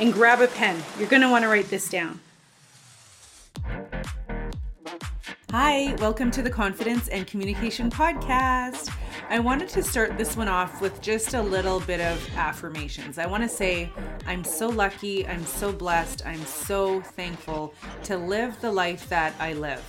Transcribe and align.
and 0.00 0.12
grab 0.12 0.40
a 0.40 0.48
pen. 0.48 0.82
You're 0.98 1.08
going 1.08 1.22
to 1.22 1.30
want 1.30 1.44
to 1.44 1.48
write 1.48 1.68
this 1.68 1.88
down. 1.88 2.20
Hi, 5.50 5.94
welcome 5.96 6.30
to 6.30 6.42
the 6.42 6.50
Confidence 6.50 7.08
and 7.08 7.26
Communication 7.26 7.90
Podcast. 7.90 8.90
I 9.28 9.40
wanted 9.40 9.68
to 9.70 9.82
start 9.82 10.16
this 10.16 10.36
one 10.36 10.48
off 10.48 10.80
with 10.80 11.02
just 11.02 11.34
a 11.34 11.42
little 11.42 11.80
bit 11.80 12.00
of 12.00 12.18
affirmations. 12.36 13.18
I 13.18 13.26
want 13.26 13.42
to 13.42 13.48
say 13.48 13.90
I'm 14.26 14.42
so 14.42 14.68
lucky, 14.68 15.26
I'm 15.26 15.44
so 15.44 15.70
blessed, 15.72 16.24
I'm 16.24 16.44
so 16.46 17.00
thankful 17.00 17.74
to 18.04 18.16
live 18.16 18.60
the 18.60 18.72
life 18.72 19.08
that 19.08 19.34
I 19.38 19.52
live. 19.52 19.84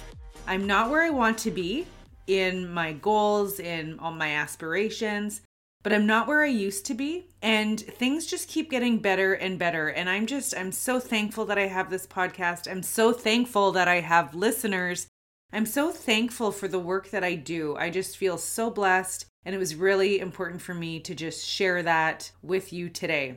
I'm 0.46 0.68
not 0.68 0.90
where 0.90 1.04
I 1.04 1.10
want 1.10 1.38
to 1.40 1.52
be 1.52 1.86
in 2.28 2.72
my 2.72 2.94
goals, 2.94 3.60
in 3.60 3.98
all 4.00 4.12
my 4.12 4.32
aspirations, 4.32 5.42
but 5.84 5.94
I'm 5.94 6.06
not 6.06 6.28
where 6.28 6.44
I 6.44 6.48
used 6.48 6.86
to 6.88 6.94
be. 6.94 7.28
And 7.42 7.80
things 7.80 8.26
just 8.26 8.48
keep 8.48 8.70
getting 8.70 9.00
better 9.00 9.34
and 9.34 9.58
better. 9.58 9.88
And 9.88 10.10
I'm 10.10 10.26
just, 10.26 10.56
I'm 10.56 10.72
so 10.72 11.00
thankful 11.00 11.46
that 11.46 11.58
I 11.58 11.68
have 11.68 11.90
this 11.90 12.06
podcast. 12.06 12.70
I'm 12.70 12.84
so 12.84 13.14
thankful 13.14 13.72
that 13.72 13.88
I 13.88 14.02
have 14.02 14.36
listeners 14.36 15.08
I'm 15.54 15.66
so 15.66 15.92
thankful 15.92 16.54
for 16.54 16.70
the 16.70 16.80
work 16.80 17.10
that 17.10 17.26
I 17.26 17.36
do. 17.36 17.76
I 17.76 17.90
just 17.90 18.16
feel 18.16 18.38
so 18.38 18.70
blessed, 18.70 19.26
and 19.44 19.54
it 19.54 19.58
was 19.58 19.76
really 19.76 20.20
important 20.22 20.62
for 20.62 20.74
me 20.74 21.02
to 21.02 21.14
just 21.14 21.46
share 21.46 21.84
that 21.84 22.32
with 22.42 22.72
you 22.72 22.88
today. 22.88 23.36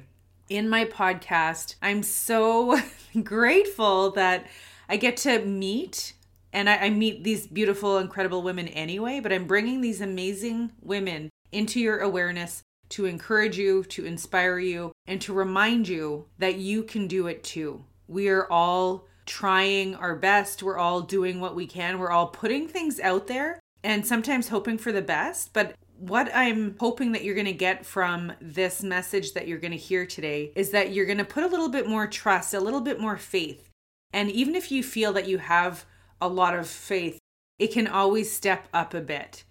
In 0.48 0.68
my 0.68 0.84
podcast, 0.84 1.74
I'm 1.82 2.04
so 2.04 2.80
grateful 3.24 4.12
that 4.12 4.46
I 4.88 4.96
get 4.96 5.16
to 5.18 5.44
meet 5.44 6.12
and 6.52 6.70
I, 6.70 6.76
I, 6.76 6.90
meet 6.90 7.24
these 7.24 7.48
beautiful, 7.48 7.98
incredible 7.98 8.42
women 8.42 8.68
anyway, 8.68 9.18
but 9.18 9.32
I'm 9.32 9.48
bringing 9.48 9.80
these 9.80 10.00
amazing 10.00 10.70
women 10.80 11.30
into 11.54 11.80
your 11.80 12.00
awareness 12.00 12.62
to 12.90 13.06
encourage 13.06 13.58
you, 13.58 13.82
to 13.84 14.04
inspire 14.04 14.58
you, 14.58 14.92
and 15.06 15.20
to 15.22 15.32
remind 15.32 15.88
you 15.88 16.26
that 16.38 16.56
you 16.56 16.82
can 16.82 17.06
do 17.06 17.26
it 17.26 17.42
too. 17.42 17.84
We 18.06 18.28
are 18.28 18.50
all 18.50 19.06
trying 19.26 19.94
our 19.94 20.14
best. 20.14 20.62
We're 20.62 20.78
all 20.78 21.00
doing 21.00 21.40
what 21.40 21.54
we 21.54 21.66
can. 21.66 21.98
We're 21.98 22.10
all 22.10 22.28
putting 22.28 22.68
things 22.68 23.00
out 23.00 23.26
there 23.26 23.58
and 23.82 24.06
sometimes 24.06 24.48
hoping 24.48 24.78
for 24.78 24.92
the 24.92 25.02
best. 25.02 25.52
But 25.52 25.74
what 25.98 26.30
I'm 26.34 26.76
hoping 26.78 27.12
that 27.12 27.24
you're 27.24 27.34
going 27.34 27.46
to 27.46 27.52
get 27.52 27.86
from 27.86 28.32
this 28.40 28.82
message 28.82 29.32
that 29.32 29.48
you're 29.48 29.58
going 29.58 29.70
to 29.70 29.76
hear 29.78 30.04
today 30.04 30.52
is 30.54 30.70
that 30.70 30.92
you're 30.92 31.06
going 31.06 31.18
to 31.18 31.24
put 31.24 31.44
a 31.44 31.48
little 31.48 31.68
bit 31.68 31.88
more 31.88 32.06
trust, 32.06 32.52
a 32.52 32.60
little 32.60 32.80
bit 32.80 33.00
more 33.00 33.16
faith. 33.16 33.68
And 34.12 34.30
even 34.30 34.54
if 34.54 34.70
you 34.70 34.82
feel 34.82 35.12
that 35.14 35.28
you 35.28 35.38
have 35.38 35.86
a 36.20 36.28
lot 36.28 36.54
of 36.54 36.68
faith, 36.68 37.18
it 37.58 37.68
can 37.68 37.86
always 37.86 38.32
step 38.32 38.68
up 38.72 38.94
a 38.94 39.00
bit. 39.00 39.44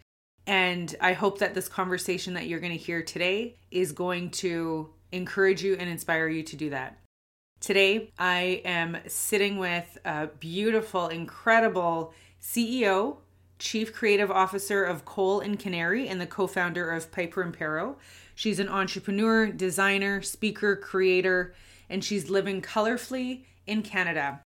And 0.46 0.94
I 1.00 1.14
hope 1.14 1.40
that 1.40 1.54
this 1.54 1.70
conversation 1.70 2.34
that 2.34 2.48
you're 2.48 2.60
going 2.60 2.72
to 2.72 2.78
hear 2.78 3.02
today 3.02 3.56
is 3.72 3.92
going 3.92 4.32
to 4.32 4.90
encourage 5.12 5.64
you 5.64 5.76
and 5.80 5.90
inspire 5.90 6.28
you 6.28 6.44
to 6.44 6.56
do 6.56 6.70
that. 6.72 6.98
Today, 7.60 8.12
I 8.20 8.62
am 8.66 8.98
sitting 9.08 9.58
with 9.58 9.98
a 10.04 10.28
beautiful, 10.28 11.08
incredible 11.08 12.14
CEO, 12.42 13.18
Chief 13.58 13.94
Creative 13.94 14.30
Officer 14.30 14.84
of 14.84 15.06
Coal 15.06 15.40
and 15.40 15.58
Canary, 15.58 16.10
and 16.10 16.20
the 16.20 16.28
co 16.28 16.46
founder 16.46 16.92
of 16.92 17.12
Piper 17.12 17.42
and 17.42 17.54
Perro. 17.54 17.96
She's 18.36 18.60
an 18.60 18.68
entrepreneur, 18.68 19.48
designer, 19.48 20.22
speaker, 20.22 20.76
creator, 20.76 21.54
and 21.90 22.04
she's 22.04 22.30
living 22.30 22.62
colorfully 22.62 23.46
in 23.66 23.82
Canada. 23.82 24.42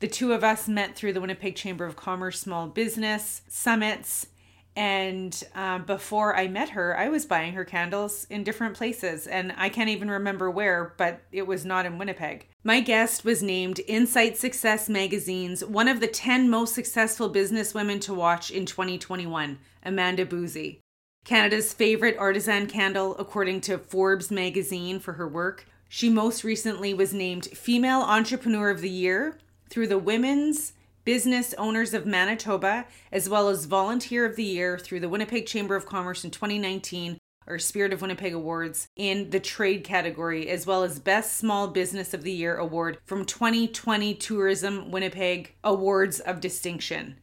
The 0.00 0.08
two 0.08 0.32
of 0.32 0.42
us 0.42 0.66
met 0.66 0.96
through 0.96 1.12
the 1.12 1.20
Winnipeg 1.20 1.56
Chamber 1.56 1.84
of 1.84 1.96
Commerce 1.96 2.40
Small 2.40 2.68
Business 2.68 3.42
Summits 3.48 4.28
and 4.76 5.42
uh, 5.54 5.78
before 5.78 6.36
I 6.36 6.48
met 6.48 6.70
her, 6.70 6.98
I 6.98 7.08
was 7.08 7.26
buying 7.26 7.52
her 7.52 7.64
candles 7.64 8.26
in 8.28 8.42
different 8.42 8.76
places, 8.76 9.26
and 9.26 9.54
I 9.56 9.68
can't 9.68 9.88
even 9.88 10.10
remember 10.10 10.50
where, 10.50 10.94
but 10.96 11.22
it 11.30 11.46
was 11.46 11.64
not 11.64 11.86
in 11.86 11.96
Winnipeg. 11.96 12.48
My 12.64 12.80
guest 12.80 13.24
was 13.24 13.42
named 13.42 13.80
Insight 13.86 14.36
Success 14.36 14.88
Magazine's 14.88 15.64
one 15.64 15.86
of 15.86 16.00
the 16.00 16.08
10 16.08 16.50
most 16.50 16.74
successful 16.74 17.30
businesswomen 17.30 18.00
to 18.02 18.14
watch 18.14 18.50
in 18.50 18.66
2021, 18.66 19.58
Amanda 19.84 20.26
Buhse. 20.26 20.78
Canada's 21.24 21.72
favorite 21.72 22.16
artisan 22.18 22.66
candle, 22.66 23.16
according 23.18 23.60
to 23.62 23.78
Forbes 23.78 24.30
magazine, 24.30 24.98
for 24.98 25.14
her 25.14 25.28
work. 25.28 25.66
She 25.88 26.10
most 26.10 26.42
recently 26.42 26.92
was 26.92 27.14
named 27.14 27.46
Female 27.46 28.00
Entrepreneur 28.00 28.70
of 28.70 28.80
the 28.80 28.90
Year 28.90 29.38
through 29.70 29.86
the 29.86 29.98
Women's 29.98 30.72
Business 31.04 31.52
Owners 31.58 31.92
of 31.92 32.06
Manitoba, 32.06 32.86
as 33.12 33.28
well 33.28 33.50
as 33.50 33.66
Volunteer 33.66 34.24
of 34.24 34.36
the 34.36 34.44
Year 34.44 34.78
through 34.78 35.00
the 35.00 35.08
Winnipeg 35.08 35.44
Chamber 35.44 35.76
of 35.76 35.84
Commerce 35.84 36.24
in 36.24 36.30
2019 36.30 37.18
or 37.46 37.58
Spirit 37.58 37.92
of 37.92 38.00
Winnipeg 38.00 38.32
Awards 38.32 38.86
in 38.96 39.28
the 39.28 39.38
trade 39.38 39.84
category, 39.84 40.48
as 40.48 40.66
well 40.66 40.82
as 40.82 40.98
Best 40.98 41.36
Small 41.36 41.68
Business 41.68 42.14
of 42.14 42.22
the 42.22 42.32
Year 42.32 42.56
award 42.56 42.96
from 43.04 43.26
2020 43.26 44.14
Tourism 44.14 44.90
Winnipeg 44.90 45.54
Awards 45.62 46.20
of 46.20 46.40
Distinction. 46.40 47.16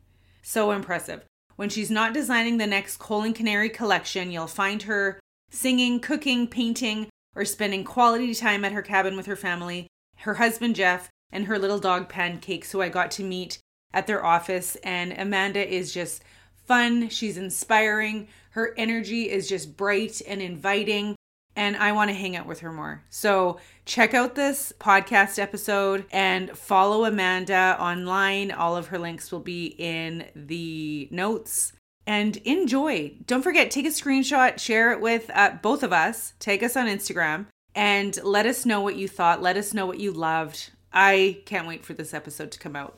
So 0.44 0.70
impressive. 0.70 1.26
When 1.56 1.70
she's 1.70 1.90
not 1.90 2.14
designing 2.14 2.58
the 2.58 2.68
next 2.68 2.98
Coal 2.98 3.24
and 3.24 3.34
Canary 3.34 3.70
collection, 3.70 4.32
you'll 4.32 4.46
find 4.46 4.84
her 4.84 5.20
singing, 5.50 6.00
cooking, 6.00 6.48
painting, 6.48 7.08
or 7.36 7.46
spending 7.46 7.84
quality 7.84 8.36
time 8.36 8.64
at 8.64 8.74
her 8.74 8.84
cabin 8.84 9.18
with 9.18 9.26
her 9.26 9.36
family, 9.36 9.88
her 10.18 10.36
husband 10.36 10.76
Jeff, 10.76 11.10
and 11.32 11.46
her 11.46 11.58
little 11.58 11.80
dog 11.80 12.10
Pancakes, 12.10 12.72
who 12.72 12.82
I 12.82 12.90
got 12.90 13.10
to 13.12 13.24
meet 13.24 13.58
at 13.94 14.08
their 14.08 14.26
office. 14.26 14.76
And 14.84 15.14
Amanda 15.14 15.68
is 15.68 15.94
just 15.94 16.24
fun. 16.66 17.10
She's 17.10 17.38
inspiring. 17.38 18.28
Her 18.52 18.74
energy 18.78 19.30
is 19.30 19.48
just 19.48 19.78
bright 19.78 20.22
and 20.28 20.42
inviting. 20.42 21.16
And 21.56 21.76
I 21.76 21.92
want 21.92 22.10
to 22.10 22.16
hang 22.16 22.36
out 22.36 22.46
with 22.46 22.62
her 22.62 22.72
more. 22.72 23.04
So 23.10 23.60
check 23.86 24.14
out 24.14 24.36
this 24.36 24.72
podcast 24.80 25.38
episode 25.38 26.06
and 26.12 26.58
follow 26.58 27.04
Amanda 27.04 27.76
online. 27.80 28.52
All 28.52 28.78
of 28.78 28.88
her 28.88 28.98
links 28.98 29.32
will 29.32 29.42
be 29.42 29.76
in 29.78 30.26
the 30.36 31.10
notes. 31.12 31.74
And 32.08 32.38
enjoy. 32.38 33.14
Don't 33.28 33.44
forget, 33.44 33.70
take 33.70 33.86
a 33.86 33.90
screenshot, 33.90 34.60
share 34.60 34.92
it 34.92 35.02
with 35.02 35.30
uh, 35.34 35.58
both 35.62 35.84
of 35.84 35.94
us, 35.94 36.34
tag 36.40 36.64
us 36.64 36.76
on 36.76 36.88
Instagram, 36.88 37.46
and 37.76 38.18
let 38.24 38.46
us 38.46 38.66
know 38.66 38.82
what 38.82 38.96
you 38.96 39.08
thought. 39.08 39.42
Let 39.42 39.56
us 39.56 39.74
know 39.74 39.86
what 39.86 40.00
you 40.00 40.12
loved. 40.12 40.72
I 40.92 41.42
can't 41.46 41.68
wait 41.68 41.86
for 41.86 41.94
this 41.94 42.14
episode 42.14 42.52
to 42.52 42.60
come 42.60 42.76
out. 42.76 42.98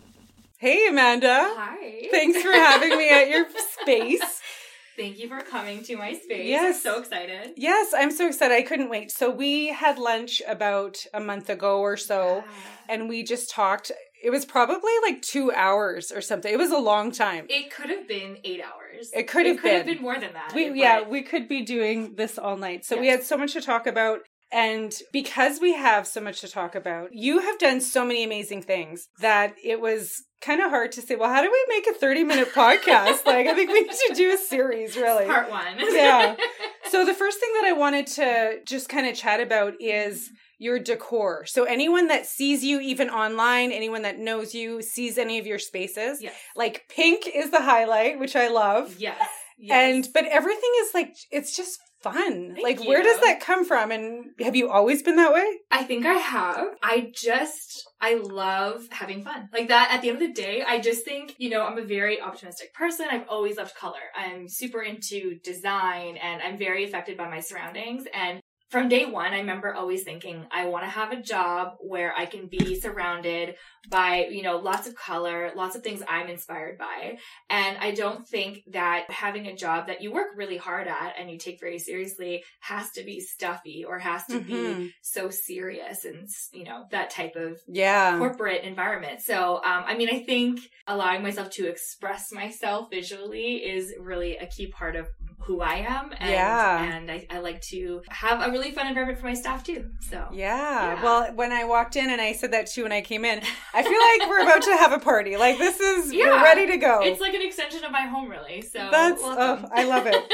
Hey, 0.63 0.88
Amanda. 0.88 1.28
Hi. 1.57 2.07
Thanks 2.09 2.41
for 2.41 2.53
having 2.53 2.97
me 2.97 3.09
at 3.09 3.28
your 3.29 3.46
space. 3.81 4.22
Thank 4.96 5.19
you 5.19 5.28
for 5.28 5.41
coming 5.41 5.84
to 5.84 5.97
my 5.97 6.13
space. 6.13 6.47
Yes. 6.47 6.78
I'm 6.78 6.81
so 6.94 7.00
excited. 7.01 7.51
Yes, 7.57 7.94
I'm 7.94 8.12
so 8.12 8.28
excited. 8.29 8.56
I 8.56 8.62
couldn't 8.62 8.90
wait. 8.90 9.12
So, 9.12 9.29
we 9.29 9.73
had 9.73 9.97
lunch 10.00 10.41
about 10.47 11.03
a 11.13 11.19
month 11.19 11.50
ago 11.50 11.81
or 11.81 11.97
so, 11.97 12.46
Yeah. 12.46 12.52
and 12.88 13.09
we 13.09 13.23
just 13.23 13.50
talked. 13.50 13.91
It 14.23 14.29
was 14.29 14.46
probably 14.46 14.94
like 15.02 15.22
two 15.22 15.52
hours 15.52 16.13
or 16.13 16.22
something. 16.22 16.53
It 16.53 16.57
was 16.57 16.72
a 16.72 16.78
long 16.78 17.12
time. 17.12 17.46
It 17.50 17.69
could 17.69 17.90
have 17.90 18.07
been 18.07 18.38
eight 18.46 18.62
hours. 18.62 19.12
It 19.13 19.23
could 19.28 19.46
have 19.46 19.57
It 19.57 19.62
could 19.62 19.72
have 19.73 19.85
been. 19.85 19.96
been 19.96 20.02
more 20.03 20.18
than 20.18 20.31
that. 20.31 20.53
We, 20.56 20.79
yeah, 20.79 21.02
we 21.06 21.23
could 21.23 21.50
be 21.50 21.63
doing 21.63 22.16
this 22.16 22.40
all 22.40 22.56
night. 22.56 22.85
So 22.85 22.97
we 22.97 23.07
had 23.07 23.23
so 23.23 23.35
much 23.35 23.52
to 23.52 23.59
talk 23.62 23.85
about. 23.85 24.19
And 24.53 24.94
because 25.12 25.59
we 25.59 25.74
have 25.74 26.06
so 26.06 26.22
much 26.22 26.41
to 26.41 26.47
talk 26.47 26.75
about, 26.75 27.09
you 27.12 27.40
have 27.40 27.58
done 27.58 27.81
so 27.81 28.06
many 28.06 28.24
amazing 28.24 28.62
things 28.62 29.08
that 29.19 29.55
it 29.64 29.82
was 29.82 30.23
kind 30.41 30.61
of 30.61 30.70
hard 30.70 30.91
to 30.91 31.02
say, 31.02 31.16
well, 31.16 31.34
how 31.34 31.41
do 31.41 31.50
we 31.52 31.66
make 31.70 31.88
a 31.88 31.94
30 31.94 32.23
minute 32.23 32.50
podcast? 32.53 33.26
like, 33.26 33.47
I 33.47 33.55
think 33.55 33.72
we 33.72 33.82
need 33.82 33.91
to 33.91 34.14
do 34.16 34.32
a 34.32 34.38
series, 34.38 34.96
really. 34.96 35.26
Part 35.26 35.50
one. 35.50 35.78
Yeah. 35.79 36.35
So 36.90 37.03
the 37.05 37.14
first 37.16 37.40
thing 37.40 37.50
that 37.55 37.66
I 37.66 37.72
wanted 37.72 38.05
to 38.05 38.59
just 38.67 38.88
kind 38.88 39.08
of 39.08 39.16
chat 39.16 39.40
about 39.40 39.73
is 39.79 40.29
your 40.59 40.78
decor. 40.78 41.44
So 41.47 41.64
anyone 41.64 42.08
that 42.09 42.28
sees 42.28 42.64
you 42.64 42.79
even 42.82 43.09
online, 43.09 43.72
anyone 43.72 44.03
that 44.03 44.20
knows 44.20 44.53
you, 44.53 44.84
sees 44.84 45.17
any 45.17 45.40
of 45.40 45.47
your 45.47 45.58
spaces, 45.58 46.22
yes. 46.22 46.35
like 46.56 46.84
pink 46.90 47.23
is 47.34 47.49
the 47.49 47.64
highlight, 47.64 48.20
which 48.20 48.35
I 48.35 48.49
love. 48.49 48.97
Yes. 48.99 49.28
And 49.72 50.08
but 50.14 50.26
everything 50.26 50.70
is 50.82 50.94
like 50.94 51.16
it's 51.32 51.56
just 51.56 51.79
fun. 52.03 52.53
Thank 52.55 52.64
like 52.64 52.88
where 52.88 53.02
does 53.02 53.20
that 53.22 53.40
come 53.40 53.66
from? 53.66 53.91
And 53.91 54.32
have 54.40 54.55
you 54.55 54.70
always 54.70 55.02
been 55.02 55.16
that 55.16 55.34
way? 55.34 55.46
I 55.72 55.84
think 55.84 56.05
I 56.05 56.14
have. 56.14 56.67
I 56.84 57.11
just, 57.16 57.88
I 58.02 58.16
love 58.16 58.88
having 58.91 59.23
fun. 59.23 59.50
Like 59.53 59.70
that, 59.70 59.90
at 59.91 60.02
the 60.02 60.09
end 60.09 60.22
of 60.22 60.28
the 60.28 60.34
day, 60.34 60.64
I 60.67 60.79
just 60.79 61.05
think, 61.05 61.35
you 61.38 61.50
know, 61.50 61.64
I'm 61.64 61.78
a 61.78 61.85
very 61.85 62.22
optimistic 62.22 62.73
person. 62.73 63.08
I've 63.09 63.28
always 63.28 63.58
loved 63.58 63.76
color. 63.76 64.11
I'm 64.16 64.47
super 64.47 64.82
into 64.82 65.40
design 65.44 66.17
and 66.17 66.41
I'm 66.41 66.58
very 66.58 66.84
affected 66.84 67.17
by 67.17 67.29
my 67.29 67.40
surroundings. 67.40 68.03
And 68.14 68.41
from 68.73 68.90
day 68.90 69.05
one, 69.05 69.34
I 69.34 69.37
remember 69.37 69.72
always 69.72 70.03
thinking, 70.03 70.47
I 70.52 70.66
want 70.66 70.84
to 70.84 70.90
have 70.90 71.11
a 71.11 71.22
job 71.22 71.75
where 71.79 72.11
I 72.17 72.25
can 72.25 72.47
be 72.47 72.73
surrounded 72.81 73.53
by, 73.87 74.25
you 74.31 74.41
know, 74.41 74.58
lots 74.58 74.87
of 74.87 74.96
color, 74.96 75.52
lots 75.55 75.75
of 75.75 75.84
things 75.84 76.02
I'm 76.08 76.28
inspired 76.28 76.79
by. 76.79 77.20
And 77.52 77.78
I 77.78 77.91
don't 77.91 78.28
think 78.28 78.64
that 78.72 79.11
having 79.11 79.46
a 79.46 79.55
job 79.55 79.87
that 79.87 80.02
you 80.02 80.11
work 80.11 80.29
really 80.35 80.58
hard 80.58 80.87
at 80.87 81.14
and 81.20 81.29
you 81.29 81.37
take 81.37 81.59
very 81.59 81.78
seriously 81.78 82.43
has 82.61 82.90
to 82.93 83.03
be 83.03 83.20
stuffy 83.20 83.85
or 83.87 83.99
has 83.99 84.25
to 84.28 84.40
Mhm. 84.40 84.47
be 84.47 84.93
so 85.03 85.29
serious 85.29 86.03
and, 86.03 86.28
you 86.52 86.64
know, 86.64 86.85
that 86.90 87.11
type 87.11 87.35
of 87.35 87.61
Yeah. 87.67 88.17
corporate 88.17 88.64
environment. 88.64 89.22
So, 89.22 89.58
um, 89.58 89.84
I 89.85 89.96
mean, 89.96 90.09
I 90.09 90.23
think 90.23 90.59
allowing 90.87 91.22
myself 91.22 91.52
to 91.52 91.67
express 91.67 92.31
myself 92.31 92.90
visually 92.90 93.64
is 93.64 93.93
really 93.99 94.37
a 94.37 94.47
key 94.47 94.66
part 94.66 94.96
of 94.96 95.08
who 95.45 95.61
I 95.61 95.75
am. 95.87 96.11
And, 96.19 96.29
Yeah. 96.31 96.84
And 96.84 97.11
I, 97.11 97.28
I 97.29 97.40
like 97.40 97.61
to 97.63 98.01
have 98.09 98.41
a 98.47 98.51
really 98.51 98.72
fun 98.72 98.87
environment 98.87 99.19
for 99.19 99.25
my 99.28 99.34
staff 99.34 99.63
too. 99.63 99.90
So, 100.09 100.28
Yeah. 100.31 100.95
Yeah. 100.95 101.03
Well, 101.03 101.34
when 101.35 101.51
I 101.51 101.63
walked 101.66 101.95
in 101.95 102.09
and 102.09 102.19
I 102.22 102.34
said 102.34 102.51
that 102.53 102.67
to 102.67 102.79
you 102.81 102.84
when 102.85 102.91
I 102.91 103.01
came 103.01 103.25
in, 103.25 103.41
I 103.73 103.84
feel 103.84 103.91
like 104.19 104.29
we're 104.29 104.41
about 104.43 104.61
to 104.63 104.72
have 104.78 104.91
a 104.93 104.99
party. 104.99 105.37
Like 105.37 105.57
this 105.57 105.79
is 105.79 106.11
we're 106.11 106.41
ready 106.43 106.67
to 106.67 106.78
go. 106.78 107.01
it's 107.03 107.22
like 107.22 107.34
an 107.34 107.41
extension 107.41 107.84
of 107.84 107.91
my 107.91 108.01
home, 108.01 108.29
really. 108.29 108.61
So, 108.61 108.90
That's 108.91 109.22
oh, 109.23 109.66
I 109.73 109.84
love 109.85 110.05
it. 110.07 110.16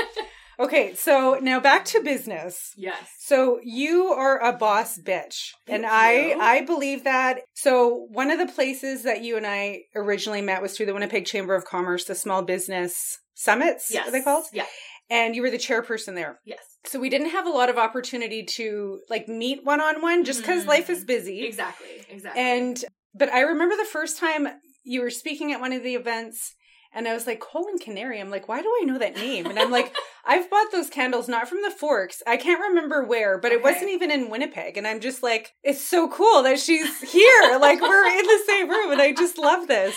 Okay, 0.62 0.94
so 0.94 1.40
now 1.42 1.62
back 1.62 1.86
to 1.86 2.02
business. 2.02 2.74
yes. 2.76 2.98
So 3.18 3.62
you 3.64 4.08
are 4.08 4.44
a 4.44 4.52
boss 4.52 5.00
bitch. 5.00 5.52
and 5.70 5.86
I 5.86 6.12
you. 6.32 6.38
I 6.42 6.66
believe 6.66 7.06
that. 7.06 7.40
So 7.54 8.08
one 8.12 8.30
of 8.30 8.40
the 8.40 8.52
places 8.54 9.04
that 9.04 9.22
you 9.24 9.38
and 9.38 9.48
I 9.48 9.84
originally 9.96 10.42
met 10.42 10.62
was 10.62 10.76
through 10.76 10.88
the 10.88 10.94
Winnipeg 10.94 11.26
Chamber 11.26 11.56
of 11.56 11.64
Commerce, 11.64 12.04
the 12.04 12.14
small 12.14 12.42
business 12.42 13.20
summits, 13.36 13.90
Yes. 13.90 14.10
are 14.10 14.12
they 14.12 14.22
called? 14.22 14.44
Yeah. 14.52 14.66
And 15.10 15.36
you 15.36 15.42
were 15.42 15.50
the 15.50 15.58
chairperson 15.58 16.16
there. 16.16 16.40
Yes. 16.46 16.60
So 16.86 17.00
we 17.00 17.10
didn't 17.10 17.32
have 17.32 17.46
a 17.48 17.50
lot 17.52 17.70
of 17.70 17.78
opportunity 17.78 18.44
to 18.58 19.00
like 19.10 19.28
meet 19.28 19.66
one 19.66 19.82
on 19.82 20.02
one 20.02 20.24
just 20.24 20.42
because 20.42 20.64
Mhm. 20.64 20.68
life 20.68 20.90
is 20.90 21.04
busy. 21.04 21.46
Exactly. 21.46 21.88
Exactly. 22.10 22.42
And 22.42 22.84
but 23.16 23.30
I 23.34 23.42
remember 23.42 23.76
the 23.76 23.86
first 23.86 24.18
time 24.20 24.48
you 24.84 25.02
were 25.02 25.10
speaking 25.10 25.52
at 25.52 25.60
one 25.60 25.74
of 25.74 25.84
the 25.84 25.96
events 25.96 26.56
and 26.94 27.08
I 27.08 27.14
was 27.14 27.28
like, 27.28 27.40
Coal 27.40 27.68
and 27.68 27.80
Canary. 27.80 28.20
I'm 28.20 28.32
like, 28.32 28.48
why 28.48 28.62
do 28.64 28.68
I 28.82 28.86
know 28.86 28.98
that 28.98 29.16
name? 29.16 29.46
And 29.46 29.60
I'm 29.60 29.70
like, 29.70 29.96
I've 30.26 30.50
bought 30.50 30.72
those 30.72 30.90
candles 30.90 31.28
not 31.28 31.48
from 31.48 31.62
the 31.64 31.70
Forks. 31.72 32.24
I 32.26 32.38
can't 32.38 32.62
remember 32.62 33.04
where, 33.04 33.38
but 33.38 33.52
it 33.52 33.62
wasn't 33.64 33.92
even 33.92 34.10
in 34.10 34.30
Winnipeg. 34.30 34.76
And 34.78 34.88
I'm 34.88 35.00
just 35.00 35.22
like, 35.22 35.52
it's 35.64 35.82
so 35.84 36.08
cool 36.08 36.42
that 36.44 36.60
she's 36.60 37.00
here. 37.12 37.58
like 37.62 37.80
we're 37.82 38.08
in 38.08 38.26
the 38.26 38.40
same 38.48 38.70
room 38.70 38.92
and 38.92 39.02
I 39.02 39.12
just 39.14 39.38
love 39.38 39.68
this. 39.68 39.96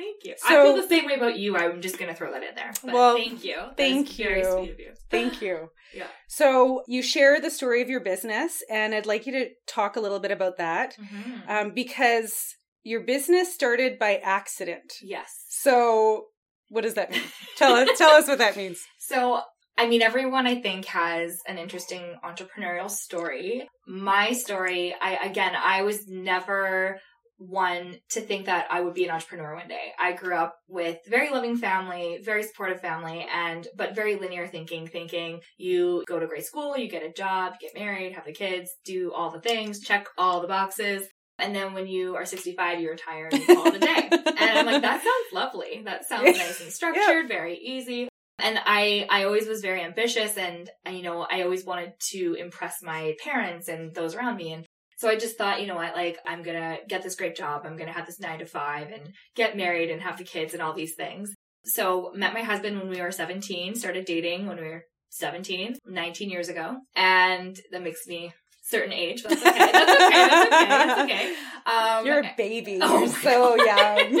Thank 0.00 0.24
you. 0.24 0.34
So- 0.38 0.48
I 0.48 0.64
feel 0.64 0.76
the 0.82 0.88
same 0.88 1.06
way 1.06 1.14
about 1.14 1.38
you. 1.38 1.56
I'm 1.56 1.82
just 1.82 1.98
going 1.98 2.10
to 2.10 2.16
throw 2.16 2.32
that 2.32 2.42
in 2.42 2.54
there. 2.54 2.72
But 2.82 2.94
Well, 2.94 3.16
thank 3.16 3.44
you. 3.44 3.56
That 3.56 3.76
thank 3.76 4.08
is 4.10 4.16
Very 4.16 4.40
you. 4.40 4.50
sweet 4.52 4.70
of 4.70 4.78
you. 4.80 4.92
Thank 5.10 5.42
you. 5.46 5.68
Yeah. 5.94 6.06
So 6.28 6.82
you 6.86 7.02
share 7.02 7.40
the 7.40 7.50
story 7.50 7.82
of 7.82 7.88
your 7.90 8.00
business 8.00 8.62
and 8.70 8.94
I'd 8.94 9.06
like 9.06 9.26
you 9.26 9.32
to 9.32 9.48
talk 9.66 9.96
a 9.96 10.00
little 10.00 10.20
bit 10.20 10.30
about 10.30 10.56
that. 10.58 10.96
Mhm. 10.96 11.48
Um, 11.50 11.70
because 11.74 12.54
your 12.82 13.00
business 13.02 13.52
started 13.52 13.98
by 13.98 14.16
accident. 14.16 14.90
yes. 15.02 15.28
So 15.48 16.26
what 16.70 16.82
does 16.82 16.94
that 16.94 17.10
mean? 17.10 17.22
tell 17.56 17.74
us 17.74 17.88
tell 17.98 18.10
us 18.12 18.26
what 18.28 18.38
that 18.38 18.56
means. 18.56 18.80
So, 18.98 19.42
I 19.76 19.86
mean, 19.88 20.02
everyone 20.02 20.46
I 20.46 20.60
think 20.62 20.86
has 20.86 21.40
an 21.46 21.58
interesting 21.58 22.14
entrepreneurial 22.24 22.88
story. 22.90 23.68
My 23.86 24.32
story, 24.32 24.94
I 25.00 25.16
again, 25.30 25.52
I 25.56 25.82
was 25.82 26.06
never 26.06 27.00
one 27.40 27.96
to 28.10 28.20
think 28.20 28.46
that 28.46 28.66
I 28.70 28.82
would 28.82 28.92
be 28.92 29.04
an 29.04 29.10
entrepreneur 29.10 29.54
one 29.54 29.66
day. 29.66 29.92
I 29.98 30.12
grew 30.12 30.34
up 30.34 30.56
with 30.68 30.98
very 31.08 31.30
loving 31.30 31.56
family, 31.56 32.20
very 32.22 32.42
supportive 32.42 32.80
family, 32.80 33.26
and 33.34 33.66
but 33.74 33.94
very 33.94 34.16
linear 34.16 34.46
thinking, 34.46 34.86
thinking 34.86 35.40
you 35.56 36.04
go 36.06 36.20
to 36.20 36.26
great 36.26 36.44
school, 36.44 36.76
you 36.76 36.88
get 36.88 37.02
a 37.02 37.12
job, 37.12 37.54
get 37.58 37.74
married, 37.74 38.12
have 38.12 38.26
the 38.26 38.32
kids, 38.32 38.70
do 38.84 39.12
all 39.12 39.30
the 39.30 39.40
things, 39.40 39.80
check 39.80 40.06
all 40.18 40.42
the 40.42 40.48
boxes. 40.48 41.08
And 41.38 41.56
then 41.56 41.72
when 41.72 41.86
you 41.86 42.16
are 42.16 42.26
65, 42.26 42.80
you 42.80 42.90
retire 42.90 43.30
and 43.32 43.40
you 43.40 43.46
call 43.46 43.68
it 43.68 43.76
a 43.76 43.78
day. 43.78 44.08
and 44.12 44.58
I'm 44.58 44.66
like, 44.66 44.82
that 44.82 45.02
sounds 45.02 45.32
lovely. 45.32 45.82
That 45.86 46.06
sounds 46.06 46.36
nice 46.36 46.60
and 46.60 46.70
structured, 46.70 47.28
very 47.28 47.56
easy. 47.56 48.08
And 48.38 48.58
I, 48.64 49.06
I 49.08 49.24
always 49.24 49.46
was 49.46 49.62
very 49.62 49.82
ambitious 49.82 50.36
and, 50.36 50.68
and, 50.84 50.96
you 50.96 51.02
know, 51.02 51.26
I 51.30 51.42
always 51.42 51.64
wanted 51.64 51.92
to 52.10 52.34
impress 52.34 52.82
my 52.82 53.14
parents 53.22 53.68
and 53.68 53.94
those 53.94 54.14
around 54.14 54.36
me. 54.36 54.52
And 54.52 54.66
so 55.00 55.08
I 55.08 55.16
just 55.16 55.38
thought, 55.38 55.62
you 55.62 55.66
know 55.66 55.76
what, 55.76 55.94
like, 55.94 56.18
I'm 56.26 56.42
gonna 56.42 56.76
get 56.86 57.02
this 57.02 57.14
great 57.14 57.34
job. 57.34 57.62
I'm 57.64 57.78
gonna 57.78 57.90
have 57.90 58.04
this 58.04 58.20
nine 58.20 58.40
to 58.40 58.44
five 58.44 58.90
and 58.90 59.14
get 59.34 59.56
married 59.56 59.90
and 59.90 60.02
have 60.02 60.18
the 60.18 60.24
kids 60.24 60.52
and 60.52 60.62
all 60.62 60.74
these 60.74 60.94
things. 60.94 61.32
So 61.64 62.12
met 62.14 62.34
my 62.34 62.42
husband 62.42 62.78
when 62.78 62.90
we 62.90 63.00
were 63.00 63.10
17, 63.10 63.76
started 63.76 64.04
dating 64.04 64.46
when 64.46 64.58
we 64.58 64.64
were 64.64 64.84
17, 65.08 65.76
19 65.86 66.28
years 66.28 66.50
ago. 66.50 66.76
And 66.94 67.58
that 67.72 67.82
makes 67.82 68.06
me 68.06 68.34
certain 68.62 68.92
age. 68.92 69.22
That's 69.22 69.40
okay. 69.40 69.72
That's 69.72 70.02
okay. 70.02 70.10
That's 70.10 70.52
okay. 70.52 70.68
That's 70.68 71.00
okay. 71.00 71.34
Um, 71.64 72.04
You're 72.04 72.20
a 72.20 72.34
baby. 72.36 72.78
Oh 72.82 72.98
You're 72.98 73.08
so 73.08 73.56
God. 73.56 73.66
young. 73.66 74.20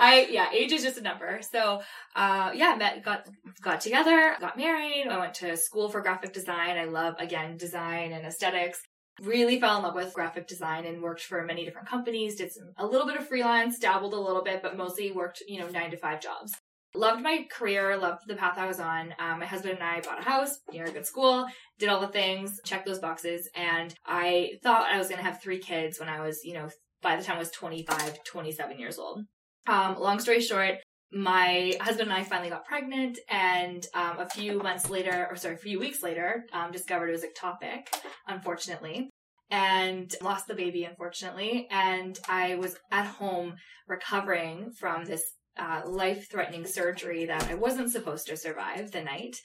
I 0.00 0.26
yeah, 0.30 0.50
age 0.52 0.72
is 0.72 0.82
just 0.82 0.98
a 0.98 1.02
number. 1.02 1.40
So 1.52 1.80
uh 2.16 2.50
yeah, 2.54 2.74
met 2.76 3.04
got 3.04 3.28
got 3.62 3.80
together, 3.80 4.34
got 4.40 4.56
married. 4.56 5.06
I 5.08 5.18
went 5.18 5.34
to 5.34 5.56
school 5.56 5.88
for 5.88 6.00
graphic 6.00 6.32
design. 6.32 6.76
I 6.76 6.86
love 6.86 7.14
again 7.20 7.56
design 7.56 8.12
and 8.12 8.26
aesthetics. 8.26 8.80
Really 9.20 9.60
fell 9.60 9.76
in 9.76 9.82
love 9.82 9.94
with 9.94 10.14
graphic 10.14 10.46
design 10.46 10.84
and 10.84 11.02
worked 11.02 11.22
for 11.22 11.44
many 11.44 11.64
different 11.64 11.88
companies. 11.88 12.36
Did 12.36 12.52
some 12.52 12.72
a 12.76 12.86
little 12.86 13.06
bit 13.06 13.16
of 13.16 13.26
freelance, 13.26 13.78
dabbled 13.78 14.14
a 14.14 14.20
little 14.20 14.42
bit, 14.44 14.62
but 14.62 14.76
mostly 14.76 15.12
worked 15.12 15.42
you 15.48 15.58
know 15.60 15.68
nine 15.68 15.90
to 15.90 15.96
five 15.96 16.20
jobs. 16.20 16.54
Loved 16.94 17.22
my 17.22 17.46
career, 17.50 17.96
loved 17.98 18.26
the 18.26 18.34
path 18.34 18.56
I 18.56 18.66
was 18.66 18.80
on. 18.80 19.14
Um, 19.18 19.40
my 19.40 19.46
husband 19.46 19.74
and 19.74 19.82
I 19.82 20.00
bought 20.00 20.20
a 20.20 20.28
house 20.28 20.58
near 20.72 20.86
a 20.86 20.90
good 20.90 21.06
school, 21.06 21.46
did 21.78 21.90
all 21.90 22.00
the 22.00 22.08
things, 22.08 22.60
checked 22.64 22.86
those 22.86 22.98
boxes, 22.98 23.48
and 23.54 23.94
I 24.06 24.52
thought 24.62 24.90
I 24.90 24.96
was 24.96 25.08
going 25.08 25.18
to 25.18 25.24
have 25.24 25.42
three 25.42 25.58
kids 25.58 26.00
when 26.00 26.08
I 26.08 26.20
was, 26.22 26.44
you 26.44 26.54
know, 26.54 26.70
by 27.02 27.16
the 27.16 27.22
time 27.22 27.36
I 27.36 27.40
was 27.40 27.50
25, 27.50 28.24
27 28.24 28.78
years 28.78 28.98
old. 28.98 29.24
Um, 29.66 29.98
long 29.98 30.18
story 30.18 30.40
short, 30.40 30.78
my 31.12 31.74
husband 31.80 32.10
and 32.10 32.18
I 32.18 32.24
finally 32.24 32.50
got 32.50 32.66
pregnant, 32.66 33.18
and 33.30 33.86
um, 33.94 34.18
a 34.18 34.28
few 34.28 34.58
months 34.62 34.90
later, 34.90 35.26
or 35.30 35.36
sorry, 35.36 35.54
a 35.54 35.58
few 35.58 35.78
weeks 35.78 36.02
later, 36.02 36.44
um, 36.52 36.70
discovered 36.70 37.08
it 37.08 37.12
was 37.12 37.24
ectopic, 37.24 37.86
unfortunately, 38.26 39.10
and 39.50 40.14
lost 40.22 40.46
the 40.46 40.54
baby, 40.54 40.84
unfortunately. 40.84 41.66
And 41.70 42.18
I 42.28 42.56
was 42.56 42.76
at 42.90 43.06
home 43.06 43.54
recovering 43.86 44.70
from 44.78 45.04
this 45.04 45.22
uh, 45.58 45.82
life 45.86 46.30
threatening 46.30 46.66
surgery 46.66 47.24
that 47.24 47.48
I 47.48 47.54
wasn't 47.54 47.90
supposed 47.90 48.26
to 48.26 48.36
survive 48.36 48.92
the 48.92 49.02
night. 49.02 49.36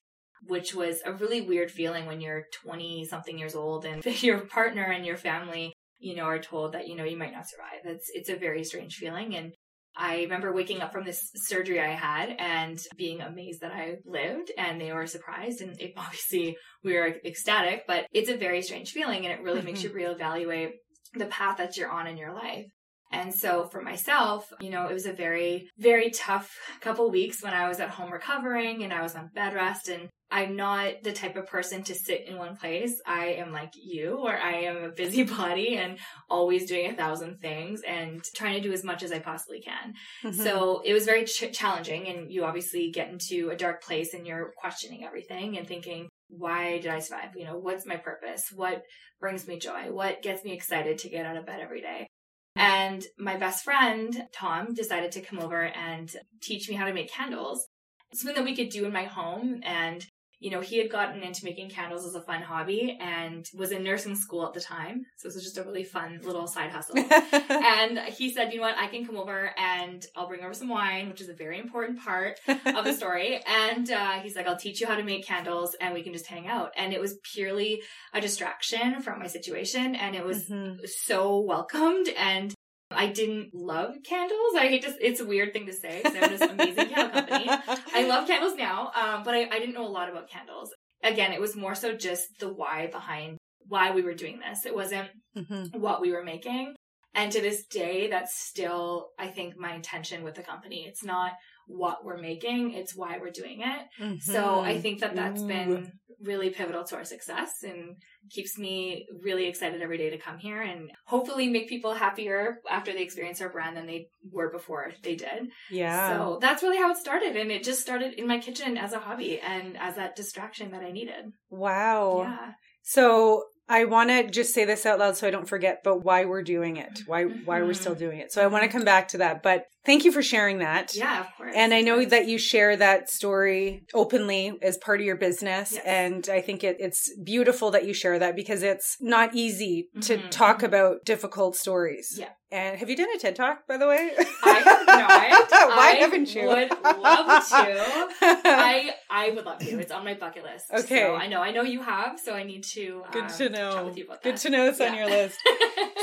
Which 0.48 0.76
was 0.76 1.00
a 1.06 1.14
really 1.14 1.40
weird 1.40 1.72
feeling 1.72 2.06
when 2.06 2.20
you're 2.20 2.48
20 2.66 3.06
something 3.06 3.40
years 3.40 3.56
old 3.56 3.86
and 3.86 4.04
your 4.22 4.40
partner 4.40 4.84
and 4.84 5.06
your 5.06 5.16
family 5.16 5.72
you 6.04 6.18
know, 6.18 6.24
are 6.24 6.40
told 6.40 6.74
that, 6.74 6.88
you 6.88 6.96
know, 6.98 7.06
you 7.06 7.18
might 7.18 7.32
not 7.32 7.48
survive. 7.48 7.80
It's, 7.86 8.12
it's 8.14 8.30
a 8.30 8.36
very 8.36 8.66
strange 8.66 8.96
feeling. 8.96 9.36
And 9.36 9.54
I 9.96 10.22
remember 10.22 10.54
waking 10.54 10.82
up 10.82 10.92
from 10.92 11.04
this 11.04 11.30
surgery 11.36 11.80
I 11.80 11.92
had 11.94 12.36
and 12.40 12.80
being 12.98 13.22
amazed 13.22 13.62
that 13.62 13.72
I 13.72 13.98
lived 14.06 14.52
and 14.58 14.80
they 14.82 14.92
were 14.92 15.08
surprised. 15.08 15.62
And 15.62 15.80
it, 15.80 15.94
obviously 15.98 16.58
we 16.84 16.94
were 16.94 17.16
ecstatic, 17.26 17.84
but 17.88 18.06
it's 18.12 18.30
a 18.30 18.38
very 18.38 18.62
strange 18.62 18.92
feeling 18.92 19.26
and 19.26 19.34
it 19.34 19.44
really 19.44 19.62
makes 19.62 19.82
mm-hmm. 19.82 19.98
you 19.98 20.08
reevaluate 20.08 20.72
the 21.16 21.26
path 21.28 21.58
that 21.58 21.78
you're 21.78 21.92
on 21.92 22.08
in 22.08 22.18
your 22.18 22.34
life. 22.34 22.66
And 23.12 23.32
so 23.32 23.70
for 23.72 23.80
myself, 23.80 24.52
you 24.60 24.72
know, 24.72 24.88
it 24.88 24.94
was 24.94 25.06
a 25.06 25.14
very, 25.14 25.70
very 25.78 26.10
tough 26.10 26.52
couple 26.82 27.12
weeks 27.12 27.44
when 27.44 27.54
I 27.54 27.68
was 27.68 27.80
at 27.80 27.92
home 27.92 28.12
recovering 28.12 28.84
and 28.84 28.92
I 28.92 29.04
was 29.04 29.16
on 29.16 29.30
bed 29.36 29.54
rest 29.54 29.88
and 29.88 30.10
I'm 30.34 30.56
not 30.56 31.04
the 31.04 31.14
type 31.14 31.36
of 31.36 31.46
person 31.46 31.84
to 31.84 31.94
sit 31.94 32.28
in 32.28 32.40
one 32.40 32.58
place. 32.58 33.00
I 33.06 33.26
am 33.34 33.52
like 33.52 33.74
you, 33.76 34.20
where 34.20 34.42
I 34.42 34.64
am 34.64 34.78
a 34.84 34.90
busybody 34.90 35.78
and 35.78 36.00
always 36.28 36.68
doing 36.68 36.90
a 36.90 36.96
thousand 36.96 37.40
things 37.40 37.82
and 37.88 38.24
trying 38.36 38.56
to 38.56 38.68
do 38.68 38.74
as 38.74 38.84
much 38.84 39.04
as 39.04 39.12
I 39.12 39.20
possibly 39.20 39.62
can. 39.62 39.94
Mhm. 40.24 40.44
So 40.44 40.82
it 40.84 40.92
was 40.94 41.06
very 41.06 41.26
ch- 41.26 41.54
challenging, 41.54 42.08
and 42.08 42.32
you 42.32 42.46
obviously 42.46 42.90
get 42.90 43.10
into 43.10 43.52
a 43.52 43.56
dark 43.56 43.84
place 43.84 44.16
and 44.16 44.26
you're 44.26 44.54
questioning 44.58 45.06
everything 45.06 45.56
and 45.56 45.68
thinking, 45.68 46.10
why 46.30 46.80
did 46.80 46.88
I 46.92 46.98
survive? 46.98 47.36
You 47.36 47.46
know, 47.46 47.58
what's 47.60 47.86
my 47.86 47.98
purpose? 47.98 48.52
What 48.52 48.82
brings 49.20 49.48
me 49.48 49.60
joy? 49.60 49.92
What 49.92 50.24
gets 50.24 50.44
me 50.44 50.54
excited 50.54 50.98
to 51.00 51.10
get 51.10 51.28
out 51.28 51.38
of 51.38 51.46
bed 51.46 51.60
every 51.60 51.82
day? 51.82 52.08
And 52.56 53.06
my 53.20 53.38
best 53.38 53.64
friend, 53.64 54.28
Tom, 54.34 54.74
decided 54.74 55.12
to 55.12 55.22
come 55.22 55.40
over 55.40 55.62
and 55.62 56.12
teach 56.42 56.68
me 56.70 56.76
how 56.76 56.86
to 56.86 56.94
make 56.94 57.12
candles. 57.12 57.68
Something 58.16 58.36
that 58.36 58.46
we 58.50 58.56
could 58.56 58.70
do 58.70 58.86
in 58.86 58.94
my 58.94 59.06
home. 59.06 59.62
And, 59.64 60.04
you 60.44 60.52
know, 60.52 60.60
he 60.60 60.78
had 60.78 60.92
gotten 60.92 61.24
into 61.24 61.46
making 61.46 61.70
candles 61.70 62.06
as 62.06 62.16
a 62.16 62.22
fun 62.22 62.42
hobby 62.42 62.98
and 63.00 63.50
was 63.56 63.72
in 63.72 63.82
nursing 63.82 64.14
school 64.14 64.46
at 64.46 64.54
the 64.54 64.60
time. 64.60 65.06
So 65.16 65.30
this 65.30 65.36
was 65.36 65.44
just 65.46 65.58
a 65.58 65.64
really 65.64 65.86
fun 65.86 66.20
little 66.22 66.48
side 66.48 66.70
hustle. 66.70 66.98
and 67.50 67.98
he 68.00 68.30
said, 68.34 68.52
you 68.52 68.58
know 68.60 68.66
what, 68.68 68.78
I 68.78 68.88
can 68.88 69.06
come 69.06 69.16
over 69.16 69.52
and 69.58 70.06
I'll 70.18 70.28
bring 70.28 70.44
over 70.44 70.54
some 70.54 70.68
wine, 70.68 71.08
which 71.08 71.22
is 71.22 71.30
a 71.30 71.34
very 71.34 71.60
important 71.60 72.00
part 72.04 72.42
of 72.48 72.84
the 72.84 72.92
story. 73.02 73.40
And 73.48 73.90
uh, 73.90 74.20
he's 74.20 74.36
like, 74.36 74.46
I'll 74.46 74.58
teach 74.58 74.82
you 74.82 74.88
how 74.88 74.98
to 74.98 75.04
make 75.04 75.26
candles 75.26 75.78
and 75.80 75.94
we 75.94 76.04
can 76.04 76.12
just 76.12 76.28
hang 76.28 76.48
out. 76.48 76.72
And 76.76 76.92
it 76.92 77.00
was 77.00 77.18
purely 77.34 77.82
a 78.14 78.20
distraction 78.20 79.02
from 79.02 79.20
my 79.20 79.28
situation. 79.28 79.96
And 79.96 80.14
it 80.14 80.26
was 80.26 80.50
Mhm. 80.50 80.86
so 80.90 81.40
welcomed 81.40 82.10
and 82.18 82.54
I 82.96 83.08
didn't 83.08 83.54
love 83.54 83.96
candles. 84.04 84.56
I 84.58 84.68
hate 84.68 84.84
to, 84.84 84.94
it's 85.00 85.20
a 85.20 85.26
weird 85.26 85.54
thing 85.54 85.66
to 85.68 85.74
say 85.74 85.98
because 86.04 86.16
I 86.16 86.20
have 86.20 86.40
this 86.40 86.50
amazing 86.50 86.90
candle 86.90 87.10
company. 87.10 87.50
I 87.94 88.04
love 88.08 88.28
candles 88.28 88.56
now, 88.56 88.92
um, 88.96 89.24
but 89.24 89.34
I, 89.34 89.48
I 89.52 89.60
didn't 89.60 89.74
know 89.74 89.86
a 89.86 89.90
lot 89.98 90.10
about 90.10 90.30
candles. 90.30 90.74
Again, 91.04 91.34
it 91.34 91.42
was 91.42 91.56
more 91.56 91.76
so 91.76 91.94
just 91.94 92.28
the 92.40 92.52
why 92.54 92.88
behind 92.88 93.38
why 93.68 93.92
we 93.92 94.02
were 94.02 94.14
doing 94.14 94.40
this. 94.40 94.66
It 94.66 94.76
wasn't 94.76 95.10
Mhm. 95.38 95.76
what 95.80 96.02
we 96.02 96.12
were 96.12 96.24
making. 96.24 96.76
And 97.16 97.32
to 97.32 97.42
this 97.42 97.66
day, 97.68 98.10
that's 98.10 98.36
still, 98.36 99.10
I 99.20 99.28
think, 99.28 99.56
my 99.58 99.76
intention 99.76 100.24
with 100.24 100.34
the 100.36 100.42
company. 100.42 100.86
It's 100.88 101.04
not 101.04 101.34
what 101.68 102.04
we're 102.04 102.18
making, 102.18 102.74
it's 102.74 102.96
why 102.96 103.20
we're 103.20 103.30
doing 103.32 103.62
it. 103.62 104.22
So 104.22 104.62
I 104.62 104.76
Mhm. 104.76 104.82
think 104.82 105.00
that 105.02 105.16
that's 105.16 105.42
Ooh. 105.42 105.48
been 105.48 105.92
really 106.24 106.50
pivotal 106.50 106.84
to 106.86 106.96
our 106.96 107.04
success 107.06 107.52
and 107.64 107.96
keeps 108.32 108.58
me 108.58 109.06
really 109.22 109.46
excited 109.48 109.82
every 109.82 109.98
day 109.98 110.10
to 110.10 110.18
come 110.18 110.38
here 110.38 110.62
and 110.62 110.90
hopefully 111.06 111.50
make 111.50 111.68
people 111.68 111.94
happier 111.94 112.58
after 112.70 112.94
they 112.94 113.02
experience 113.04 113.42
our 113.42 113.50
brand 113.50 113.76
than 113.78 113.86
they 113.86 114.08
were 114.32 114.50
before 114.52 114.92
they 115.04 115.16
did. 115.16 115.50
yeah. 115.70 116.10
So 116.10 116.40
that's 116.42 116.64
really 116.64 116.78
how 116.78 116.90
it 116.92 116.98
started. 116.98 117.36
And 117.36 117.52
it 117.52 117.64
just 117.64 117.82
started 117.82 118.14
in 118.14 118.26
my 118.28 118.40
kitchen 118.40 118.78
as 118.78 118.94
a 118.94 119.00
hobby 119.00 119.40
and 119.40 119.78
as 119.78 119.96
that 119.96 120.16
distraction 120.16 120.72
that 120.72 120.82
I 120.82 120.92
needed. 120.92 121.26
wow. 121.50 122.22
Yeah. 122.24 122.52
So 122.84 123.44
I 123.70 123.86
want 123.86 124.10
to 124.10 124.30
just 124.30 124.54
say 124.54 124.66
this 124.66 124.86
out 124.86 125.00
loud 125.00 125.16
so 125.16 125.26
I 125.28 125.32
don't 125.32 125.48
forget, 125.48 125.80
but 125.84 126.04
why 126.04 126.26
we're 126.26 126.44
doing 126.44 126.78
it, 126.78 127.00
why 127.06 127.24
why 127.24 127.62
we're 127.62 127.72
Mhm. 127.72 127.76
still 127.78 127.96
doing 127.96 128.20
it. 128.20 128.32
So 128.34 128.44
I 128.44 128.48
want 128.48 128.64
to 128.64 128.70
come 128.70 128.84
back 128.84 129.08
to 129.10 129.20
that. 129.20 129.42
But 129.42 129.66
thank 129.86 130.06
you 130.06 130.12
for 130.12 130.22
sharing 130.22 130.60
that. 130.60 130.96
Yeah, 130.96 131.22
of 131.22 131.28
course. 131.38 131.54
And 131.56 131.74
I 131.74 131.82
know 131.82 132.04
that 132.06 132.28
you 132.28 132.38
share 132.38 132.76
that 132.78 133.10
story 133.10 133.86
openly 133.94 134.58
as 134.62 134.78
part 134.78 135.00
of 135.00 135.06
your 135.06 135.18
business. 135.18 135.74
Yes. 135.74 135.84
And 135.86 136.30
I 136.30 136.42
think 136.42 136.64
it, 136.64 136.78
it's 136.80 137.12
beautiful 137.24 137.72
that 137.72 137.86
you 137.86 137.94
share 137.94 138.20
that 138.20 138.36
because 138.36 138.64
it's 138.64 138.98
not 139.00 139.34
easy 139.36 139.90
to 140.02 140.18
Mhm, 140.18 140.30
talk 140.32 140.60
mhm. 140.60 140.64
about 140.66 141.06
difficult 141.06 141.56
stories. 141.56 142.16
Yeah. 142.18 142.30
And 142.52 142.78
have 142.78 142.88
you 142.88 142.96
done 142.96 143.08
a 143.16 143.18
TED 143.18 143.36
Talk, 143.36 143.66
by 143.68 143.78
the 143.78 143.88
way? 143.88 144.12
I 144.44 144.50
have 144.54 144.86
not. 144.88 145.70
Why 145.76 145.94
I 145.94 145.96
haven't 146.02 146.36
you? 146.36 146.48
I 146.52 146.66
would 146.66 147.02
love 147.02 147.48
to. 147.50 148.10
I 148.22 148.94
I 149.10 149.32
would 149.32 149.44
love 149.44 149.58
to. 149.60 149.80
It's 149.80 149.92
on 149.92 150.04
my 150.06 150.14
bucket 150.14 150.44
list. 150.44 150.66
Okay. 150.72 151.00
So 151.00 151.16
I 151.16 151.26
know 151.28 151.42
I 151.42 151.50
know 151.52 151.64
you 151.64 151.82
have, 151.82 152.20
so 152.24 152.34
I 152.36 152.44
need 152.44 152.64
to 152.76 153.02
uh, 153.08 153.12
Good 153.12 153.30
to 153.40 153.50
know. 153.50 153.86
with 153.86 153.98
you 153.98 154.06
about 154.06 154.22
Good 154.22 154.38
to 154.38 154.52
know 154.52 154.68
it's 154.68 154.80
on 154.82 154.94
your 154.96 155.08
list. 155.08 155.40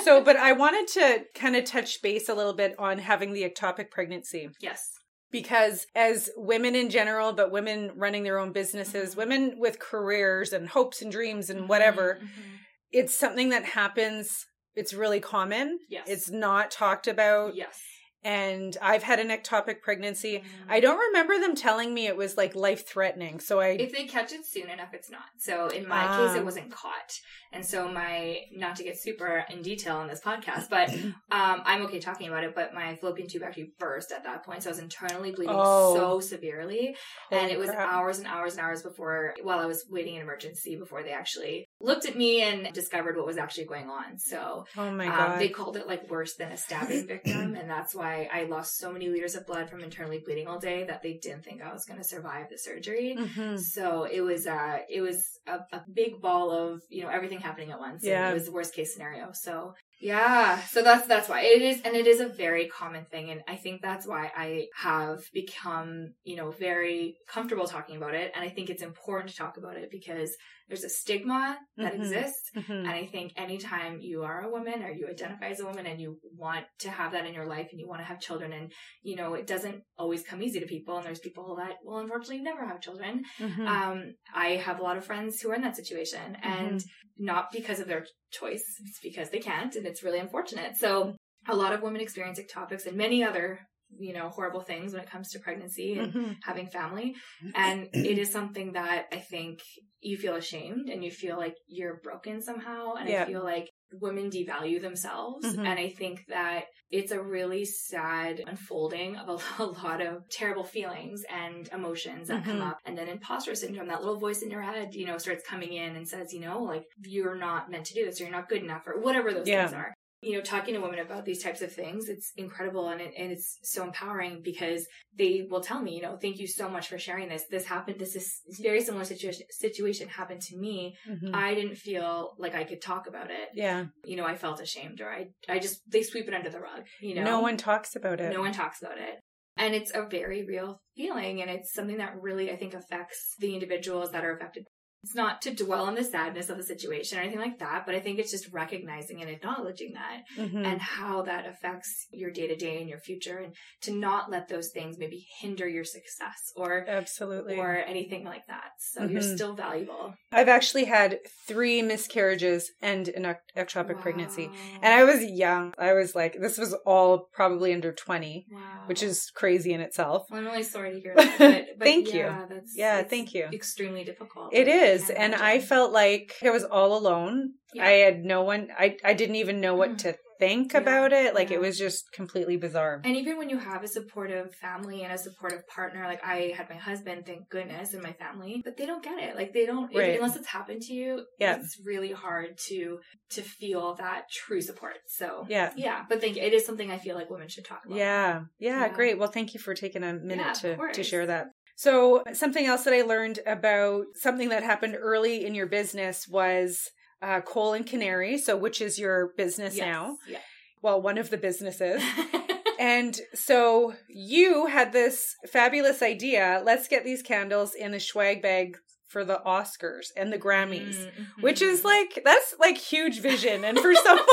So, 0.05 0.23
but 0.23 0.37
I 0.37 0.53
wanted 0.53 0.89
to 0.89 1.25
kind 1.35 1.57
of 1.57 1.65
touch 1.65 2.03
base 2.03 2.29
a 2.29 2.35
little 2.35 2.53
bit 2.55 2.75
on 2.79 2.99
having 2.99 3.33
the 3.33 3.49
ectopic 3.49 3.91
pregnancy. 3.91 4.51
yes. 4.61 4.93
because 5.33 5.87
as 5.95 6.29
women 6.37 6.75
in 6.75 6.91
general 6.91 7.33
but 7.33 7.53
women 7.53 7.93
running 7.95 8.25
their 8.25 8.37
own 8.37 8.51
businesses 8.51 9.15
Mhm. 9.15 9.17
women 9.17 9.55
with 9.61 9.79
careers 9.79 10.53
and 10.53 10.69
hopes 10.69 11.03
and 11.03 11.13
dreams 11.13 11.49
and 11.51 11.69
whatever 11.69 12.19
Mhm, 12.21 12.25
mhm. 12.27 12.59
it's 12.91 13.15
something 13.15 13.51
that 13.51 13.65
happens 13.65 14.47
it's 14.75 14.93
really 14.93 15.21
common 15.21 15.79
Yes. 15.89 16.03
it's 16.09 16.31
not 16.31 16.73
talked 16.73 17.07
about 17.07 17.55
yes. 17.55 17.79
And 18.25 18.77
i've 18.83 19.03
had 19.03 19.19
an 19.19 19.29
ectopic 19.29 19.81
pregnancy 19.83 20.39
Mhm. 20.39 20.45
i 20.69 20.81
don't 20.81 20.99
remember 20.99 21.39
them 21.39 21.55
telling 21.55 21.95
me 21.95 22.07
it 22.07 22.17
was 22.17 22.37
like 22.37 22.55
life 22.55 22.87
threatening 22.87 23.41
so 23.41 23.61
i 23.61 23.69
if 23.69 23.93
they 23.93 24.05
catch 24.05 24.33
it 24.33 24.45
soon 24.45 24.69
enough, 24.69 24.93
it's 24.93 25.11
not. 25.11 25.23
So 25.39 25.69
in 25.69 25.87
my 25.89 26.05
Ah. 26.07 26.17
case, 26.17 26.37
it 26.41 26.45
wasn't 26.45 26.71
caught, 26.73 27.13
and 27.53 27.65
so 27.65 27.89
my 27.89 28.41
not 28.53 28.77
to 28.77 28.85
get 28.85 28.99
super 28.99 29.45
in 29.49 29.63
detail 29.63 29.97
on 29.97 30.07
this 30.09 30.21
podcast, 30.21 30.69
but 30.69 30.91
um, 31.31 31.63
I'm 31.65 31.83
okay 31.87 31.99
talking 32.01 32.29
about 32.29 32.45
it. 32.45 32.55
But 32.55 32.75
my 32.75 32.97
fallopian 32.97 33.29
tube 33.29 33.43
actually 33.43 33.73
burst 33.79 34.13
at 34.13 34.25
that 34.25 34.45
point, 34.45 34.63
so 34.63 34.71
I 34.71 34.73
was 34.73 34.79
internally 34.81 35.31
bleeding 35.33 35.55
Oh. 35.57 35.95
so 35.95 36.21
severely, 36.21 36.97
and 37.31 37.51
it 37.51 37.59
was 37.59 37.71
crap. 37.71 37.89
hours 37.93 38.19
and 38.19 38.27
hours 38.27 38.53
and 38.57 38.61
hours 38.65 38.83
before, 38.83 39.35
while 39.43 39.59
I 39.59 39.67
was 39.67 39.87
waiting 39.89 40.17
in 40.17 40.23
emergency, 40.23 40.77
before 40.77 41.03
they 41.03 41.13
actually 41.13 41.67
looked 41.81 42.07
at 42.07 42.17
me 42.17 42.43
and 42.43 42.73
discovered 42.75 43.17
what 43.17 43.27
was 43.27 43.39
actually 43.39 43.65
going 43.67 43.89
on. 43.89 44.19
So 44.19 44.65
oh 44.77 44.91
my 44.91 45.07
um, 45.07 45.17
god 45.17 45.41
they 45.41 45.49
called 45.49 45.77
it 45.77 45.87
like 45.87 46.11
worse 46.11 46.35
than 46.37 46.53
a 46.53 46.57
stabbing 46.57 47.07
victim, 47.07 47.55
and 47.59 47.69
that's 47.71 47.95
why 47.95 48.10
I 48.33 48.45
lost 48.45 48.77
so 48.79 48.93
many 48.93 49.09
liters 49.09 49.35
of 49.35 49.47
blood 49.47 49.69
from 49.71 49.81
internally 49.83 50.21
bleeding 50.25 50.47
all 50.49 50.59
day 50.59 50.85
that 50.85 51.03
they 51.03 51.15
didn't 51.15 51.45
think 51.45 51.63
I 51.63 51.73
was 51.73 51.85
going 51.85 51.99
to 51.99 52.05
survive 52.15 52.47
the 52.51 52.59
surgery. 52.59 53.17
Mhm. 53.19 53.59
So 53.59 54.05
it 54.05 54.21
was 54.21 54.47
uh 54.47 54.79
it 54.89 55.01
was 55.01 55.19
a, 55.47 55.59
a 55.73 55.83
big 55.93 56.21
ball 56.21 56.51
of 56.51 56.83
you 56.89 57.03
know 57.03 57.09
everything 57.09 57.41
happening 57.41 57.71
at 57.71 57.79
once. 57.79 58.03
Yeah. 58.05 58.31
it 58.31 58.35
was 58.35 58.47
the 58.47 58.53
worst 58.53 58.75
case 58.75 58.93
scenario. 58.93 59.31
So 59.33 59.75
yeah, 60.01 60.61
so 60.63 60.83
that's 60.83 61.07
that's 61.07 61.29
why 61.29 61.43
it 61.43 61.63
is, 61.63 61.83
and 61.83 61.95
it 61.95 62.07
is 62.07 62.21
a 62.21 62.29
very 62.29 62.69
common 62.69 63.05
thing, 63.05 63.31
and 63.31 63.43
I 63.47 63.57
think 63.57 63.83
that's 63.83 64.07
why 64.07 64.31
I 64.35 64.67
have 64.77 65.21
become 65.33 66.15
you 66.25 66.37
know 66.37 66.51
very 66.51 67.17
comfortable 67.29 67.67
talking 67.67 67.97
about 67.97 68.15
it, 68.15 68.33
and 68.35 68.45
I 68.45 68.49
think 68.49 68.71
it's 68.71 68.83
important 68.83 69.31
to 69.31 69.37
talk 69.37 69.57
about 69.59 69.77
it 69.77 69.91
because 69.91 70.35
there's 70.69 70.85
a 70.85 70.89
stigma 70.89 71.59
that 71.77 71.93
Mhm. 71.95 71.99
exists. 72.01 72.51
Mhm. 72.55 72.79
And 72.79 72.89
I 72.89 73.05
think 73.07 73.33
anytime 73.37 74.01
you 74.01 74.23
are 74.23 74.43
a 74.43 74.51
woman 74.51 74.85
or 74.85 74.91
you 74.93 75.09
identify 75.09 75.49
as 75.49 75.59
a 75.59 75.67
woman 75.67 75.85
and 75.85 76.01
you 76.01 76.19
want 76.37 76.65
to 76.79 76.91
have 76.91 77.11
that 77.13 77.27
in 77.27 77.35
your 77.35 77.47
life 77.47 77.69
and 77.73 77.81
you 77.81 77.89
want 77.89 78.01
to 78.01 78.05
have 78.05 78.21
children 78.21 78.53
and, 78.53 78.73
you 79.03 79.17
know, 79.17 79.35
it 79.35 79.49
doesn't 79.49 79.83
always 79.99 80.23
come 80.23 80.41
easy 80.45 80.61
to 80.61 80.67
people. 80.67 80.97
And 80.97 81.05
there's 81.05 81.19
people 81.19 81.57
that 81.57 81.79
will 81.83 81.99
unfortunately 81.99 82.43
never 82.43 82.65
have 82.65 82.81
children. 82.81 83.25
Mhm. 83.41 83.67
Um, 83.67 84.15
I 84.33 84.51
have 84.51 84.79
a 84.79 84.83
lot 84.85 84.97
of 84.97 85.05
friends 85.05 85.41
who 85.41 85.51
are 85.51 85.55
in 85.57 85.63
that 85.63 85.75
situation 85.75 86.37
and 86.41 86.81
not 87.19 87.51
because 87.51 87.81
of 87.81 87.89
their 87.89 88.07
choice. 88.31 88.65
It's 88.85 89.01
because 89.03 89.31
they 89.31 89.39
can't 89.39 89.75
and 89.77 89.87
it's 89.87 90.03
really 90.03 90.19
unfortunate. 90.19 90.77
So 90.77 91.15
a 91.49 91.55
lot 91.55 91.73
of 91.73 91.83
women 91.83 92.01
experience 92.01 92.39
ectopics 92.39 92.87
and 92.87 92.97
many 92.97 93.25
other, 93.25 93.61
you 93.99 94.13
know, 94.13 94.29
horrible 94.29 94.61
things 94.61 94.93
when 94.93 95.03
it 95.03 95.11
comes 95.11 95.31
to 95.31 95.39
pregnancy 95.41 95.99
and 95.99 96.13
Mhm. 96.13 96.37
having 96.43 96.67
family. 96.69 97.15
And 97.55 97.89
it 97.93 98.19
is 98.19 98.31
something 98.31 98.73
that 98.73 99.07
I 99.13 99.19
think 99.19 99.61
you 100.01 100.17
feel 100.17 100.37
ashamed 100.37 100.89
and 100.89 101.05
you 101.05 101.11
feel 101.11 101.37
like 101.37 101.55
you're 101.67 102.01
broken 102.03 102.41
somehow. 102.43 102.95
And 102.95 103.09
Yeah. 103.09 103.23
I 103.23 103.27
feel 103.27 103.43
like 103.43 103.70
women 103.93 104.31
devalue 104.31 104.81
themselves. 104.81 105.45
Mhm. 105.47 105.59
And 105.67 105.79
I 105.79 105.91
think 105.91 106.25
that 106.29 106.65
it's 106.91 107.13
a 107.13 107.23
really 107.23 107.65
sad 107.65 108.43
unfolding 108.47 109.17
of 109.17 109.29
a, 109.59 109.63
a 109.63 109.67
lot 109.67 110.01
of 110.01 110.29
terrible 110.29 110.65
feelings 110.65 111.25
and 111.31 111.69
emotions 111.73 112.29
that 112.29 112.45
come 112.45 112.59
Mhm. 112.61 112.71
up. 112.71 112.79
And 112.85 112.97
then 112.97 113.09
imposter 113.09 113.55
syndrome, 113.55 113.89
that 113.89 114.01
little 114.01 114.19
voice 114.19 114.43
in 114.43 114.51
your 114.51 114.63
head, 114.63 114.95
you 114.95 115.07
know, 115.07 115.19
starts 115.19 115.45
coming 115.47 115.73
in 115.73 115.97
and 115.97 116.09
says, 116.09 116.33
you 116.33 116.41
know, 116.41 116.63
like 116.63 116.85
you're 117.05 117.37
not 117.37 117.71
meant 117.71 117.87
to 117.87 117.95
do 117.95 118.05
this 118.05 118.21
or 118.21 118.25
you're 118.25 118.33
not 118.33 118.49
good 118.49 118.63
enough 118.63 118.87
or 118.87 119.01
whatever 119.01 119.33
those 119.33 119.49
Yeah. 119.49 119.67
things 119.67 119.75
are 119.75 119.95
you 120.23 120.33
know, 120.35 120.43
talking 120.43 120.75
to 120.75 120.81
women 120.81 120.99
about 120.99 121.25
these 121.25 121.43
types 121.43 121.63
of 121.63 121.73
things, 121.73 122.09
it's 122.09 122.33
incredible 122.37 122.89
and 122.89 123.01
it, 123.01 123.13
and 123.17 123.33
it's 123.33 123.59
so 123.63 123.85
empowering 123.85 124.43
because 124.45 124.87
they 125.17 125.47
will 125.49 125.61
tell 125.63 125.81
me, 125.81 125.97
you 125.97 126.03
know, 126.03 126.19
thank 126.21 126.39
you 126.39 126.47
so 126.47 126.69
much 126.69 126.89
for 126.89 126.99
sharing 126.99 127.29
this. 127.29 127.45
This 127.51 127.65
happened. 127.65 127.99
This 127.99 128.15
is 128.17 128.41
very 128.61 128.83
similar 128.83 129.05
situation 129.05 129.47
situation 129.51 130.09
happened 130.09 130.43
to 130.43 130.59
me. 130.59 130.95
Mhm. 131.09 131.35
I 131.35 131.55
didn't 131.55 131.77
feel 131.77 132.35
like 132.39 132.55
I 132.55 132.65
could 132.65 132.83
talk 132.83 133.07
about 133.07 133.31
it. 133.31 133.49
yeah 133.55 133.87
You 134.05 134.17
know, 134.17 134.27
I 134.27 134.37
felt 134.37 134.61
ashamed 134.61 135.01
or 135.01 135.11
I, 135.11 135.29
I 135.49 135.59
just, 135.59 135.81
they 135.91 136.03
sweep 136.03 136.29
it 136.29 136.35
under 136.35 136.51
the 136.51 136.61
rug, 136.61 136.83
you 137.01 137.15
know. 137.15 137.25
no 137.25 137.41
one 137.41 137.57
talks 137.57 137.97
about 137.97 138.21
it 138.21 138.31
No 138.31 138.41
one 138.41 138.53
talks 138.53 138.83
about 138.83 138.99
it. 138.99 139.21
And 139.57 139.75
it's 139.75 139.93
a 139.95 140.07
very 140.07 140.45
real 140.45 140.81
feeling 140.97 141.41
and 141.43 141.51
it's 141.51 141.73
something 141.73 141.99
that 141.99 142.15
really, 142.21 142.51
I 142.51 142.57
think, 142.57 142.75
affects 142.75 143.35
the 143.39 143.55
individuals 143.55 144.11
that 144.13 144.25
are 144.25 144.35
affected. 144.37 144.65
It's 145.03 145.15
not 145.15 145.41
to 145.43 145.55
dwell 145.55 145.85
on 145.87 145.95
the 145.95 146.05
sadness 146.05 146.51
of 146.51 146.59
the 146.59 146.63
situation 146.63 147.19
or 147.19 147.23
anything 147.23 147.39
like 147.41 147.59
that, 147.61 147.87
but 147.87 147.95
I 147.95 148.01
think 148.01 148.19
it's 148.19 148.31
just 148.31 148.53
recognizing 148.53 149.23
and 149.23 149.31
acknowledging 149.31 149.95
that 149.95 150.25
Mhm. 150.37 150.65
and 150.67 150.81
how 150.81 151.23
that 151.23 151.47
affects 151.47 152.07
your 152.13 152.31
day 152.31 152.47
to 152.47 152.55
day 152.57 152.79
and 152.81 152.89
your 152.89 152.99
future 152.99 153.39
and 153.39 153.55
to 153.83 153.93
not 153.95 154.31
let 154.31 154.49
those 154.49 154.69
things 154.71 154.99
maybe 154.99 155.27
hinder 155.41 155.67
your 155.67 155.85
success 155.85 156.53
or 156.55 156.85
absolutely 156.87 157.57
or 157.57 157.77
anything 157.77 158.25
like 158.25 158.47
that. 158.49 158.73
So 158.79 159.05
you're 159.07 159.23
Mhm. 159.23 159.35
still 159.37 159.55
valuable. 159.55 160.15
I've 160.33 160.49
actually 160.49 160.85
had 160.85 161.19
three 161.47 161.81
miscarriages 161.83 162.71
and 162.83 163.09
an 163.09 163.25
ec- 163.25 163.43
ectopic 163.57 164.01
pregnancy. 164.01 164.53
And 164.83 164.93
I 164.93 165.05
was 165.05 165.25
young. 165.25 165.73
I 165.79 165.95
was 165.95 166.15
like, 166.15 166.35
this 166.39 166.59
was 166.59 166.75
all 166.85 167.29
probably 167.33 167.73
under 167.73 167.93
20, 167.93 168.47
Wow. 168.51 168.61
which 168.87 169.03
is 169.03 169.31
crazy 169.35 169.73
in 169.73 169.81
itself. 169.81 170.27
Well, 170.31 170.41
I'm 170.41 170.47
really 170.47 170.63
sorry 170.63 170.93
to 170.93 171.01
hear 171.01 171.15
that. 171.17 171.39
But, 171.39 171.79
but 171.79 171.85
Thank 171.85 172.09
you. 172.13 172.21
yeah, 172.21 172.45
That's, 172.49 172.77
Yeah, 172.77 172.99
it's 173.01 173.11
thank 173.11 173.33
you. 173.35 173.49
Extremely 173.53 174.05
difficult. 174.05 174.53
It 174.53 174.69
is. 174.69 174.90
And 175.11 175.35
I 175.35 175.61
felt 175.61 175.93
like 175.93 176.35
I 176.45 176.51
was 176.51 176.65
all 176.65 176.97
alone. 176.97 177.55
Yeah. 177.73 177.85
I 177.87 177.91
had 177.91 178.25
no 178.25 178.43
one, 178.43 178.69
I, 178.77 178.97
I 179.05 179.15
didn't 179.15 179.37
even 179.37 179.61
know 179.61 179.75
what 179.77 179.91
Mhm. 179.91 179.99
to 179.99 180.17
think 180.41 180.73
Yeah, 180.73 180.81
about 180.81 181.13
it. 181.13 181.35
Like 181.35 181.51
yeah. 181.51 181.57
it 181.57 181.61
was 181.61 181.79
just 181.79 182.11
completely 182.13 182.57
bizarre. 182.57 183.01
And 183.05 183.15
even 183.15 183.37
when 183.39 183.49
you 183.51 183.59
have 183.59 183.85
a 183.85 183.89
supportive 183.89 184.53
family 184.57 185.03
and 185.05 185.13
a 185.13 185.19
supportive 185.19 185.65
partner, 185.69 186.03
like 186.07 186.25
I 186.25 186.53
had 186.57 186.69
my 186.69 186.77
husband, 186.77 187.27
thank 187.27 187.49
goodness, 187.49 187.93
and 187.95 188.03
my 188.03 188.13
family, 188.15 188.61
but 188.65 188.77
they 188.77 188.87
don't 188.87 189.05
get 189.05 189.19
it. 189.23 189.37
Like 189.37 189.53
they 189.53 189.67
don't, 189.67 189.95
Right. 189.95 190.17
unless 190.17 190.35
it's 190.37 190.49
happened 190.49 190.83
to 190.83 190.95
you. 190.95 191.27
Yeah. 191.39 191.57
it's 191.61 191.79
really 191.85 192.11
hard 192.13 192.59
to 192.69 192.99
to 193.37 193.43
feel 193.43 193.95
that 193.97 194.23
true 194.33 194.61
support. 194.61 194.97
So 195.07 195.47
Yeah. 195.49 195.73
yeah. 195.77 196.05
But 196.09 196.21
thank 196.21 196.35
you. 196.37 196.43
It 196.43 196.53
is 196.55 196.67
something 196.67 196.91
I 196.91 196.99
feel 196.99 197.15
like 197.15 197.31
women 197.31 197.47
should 197.49 197.65
talk 197.67 197.83
about. 197.87 197.97
Yeah. 197.99 198.41
Yeah. 198.59 198.81
Yeah. 198.81 198.89
Great. 198.89 199.17
Well, 199.19 199.29
thank 199.31 199.55
you 199.55 199.61
for 199.61 199.75
taking 199.75 200.03
a 200.03 200.15
minute 200.15 200.55
to, 200.63 200.77
to 200.95 201.05
share 201.05 201.27
that. 201.27 201.49
So, 201.81 202.23
something 202.35 202.67
else 202.67 202.83
that 202.85 202.93
I 202.93 203.01
learned 203.01 203.39
about 203.47 204.05
something 204.15 204.51
that 204.51 204.63
happened 204.63 204.99
early 205.01 205.47
in 205.47 205.55
your 205.55 205.65
business 205.65 206.29
was 206.29 206.91
uh, 207.23 207.41
Coal 207.41 207.73
and 207.73 207.87
Canary. 207.87 208.37
So, 208.37 208.55
which 208.55 208.83
is 208.83 208.99
your 208.99 209.33
business 209.39 209.79
Yes. 209.79 209.87
now? 209.87 210.19
Yeah. 210.29 210.41
Well, 210.83 211.01
one 211.01 211.17
of 211.17 211.31
the 211.31 211.39
businesses. 211.39 212.03
and 212.79 213.19
so, 213.33 213.95
you 214.11 214.67
had 214.67 214.93
this 214.93 215.35
fabulous 215.51 216.03
idea 216.03 216.61
let's 216.63 216.87
get 216.87 217.03
these 217.03 217.23
candles 217.23 217.73
in 217.75 217.95
a 217.95 218.01
swag 218.01 218.43
bag 218.43 218.77
for 219.07 219.25
the 219.25 219.41
Oscars 219.47 220.09
and 220.19 220.31
the 220.31 220.39
Grammys. 220.39 220.97
Mhm. 220.97 221.43
Which 221.43 221.63
is 221.63 221.83
like 221.83 222.21
that's 222.23 222.55
like 222.61 222.77
huge 222.77 223.21
vision, 223.21 223.65
and 223.65 223.79
for 223.79 223.95
someone 223.95 224.27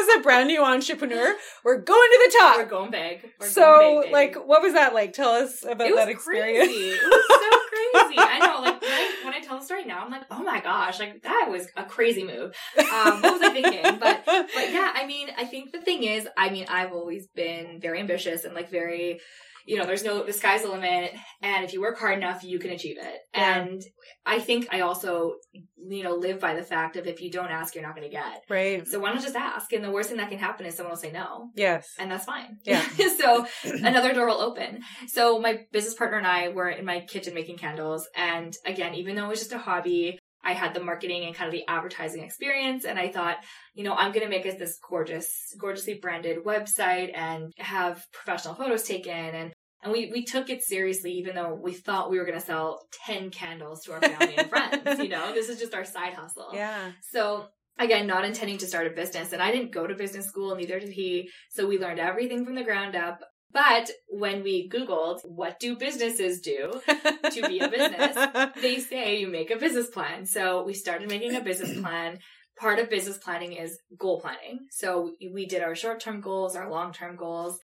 as 0.00 0.18
a 0.18 0.22
brand 0.22 0.48
new 0.48 0.62
entrepreneur, 0.62 1.34
we're 1.64 1.78
going 1.78 2.10
to 2.10 2.30
the 2.30 2.38
top. 2.38 2.56
we're 2.56 2.64
going 2.66 2.90
big. 2.90 3.30
We're 3.40 3.48
so, 3.48 3.62
going 3.62 4.02
big, 4.02 4.12
like, 4.12 4.34
what 4.46 4.62
was 4.62 4.74
that 4.74 4.94
like? 4.94 5.12
Tell 5.12 5.30
us 5.30 5.62
about 5.62 5.86
it 5.86 5.90
was 5.90 5.96
that 5.96 6.08
experience. 6.08 6.66
Crazy. 6.66 6.90
It 6.90 7.02
was 7.02 7.26
so 7.28 7.58
crazy. 8.08 8.18
I 8.18 8.38
know. 8.38 8.60
Like 8.60 8.80
when 8.82 8.90
I, 8.90 9.14
when 9.24 9.34
I 9.34 9.40
tell 9.40 9.58
the 9.58 9.64
story 9.64 9.84
now, 9.84 10.04
I'm 10.04 10.10
like, 10.10 10.24
oh 10.30 10.42
my 10.42 10.60
gosh, 10.60 10.98
like 10.98 11.22
that 11.22 11.48
was 11.50 11.66
a 11.76 11.84
crazy 11.84 12.24
move. 12.24 12.54
Um, 12.78 13.22
what 13.22 13.40
was 13.40 13.42
I 13.42 13.50
thinking? 13.52 13.98
But 13.98 14.24
but 14.26 14.72
yeah, 14.72 14.92
I 14.94 15.06
mean, 15.06 15.28
I 15.36 15.44
think 15.44 15.72
the 15.72 15.80
thing 15.80 16.04
is, 16.04 16.28
I 16.36 16.50
mean, 16.50 16.66
I've 16.68 16.92
always 16.92 17.26
been 17.28 17.80
very 17.80 18.00
ambitious 18.00 18.44
and 18.44 18.54
like 18.54 18.70
very 18.70 19.20
you 19.70 19.76
know, 19.76 19.86
there's 19.86 20.02
no, 20.02 20.24
the 20.24 20.32
sky's 20.32 20.62
the 20.62 20.68
limit. 20.68 21.12
And 21.42 21.64
if 21.64 21.72
you 21.72 21.80
work 21.80 21.96
hard 21.96 22.18
enough, 22.18 22.42
you 22.42 22.58
can 22.58 22.72
achieve 22.72 22.96
it. 22.98 23.20
Yeah. 23.32 23.60
And 23.60 23.82
I 24.26 24.40
think 24.40 24.66
I 24.72 24.80
also, 24.80 25.34
you 25.52 26.02
know, 26.02 26.16
live 26.16 26.40
by 26.40 26.54
the 26.54 26.64
fact 26.64 26.96
of 26.96 27.06
if 27.06 27.20
you 27.20 27.30
don't 27.30 27.52
ask, 27.52 27.76
you're 27.76 27.84
not 27.84 27.94
going 27.94 28.10
to 28.10 28.12
get. 28.12 28.42
Right. 28.50 28.84
So 28.84 28.98
why 28.98 29.12
don't 29.12 29.22
just 29.22 29.36
ask? 29.36 29.72
And 29.72 29.84
the 29.84 29.92
worst 29.92 30.08
thing 30.08 30.18
that 30.18 30.28
can 30.28 30.40
happen 30.40 30.66
is 30.66 30.74
someone 30.74 30.90
will 30.90 31.00
say 31.00 31.12
no. 31.12 31.50
Yes. 31.54 31.88
And 32.00 32.10
that's 32.10 32.24
fine. 32.24 32.58
Yeah. 32.64 32.84
so 33.18 33.46
another 33.62 34.12
door 34.12 34.26
will 34.26 34.40
open. 34.40 34.80
So 35.06 35.38
my 35.38 35.60
business 35.70 35.94
partner 35.94 36.18
and 36.18 36.26
I 36.26 36.48
were 36.48 36.68
in 36.68 36.84
my 36.84 37.02
kitchen 37.02 37.32
making 37.32 37.58
candles. 37.58 38.08
And 38.16 38.52
again, 38.66 38.96
even 38.96 39.14
though 39.14 39.26
it 39.26 39.30
was 39.30 39.38
just 39.38 39.52
a 39.52 39.58
hobby, 39.58 40.18
I 40.42 40.54
had 40.54 40.74
the 40.74 40.82
marketing 40.82 41.26
and 41.26 41.34
kind 41.34 41.46
of 41.46 41.52
the 41.52 41.66
advertising 41.68 42.24
experience. 42.24 42.84
And 42.84 42.98
I 42.98 43.08
thought, 43.08 43.36
you 43.74 43.84
know, 43.84 43.94
I'm 43.94 44.10
going 44.10 44.24
to 44.24 44.30
make 44.30 44.46
us 44.46 44.58
this 44.58 44.78
gorgeous, 44.88 45.54
gorgeously 45.60 46.00
branded 46.02 46.44
website 46.44 47.10
and 47.14 47.52
have 47.58 48.04
professional 48.12 48.54
photos 48.54 48.82
taken. 48.82 49.12
And, 49.12 49.52
and 49.82 49.92
we, 49.92 50.10
we 50.12 50.24
took 50.24 50.50
it 50.50 50.62
seriously, 50.62 51.12
even 51.12 51.34
though 51.34 51.54
we 51.54 51.72
thought 51.72 52.10
we 52.10 52.18
were 52.18 52.26
going 52.26 52.38
to 52.38 52.44
sell 52.44 52.86
10 53.06 53.30
candles 53.30 53.82
to 53.84 53.92
our 53.92 54.00
family 54.00 54.36
and 54.36 54.50
friends. 54.50 55.00
You 55.00 55.08
know, 55.08 55.32
this 55.32 55.48
is 55.48 55.58
just 55.58 55.74
our 55.74 55.84
side 55.84 56.14
hustle. 56.14 56.50
Yeah. 56.52 56.92
So 57.10 57.46
again, 57.78 58.06
not 58.06 58.26
intending 58.26 58.58
to 58.58 58.66
start 58.66 58.86
a 58.86 58.90
business. 58.90 59.32
And 59.32 59.42
I 59.42 59.50
didn't 59.50 59.72
go 59.72 59.86
to 59.86 59.94
business 59.94 60.26
school, 60.26 60.54
neither 60.54 60.78
did 60.78 60.90
he. 60.90 61.30
So 61.50 61.66
we 61.66 61.78
learned 61.78 61.98
everything 61.98 62.44
from 62.44 62.54
the 62.54 62.62
ground 62.62 62.94
up. 62.94 63.20
But 63.52 63.90
when 64.06 64.42
we 64.44 64.68
Googled, 64.68 65.20
what 65.24 65.58
do 65.58 65.76
businesses 65.76 66.40
do 66.40 66.80
to 66.86 67.48
be 67.48 67.58
a 67.58 67.68
business? 67.68 68.52
they 68.62 68.78
say 68.78 69.18
you 69.18 69.28
make 69.28 69.50
a 69.50 69.56
business 69.56 69.88
plan. 69.88 70.26
So 70.26 70.62
we 70.62 70.74
started 70.74 71.08
making 71.08 71.34
a 71.34 71.40
business 71.40 71.80
plan. 71.80 72.18
Part 72.56 72.78
of 72.78 72.90
business 72.90 73.18
planning 73.18 73.54
is 73.54 73.78
goal 73.98 74.20
planning. 74.20 74.66
So 74.70 75.12
we 75.32 75.46
did 75.46 75.62
our 75.62 75.74
short 75.74 76.00
term 76.00 76.20
goals, 76.20 76.54
our 76.54 76.70
long 76.70 76.92
term 76.92 77.16
goals. 77.16 77.58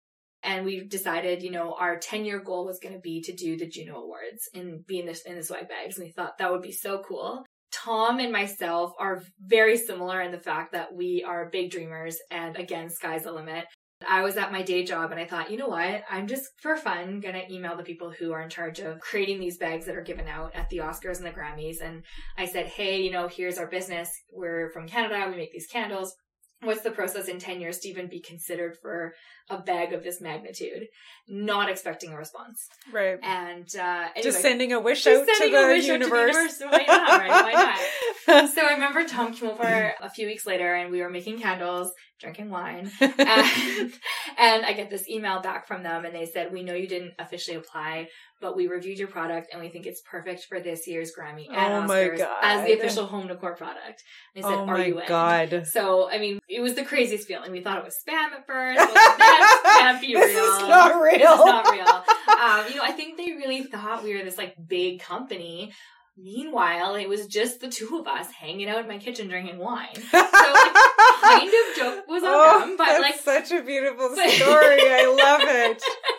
And 0.45 0.63
we 0.63 0.83
decided, 0.83 1.41
you 1.41 1.51
know, 1.51 1.75
our 1.79 1.97
10 1.97 2.23
year 2.23 2.39
goal 2.39 2.65
was 2.65 2.79
going 2.79 2.93
to 2.93 3.01
be 3.01 3.21
to 3.23 3.33
do 3.33 3.57
the 3.57 3.67
Juno 3.67 3.95
Awards 3.95 4.47
and 4.53 4.85
be 4.85 4.99
in 4.99 5.07
this, 5.07 5.23
in 5.23 5.35
the 5.35 5.43
swag 5.43 5.67
bags. 5.67 5.97
And 5.97 6.05
we 6.05 6.11
thought 6.11 6.37
that 6.37 6.51
would 6.51 6.61
be 6.61 6.71
so 6.71 7.03
cool. 7.05 7.43
Tom 7.71 8.19
and 8.19 8.31
myself 8.31 8.93
are 8.99 9.23
very 9.39 9.75
similar 9.75 10.21
in 10.21 10.31
the 10.31 10.39
fact 10.39 10.71
that 10.71 10.95
we 10.95 11.25
are 11.27 11.49
big 11.49 11.71
dreamers 11.71 12.17
and 12.31 12.55
again, 12.55 12.89
sky's 12.89 13.23
the 13.23 13.31
limit. 13.31 13.65
I 14.07 14.21
was 14.21 14.37
at 14.37 14.51
my 14.51 14.61
day 14.61 14.83
job 14.83 15.11
and 15.11 15.19
I 15.19 15.25
thought, 15.25 15.49
you 15.49 15.57
know 15.57 15.67
what? 15.67 16.03
I'm 16.09 16.27
just 16.27 16.45
for 16.61 16.75
fun 16.75 17.21
gonna 17.21 17.43
email 17.49 17.75
the 17.75 17.83
people 17.83 18.11
who 18.11 18.33
are 18.33 18.41
in 18.41 18.49
charge 18.49 18.79
of 18.79 18.99
creating 18.99 19.39
these 19.39 19.57
bags 19.57 19.85
that 19.85 19.95
are 19.95 20.03
given 20.03 20.27
out 20.27 20.53
at 20.53 20.69
the 20.69 20.77
Oscars 20.77 21.17
and 21.17 21.25
the 21.25 21.31
Grammys. 21.31 21.81
And 21.81 22.03
I 22.37 22.45
said, 22.45 22.67
hey, 22.67 23.01
you 23.01 23.11
know, 23.11 23.27
here's 23.27 23.57
our 23.57 23.67
business. 23.67 24.09
We're 24.31 24.69
from 24.71 24.87
Canada. 24.87 25.27
We 25.29 25.37
make 25.37 25.51
these 25.51 25.67
candles 25.67 26.13
what's 26.65 26.81
the 26.81 26.91
process 26.91 27.27
in 27.27 27.39
10 27.39 27.61
years 27.61 27.79
to 27.79 27.89
even 27.89 28.07
be 28.07 28.19
considered 28.19 28.77
for 28.81 29.13
a 29.49 29.59
bag 29.59 29.93
of 29.93 30.03
this 30.03 30.21
magnitude? 30.21 30.87
Not 31.27 31.69
expecting 31.69 32.11
a 32.11 32.17
response. 32.17 32.67
Right. 32.91 33.19
And 33.21 33.67
uh 33.75 34.07
anyway, 34.15 34.23
just 34.23 34.41
sending 34.41 34.73
a 34.73 34.79
wish 34.79 35.05
out 35.07 35.25
to 35.25 35.25
the, 35.25 35.47
universe. 35.47 35.85
to 35.85 35.87
the 35.87 35.93
universe. 35.93 36.61
Why 36.61 36.83
not 36.87 37.19
right? 37.19 37.29
Why 37.29 37.51
not? 37.53 37.79
So 38.55 38.65
i 38.65 38.73
remember 38.73 39.07
tom 39.07 39.33
came 39.33 39.49
over 39.49 39.93
a 40.01 40.09
few 40.09 40.25
weeks 40.25 40.47
later 40.47 40.73
and 40.73 40.91
we 40.91 41.01
were 41.01 41.09
making 41.09 41.39
candles 41.39 41.91
drinking 42.19 42.49
wine 42.49 42.89
and, 43.01 43.93
and 44.37 44.65
i 44.65 44.73
get 44.73 44.89
this 44.89 45.07
email 45.07 45.41
back 45.41 45.67
from 45.67 45.83
them 45.83 46.05
and 46.05 46.15
they 46.15 46.25
said 46.25 46.51
we 46.51 46.63
know 46.63 46.73
you 46.73 46.87
didn't 46.87 47.13
officially 47.19 47.55
apply 47.55 48.07
but 48.45 48.55
we 48.55 48.67
reviewed 48.67 48.99
your 48.99 49.07
product 49.07 49.49
and 49.51 49.59
we 49.59 49.69
think 49.69 49.87
it's 49.87 50.01
perfect 50.01 50.45
for 50.45 50.59
this 50.59 50.87
year's 50.87 51.11
Grammy 51.11 51.47
and 51.49 51.89
oh 51.89 51.91
Oscars 51.91 52.23
as 52.43 52.63
the 52.63 52.73
official 52.73 53.07
home 53.07 53.25
decor 53.25 53.55
product. 53.55 54.03
And 54.35 54.43
they 54.43 54.47
said, 54.47 54.53
oh 54.53 54.67
"Are 54.67 54.79
you 54.79 54.99
in?" 54.99 55.07
God. 55.07 55.63
So 55.65 56.07
I 56.07 56.19
mean, 56.19 56.37
it 56.47 56.61
was 56.61 56.75
the 56.75 56.85
craziest 56.85 57.27
feeling. 57.27 57.51
We 57.51 57.61
thought 57.61 57.79
it 57.79 57.83
was 57.83 57.95
spam 57.95 58.33
at 58.33 58.45
first. 58.45 58.79
That 59.25 59.79
can't 59.79 59.99
be 59.99 60.13
this 60.13 60.35
real. 60.35 60.43
Is 60.43 60.59
not 60.59 61.01
real. 61.01 61.17
This 61.17 61.39
is 61.39 61.45
not 61.45 61.71
real. 61.71 61.87
Um, 61.87 62.65
you 62.69 62.75
know, 62.75 62.83
I 62.83 62.91
think 62.95 63.17
they 63.17 63.31
really 63.31 63.63
thought 63.63 64.03
we 64.03 64.15
were 64.15 64.23
this 64.23 64.37
like 64.37 64.55
big 64.67 64.99
company. 64.99 65.73
Meanwhile, 66.17 66.95
it 66.95 67.09
was 67.09 67.27
just 67.27 67.59
the 67.59 67.67
two 67.67 67.97
of 67.97 68.07
us 68.07 68.31
hanging 68.31 68.69
out 68.69 68.79
in 68.79 68.87
my 68.87 68.99
kitchen 68.99 69.27
drinking 69.27 69.57
wine. 69.57 69.95
So 69.95 70.17
like, 70.17 70.73
kind 71.21 71.49
of 71.49 71.75
joke 71.75 72.07
was 72.07 72.23
on 72.23 72.29
oh, 72.31 72.59
them, 72.61 72.77
but 72.77 73.01
like 73.01 73.19
such 73.19 73.51
a 73.51 73.61
beautiful 73.63 74.09
story. 74.09 74.25
I 74.29 75.13
love 75.17 75.41
it. 75.43 75.81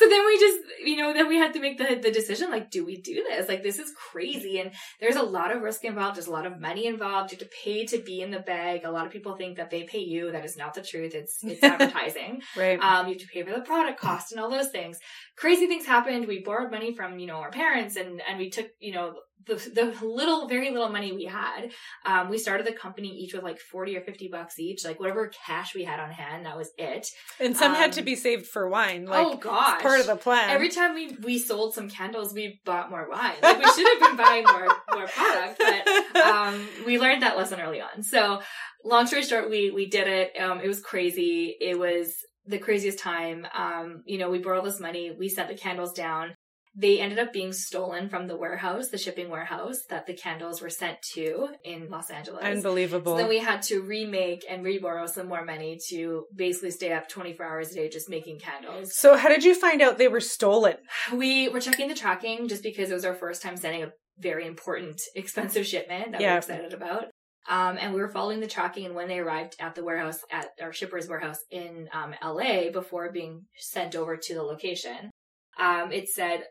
so 0.00 0.08
then 0.08 0.24
we 0.24 0.38
just, 0.38 0.58
you 0.82 0.96
know, 0.96 1.12
then 1.12 1.28
we 1.28 1.36
had 1.36 1.52
to 1.52 1.60
make 1.60 1.76
the, 1.76 2.00
the 2.02 2.10
decision, 2.10 2.50
like, 2.50 2.70
do 2.70 2.86
we 2.86 3.02
do 3.02 3.22
this? 3.28 3.50
Like, 3.50 3.62
this 3.62 3.78
is 3.78 3.92
crazy. 4.10 4.58
And 4.58 4.70
there's 4.98 5.16
a 5.16 5.22
lot 5.22 5.54
of 5.54 5.60
risk 5.60 5.84
involved. 5.84 6.16
There's 6.16 6.26
a 6.26 6.32
lot 6.32 6.46
of 6.46 6.58
money 6.58 6.86
involved. 6.86 7.32
You 7.32 7.36
have 7.38 7.46
to 7.46 7.54
pay 7.62 7.84
to 7.84 7.98
be 7.98 8.22
in 8.22 8.30
the 8.30 8.38
bag. 8.38 8.84
A 8.84 8.90
lot 8.90 9.04
of 9.04 9.12
people 9.12 9.36
think 9.36 9.58
that 9.58 9.68
they 9.68 9.82
pay 9.82 9.98
you. 9.98 10.32
That 10.32 10.46
is 10.46 10.56
not 10.56 10.72
the 10.72 10.80
truth. 10.80 11.14
It's, 11.14 11.36
it's 11.44 11.62
advertising. 11.62 12.40
right. 12.56 12.80
Um, 12.80 13.08
you 13.08 13.12
have 13.12 13.20
to 13.20 13.28
pay 13.28 13.42
for 13.42 13.52
the 13.52 13.60
product 13.60 14.00
cost 14.00 14.32
and 14.32 14.40
all 14.40 14.48
those 14.48 14.70
things. 14.70 14.98
Crazy 15.36 15.66
things 15.66 15.84
happened. 15.84 16.26
We 16.26 16.42
borrowed 16.42 16.70
money 16.70 16.94
from, 16.94 17.18
you 17.18 17.26
know, 17.26 17.36
our 17.36 17.50
parents 17.50 17.96
and, 17.96 18.22
and 18.26 18.38
we 18.38 18.48
took, 18.48 18.68
you 18.78 18.94
know, 18.94 19.16
the, 19.46 19.54
the 19.54 20.06
little, 20.06 20.48
very 20.48 20.70
little 20.70 20.88
money 20.88 21.12
we 21.12 21.24
had, 21.24 21.70
um, 22.04 22.28
we 22.28 22.38
started 22.38 22.66
the 22.66 22.72
company 22.72 23.08
each 23.08 23.34
with 23.34 23.42
like 23.42 23.58
40 23.58 23.96
or 23.96 24.00
50 24.02 24.28
bucks 24.28 24.58
each, 24.58 24.84
like 24.84 25.00
whatever 25.00 25.30
cash 25.46 25.74
we 25.74 25.84
had 25.84 26.00
on 26.00 26.10
hand, 26.10 26.46
that 26.46 26.56
was 26.56 26.70
it. 26.76 27.06
And 27.38 27.56
some 27.56 27.72
um, 27.72 27.76
had 27.76 27.92
to 27.92 28.00
um, 28.00 28.04
be 28.04 28.16
saved 28.16 28.46
for 28.46 28.68
wine. 28.68 29.06
Like, 29.06 29.26
oh 29.26 29.36
gosh. 29.36 29.82
part 29.82 30.00
of 30.00 30.06
the 30.06 30.16
plan. 30.16 30.50
Every 30.50 30.68
time 30.68 30.94
we, 30.94 31.16
we 31.22 31.38
sold 31.38 31.74
some 31.74 31.88
candles, 31.88 32.32
we 32.34 32.60
bought 32.64 32.90
more 32.90 33.08
wine. 33.08 33.34
Like 33.42 33.58
we 33.58 33.70
should 33.72 33.88
have 33.88 34.00
been 34.00 34.16
buying 34.16 34.44
more, 34.44 34.68
more 34.94 35.06
product, 35.06 35.58
but, 35.58 36.20
um, 36.26 36.68
we 36.86 36.98
learned 36.98 37.22
that 37.22 37.36
lesson 37.36 37.60
early 37.60 37.80
on. 37.80 38.02
So 38.02 38.40
long 38.84 39.06
story 39.06 39.22
short, 39.22 39.50
we, 39.50 39.70
we 39.70 39.88
did 39.88 40.06
it. 40.06 40.40
Um, 40.40 40.60
it 40.60 40.68
was 40.68 40.80
crazy. 40.80 41.56
It 41.60 41.78
was 41.78 42.14
the 42.46 42.58
craziest 42.58 42.98
time. 42.98 43.46
Um, 43.54 44.02
you 44.06 44.18
know, 44.18 44.30
we 44.30 44.38
borrowed 44.38 44.64
this 44.64 44.80
money. 44.80 45.14
We 45.16 45.28
set 45.28 45.48
the 45.48 45.54
candles 45.54 45.92
down 45.92 46.34
they 46.74 47.00
ended 47.00 47.18
up 47.18 47.32
being 47.32 47.52
stolen 47.52 48.08
from 48.08 48.28
the 48.28 48.36
warehouse, 48.36 48.88
the 48.88 48.98
shipping 48.98 49.28
warehouse 49.28 49.78
that 49.88 50.06
the 50.06 50.14
candles 50.14 50.62
were 50.62 50.70
sent 50.70 50.98
to 51.14 51.48
in 51.64 51.88
Los 51.90 52.10
Angeles. 52.10 52.44
Unbelievable. 52.44 53.12
So 53.12 53.18
then 53.18 53.28
we 53.28 53.38
had 53.38 53.62
to 53.62 53.80
remake 53.80 54.44
and 54.48 54.64
reborrow 54.64 55.08
some 55.08 55.28
more 55.28 55.44
money 55.44 55.78
to 55.88 56.26
basically 56.34 56.70
stay 56.70 56.92
up 56.92 57.08
24 57.08 57.44
hours 57.44 57.72
a 57.72 57.74
day 57.74 57.88
just 57.88 58.08
making 58.08 58.38
candles. 58.38 58.96
So 58.96 59.16
how 59.16 59.28
did 59.28 59.42
you 59.42 59.54
find 59.54 59.82
out 59.82 59.98
they 59.98 60.08
were 60.08 60.20
stolen? 60.20 60.76
We 61.12 61.48
were 61.48 61.60
checking 61.60 61.88
the 61.88 61.94
tracking 61.94 62.46
just 62.46 62.62
because 62.62 62.90
it 62.90 62.94
was 62.94 63.04
our 63.04 63.14
first 63.14 63.42
time 63.42 63.56
sending 63.56 63.82
a 63.82 63.92
very 64.18 64.46
important, 64.46 65.00
expensive 65.16 65.66
shipment 65.66 66.12
that 66.12 66.20
yeah. 66.20 66.28
we 66.28 66.34
are 66.34 66.38
excited 66.38 66.72
about. 66.72 67.06
Um, 67.48 67.78
and 67.80 67.94
we 67.94 68.00
were 68.00 68.08
following 68.08 68.38
the 68.38 68.46
tracking 68.46 68.86
and 68.86 68.94
when 68.94 69.08
they 69.08 69.18
arrived 69.18 69.56
at 69.58 69.74
the 69.74 69.82
warehouse 69.82 70.20
at 70.30 70.50
our 70.62 70.72
shipper's 70.72 71.08
warehouse 71.08 71.38
in 71.50 71.88
um, 71.92 72.14
LA 72.22 72.70
before 72.70 73.10
being 73.10 73.46
sent 73.56 73.96
over 73.96 74.16
to 74.16 74.34
the 74.34 74.42
location, 74.42 75.10
um, 75.58 75.90
it 75.90 76.08
said 76.08 76.44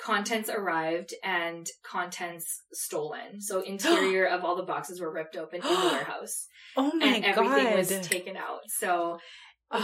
contents 0.00 0.50
arrived 0.50 1.14
and 1.24 1.66
contents 1.84 2.62
stolen. 2.72 3.40
So 3.40 3.60
interior 3.66 4.26
of 4.26 4.44
all 4.44 4.56
the 4.56 4.62
boxes 4.62 5.00
were 5.00 5.12
ripped 5.12 5.36
open 5.36 5.60
in 5.62 5.68
the 5.68 5.74
warehouse. 5.92 6.46
Oh 6.76 6.92
my 6.94 7.06
and 7.06 7.24
everything 7.24 7.64
God. 7.64 7.76
was 7.76 7.88
taken 8.06 8.36
out. 8.36 8.60
So 8.66 9.18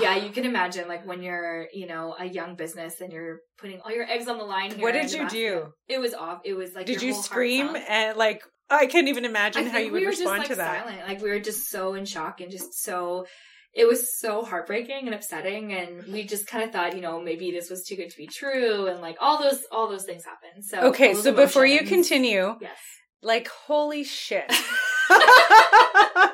yeah, 0.00 0.16
you 0.16 0.30
can 0.30 0.44
imagine 0.44 0.88
like 0.88 1.06
when 1.06 1.22
you're, 1.22 1.68
you 1.72 1.86
know, 1.86 2.14
a 2.18 2.24
young 2.24 2.56
business 2.56 3.00
and 3.00 3.12
you're 3.12 3.40
putting 3.58 3.80
all 3.80 3.90
your 3.90 4.08
eggs 4.10 4.28
on 4.28 4.38
the 4.38 4.44
line. 4.44 4.80
what 4.80 4.92
did 4.92 5.12
you 5.12 5.28
do? 5.28 5.66
It 5.88 6.00
was 6.00 6.14
off. 6.14 6.40
It 6.44 6.54
was 6.54 6.74
like 6.74 6.86
did 6.86 7.02
you 7.02 7.12
scream 7.12 7.76
and 7.88 8.16
like 8.16 8.42
I 8.70 8.86
can't 8.86 9.08
even 9.08 9.24
imagine 9.24 9.66
how 9.66 9.78
you 9.78 9.92
would 9.92 10.00
we 10.00 10.06
respond 10.06 10.42
just, 10.42 10.50
like, 10.50 10.56
to 10.56 10.56
that. 10.56 10.84
Silent. 10.86 11.06
Like 11.06 11.22
we 11.22 11.28
were 11.28 11.38
just 11.38 11.68
so 11.68 11.94
in 11.94 12.06
shock 12.06 12.40
and 12.40 12.50
just 12.50 12.82
so 12.82 13.26
it 13.74 13.86
was 13.86 14.18
so 14.18 14.44
heartbreaking 14.44 15.06
and 15.06 15.14
upsetting 15.14 15.72
and 15.72 16.04
we 16.12 16.24
just 16.24 16.46
kind 16.46 16.62
of 16.64 16.70
thought 16.70 16.94
you 16.94 17.00
know 17.00 17.20
maybe 17.20 17.50
this 17.50 17.68
was 17.68 17.84
too 17.84 17.96
good 17.96 18.10
to 18.10 18.16
be 18.16 18.26
true 18.26 18.86
and 18.86 19.00
like 19.00 19.16
all 19.20 19.42
those 19.42 19.64
all 19.72 19.88
those 19.88 20.04
things 20.04 20.24
happened. 20.24 20.64
So 20.64 20.88
okay 20.88 21.14
so 21.14 21.32
before 21.32 21.66
you 21.66 21.80
continue 21.80 22.56
yes. 22.60 22.76
like 23.22 23.48
holy 23.48 24.04
shit. 24.04 24.52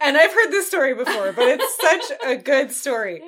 And 0.00 0.18
i've 0.18 0.32
heard 0.32 0.50
this 0.50 0.66
story 0.66 0.94
before 0.94 1.32
but 1.32 1.44
it's 1.46 1.76
such 1.80 2.18
a 2.26 2.36
good 2.36 2.72
story. 2.72 3.22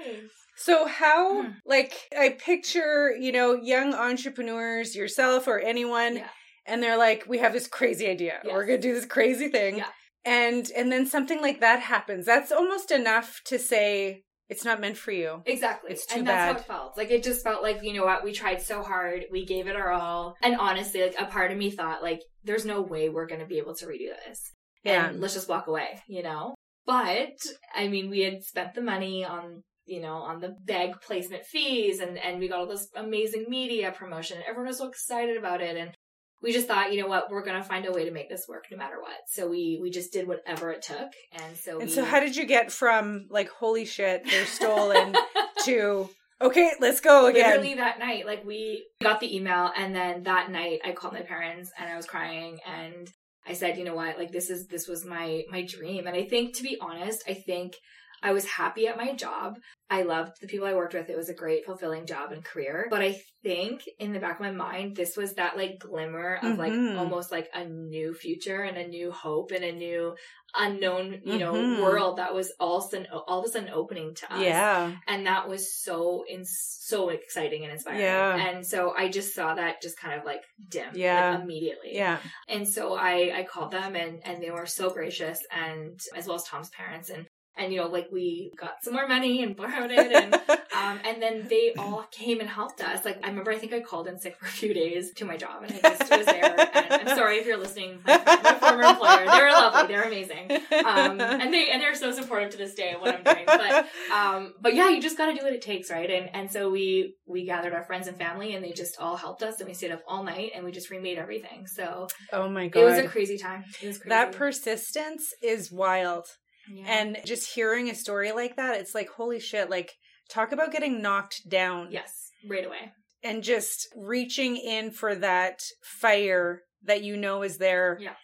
So 0.56 0.86
how 0.86 1.42
hmm. 1.42 1.48
like 1.64 1.94
i 2.18 2.30
picture 2.30 3.14
you 3.16 3.32
know 3.32 3.54
young 3.54 3.94
entrepreneurs 3.94 4.94
yourself 4.94 5.46
or 5.46 5.58
anyone 5.58 6.16
yeah. 6.16 6.28
and 6.66 6.82
they're 6.82 6.98
like 6.98 7.24
we 7.28 7.38
have 7.38 7.52
this 7.52 7.66
crazy 7.66 8.08
idea. 8.08 8.40
Yes. 8.44 8.52
we're 8.52 8.66
gonna 8.66 8.78
do 8.78 8.94
this 8.94 9.06
crazy 9.06 9.48
thing. 9.48 9.78
Yeah 9.78 9.86
and 10.26 10.70
and 10.76 10.92
then 10.92 11.06
something 11.06 11.40
like 11.40 11.60
that 11.60 11.80
happens. 11.80 12.26
That's 12.26 12.52
almost 12.52 12.90
enough 12.90 13.40
to 13.46 13.58
say 13.58 14.24
it's 14.48 14.64
not 14.64 14.80
meant 14.80 14.98
for 14.98 15.12
you. 15.12 15.42
Exactly. 15.46 15.92
It's 15.92 16.04
too 16.04 16.18
and 16.18 16.26
bad 16.26 16.52
how 16.52 16.58
it 16.58 16.66
felt. 16.66 16.98
Like 16.98 17.10
it 17.10 17.22
just 17.22 17.42
felt 17.42 17.62
like 17.62 17.82
you 17.82 17.94
know 17.94 18.04
what 18.04 18.24
we 18.24 18.32
tried 18.32 18.60
so 18.60 18.82
hard. 18.82 19.24
We 19.30 19.46
gave 19.46 19.68
it 19.68 19.76
our 19.76 19.92
all. 19.92 20.36
And 20.42 20.56
honestly 20.56 21.00
like 21.00 21.14
a 21.18 21.26
part 21.26 21.52
of 21.52 21.58
me 21.58 21.70
thought 21.70 22.02
like 22.02 22.20
there's 22.44 22.66
no 22.66 22.82
way 22.82 23.08
we're 23.08 23.26
going 23.26 23.40
to 23.40 23.46
be 23.46 23.58
able 23.58 23.74
to 23.76 23.86
redo 23.86 24.10
this. 24.26 24.52
Yeah. 24.84 25.08
and 25.08 25.20
let's 25.20 25.34
just 25.34 25.48
walk 25.48 25.68
away 25.68 26.00
you 26.08 26.22
know? 26.22 26.54
But 26.84 27.36
i 27.74 27.88
mean 27.88 28.10
we 28.10 28.20
had 28.20 28.44
spent 28.44 28.74
the 28.74 28.82
money 28.82 29.24
on 29.24 29.62
you 29.86 30.00
know, 30.00 30.14
on 30.14 30.40
the 30.40 30.54
bag 30.64 31.00
placement 31.00 31.44
fees 31.44 32.00
and, 32.00 32.18
and 32.18 32.40
we 32.40 32.48
got 32.48 32.58
all 32.58 32.66
this 32.66 32.88
amazing 32.96 33.46
media 33.48 33.92
promotion. 33.92 34.38
Everyone 34.46 34.66
was 34.66 34.78
so 34.78 34.88
excited 34.88 35.36
about 35.36 35.62
it. 35.62 35.76
And 35.76 35.95
we 36.42 36.52
just 36.52 36.68
thought, 36.68 36.92
you 36.92 37.00
know 37.00 37.08
what, 37.08 37.30
we're 37.30 37.44
gonna 37.44 37.62
find 37.62 37.86
a 37.86 37.92
way 37.92 38.04
to 38.04 38.10
make 38.10 38.28
this 38.28 38.46
work 38.48 38.66
no 38.70 38.76
matter 38.76 39.00
what. 39.00 39.16
So 39.28 39.48
we 39.48 39.78
we 39.80 39.90
just 39.90 40.12
did 40.12 40.28
whatever 40.28 40.70
it 40.70 40.82
took, 40.82 41.12
and 41.32 41.56
so 41.56 41.78
And 41.78 41.88
we, 41.88 41.94
so, 41.94 42.04
how 42.04 42.20
did 42.20 42.36
you 42.36 42.46
get 42.46 42.70
from 42.70 43.26
like 43.30 43.48
holy 43.48 43.84
shit, 43.84 44.24
they're 44.28 44.46
stolen 44.46 45.14
to 45.64 46.08
okay, 46.40 46.72
let's 46.80 47.00
go 47.00 47.26
again? 47.26 47.50
literally 47.50 47.74
that 47.74 47.98
night, 47.98 48.26
like 48.26 48.44
we 48.44 48.86
got 49.02 49.20
the 49.20 49.34
email, 49.34 49.70
and 49.76 49.94
then 49.94 50.24
that 50.24 50.50
night 50.50 50.80
I 50.84 50.92
called 50.92 51.14
my 51.14 51.22
parents 51.22 51.72
and 51.78 51.90
I 51.90 51.96
was 51.96 52.06
crying, 52.06 52.58
and 52.66 53.10
I 53.46 53.54
said, 53.54 53.78
you 53.78 53.84
know 53.84 53.94
what, 53.94 54.18
like 54.18 54.32
this 54.32 54.50
is 54.50 54.66
this 54.66 54.88
was 54.88 55.04
my 55.04 55.42
my 55.50 55.62
dream, 55.62 56.06
and 56.06 56.16
I 56.16 56.24
think 56.24 56.56
to 56.56 56.62
be 56.62 56.78
honest, 56.80 57.22
I 57.28 57.34
think 57.34 57.74
I 58.22 58.32
was 58.32 58.44
happy 58.44 58.86
at 58.88 58.96
my 58.96 59.14
job. 59.14 59.58
I 59.88 60.02
loved 60.02 60.32
the 60.40 60.48
people 60.48 60.66
I 60.66 60.74
worked 60.74 60.94
with. 60.94 61.08
It 61.10 61.16
was 61.16 61.28
a 61.28 61.34
great, 61.34 61.64
fulfilling 61.64 62.06
job 62.06 62.32
and 62.32 62.44
career. 62.44 62.86
But 62.90 63.02
I 63.02 63.20
think 63.44 63.82
in 63.98 64.12
the 64.12 64.18
back 64.18 64.36
of 64.36 64.40
my 64.40 64.50
mind, 64.50 64.96
this 64.96 65.16
was 65.16 65.34
that 65.34 65.56
like 65.56 65.78
glimmer 65.78 66.38
of 66.42 66.58
like 66.58 66.72
Mhm. 66.72 66.98
almost 66.98 67.30
like 67.30 67.48
a 67.54 67.64
new 67.64 68.12
future 68.14 68.62
and 68.62 68.76
a 68.76 68.86
new 68.88 69.12
hope 69.12 69.52
and 69.52 69.64
a 69.64 69.72
new 69.72 70.16
unknown, 70.54 71.20
you 71.24 71.38
know, 71.38 71.52
Mhm. 71.52 71.82
world 71.82 72.16
that 72.18 72.34
was 72.34 72.52
all 72.58 72.78
of 72.78 72.84
a 72.84 72.88
sudden, 72.88 73.06
all 73.12 73.40
of 73.40 73.44
a 73.44 73.48
sudden 73.48 73.68
opening 73.68 74.14
to 74.14 74.32
us 74.32 74.40
Yeah. 74.40 74.96
and 75.06 75.26
that 75.26 75.48
was 75.48 75.74
so 75.82 76.24
in 76.26 76.44
so 76.44 77.10
exciting 77.10 77.62
and 77.64 77.72
inspiring. 77.72 78.00
Yeah. 78.00 78.36
And 78.36 78.66
so 78.66 78.92
I 78.96 79.08
just 79.08 79.34
saw 79.34 79.54
that 79.54 79.82
just 79.82 79.98
kind 79.98 80.18
of 80.18 80.24
like 80.24 80.42
dim, 80.68 80.86
like, 80.88 80.96
Yeah. 80.96 81.40
immediately. 81.40 81.94
Yeah. 81.94 82.18
And 82.48 82.66
so 82.68 82.94
I 82.94 83.32
I 83.36 83.42
called 83.44 83.70
them 83.70 83.94
and 83.96 84.20
and 84.24 84.42
they 84.42 84.50
were 84.50 84.66
so 84.66 84.90
gracious 84.90 85.38
and 85.50 86.00
as 86.14 86.26
well 86.26 86.36
as 86.36 86.44
Tom's 86.44 86.70
parents 86.70 87.10
and 87.10 87.26
and 87.56 87.72
you 87.72 87.80
know 87.80 87.88
like 87.88 88.08
we 88.12 88.52
got 88.56 88.82
some 88.82 88.94
more 88.94 89.06
money 89.06 89.42
and 89.42 89.56
borrowed 89.56 89.90
it 89.90 90.12
and 90.12 90.34
um 90.76 91.00
and 91.04 91.22
then 91.22 91.46
they 91.48 91.72
all 91.78 92.04
came 92.10 92.40
and 92.40 92.48
helped 92.48 92.80
us. 92.80 93.04
Like 93.04 93.18
I 93.24 93.28
remember 93.28 93.50
I 93.50 93.58
think 93.58 93.72
I 93.72 93.80
called 93.80 94.08
in 94.08 94.18
sick 94.18 94.36
for 94.36 94.46
a 94.46 94.48
few 94.48 94.74
days 94.74 95.12
to 95.14 95.24
my 95.24 95.36
job 95.36 95.62
and 95.62 95.72
I 95.72 95.96
just 95.96 96.10
was 96.10 96.26
there. 96.26 96.54
And 96.74 97.08
I'm 97.08 97.16
sorry 97.16 97.38
if 97.38 97.46
you're 97.46 97.56
listening, 97.56 98.00
my, 98.06 98.20
my 98.24 98.54
former 98.54 98.82
employer. 98.82 99.26
They 99.30 99.42
were 99.42 99.50
lovely. 99.50 99.94
they're 99.94 100.04
amazing. 100.04 100.50
Um 100.84 101.20
and 101.20 101.52
they 101.52 101.70
and 101.70 101.80
they're 101.80 101.94
so 101.94 102.12
supportive 102.12 102.50
to 102.50 102.58
this 102.58 102.74
day 102.74 102.92
of 102.92 103.00
what 103.00 103.14
I'm 103.14 103.22
doing. 103.24 103.44
But 103.46 103.86
um 104.14 104.54
but 104.60 104.74
yeah 104.74 104.88
you 104.88 105.00
just 105.00 105.16
got 105.16 105.26
to 105.26 105.34
do 105.34 105.42
what 105.42 105.52
it 105.52 105.62
takes 105.62 105.90
right 105.90 106.10
and 106.10 106.30
and 106.34 106.50
so 106.50 106.70
we 106.70 107.14
we 107.26 107.44
gathered 107.44 107.72
our 107.72 107.84
friends 107.84 108.06
and 108.06 108.16
family 108.16 108.54
and 108.54 108.64
they 108.64 108.72
just 108.72 108.98
all 108.98 109.16
helped 109.16 109.42
us 109.42 109.60
and 109.60 109.68
we 109.68 109.74
stayed 109.74 109.92
up 109.92 110.02
all 110.06 110.22
night 110.22 110.52
and 110.54 110.64
we 110.64 110.72
just 110.72 110.90
remade 110.90 111.18
everything 111.18 111.66
so 111.66 112.06
oh 112.32 112.48
my 112.48 112.68
god. 112.68 112.80
it 112.80 112.84
was 112.84 112.98
a 112.98 113.08
crazy 113.08 113.38
time 113.38 113.64
it 113.82 113.86
was 113.86 113.98
crazy 113.98 114.10
that 114.10 114.32
persistence 114.32 115.32
is 115.42 115.72
wild. 115.72 116.26
Yeah. 116.70 116.84
And 116.86 117.18
just 117.24 117.54
hearing 117.54 117.90
a 117.90 117.94
story 117.94 118.32
like 118.32 118.56
that, 118.56 118.80
it's 118.80 118.94
like, 118.94 119.08
holy 119.08 119.40
shit, 119.40 119.70
like, 119.70 119.92
talk 120.28 120.52
about 120.52 120.72
getting 120.72 121.00
knocked 121.00 121.48
down 121.48 121.88
yes 121.90 122.30
right 122.48 122.66
away 122.66 122.92
and 123.22 123.42
just 123.42 123.88
reaching 123.96 124.56
in 124.56 124.90
for 124.90 125.14
that 125.14 125.62
fire 125.82 126.62
that 126.84 127.02
you 127.02 127.16
know 127.16 127.42
is 127.42 127.58
there. 127.58 127.98
Yeah. 128.00 128.14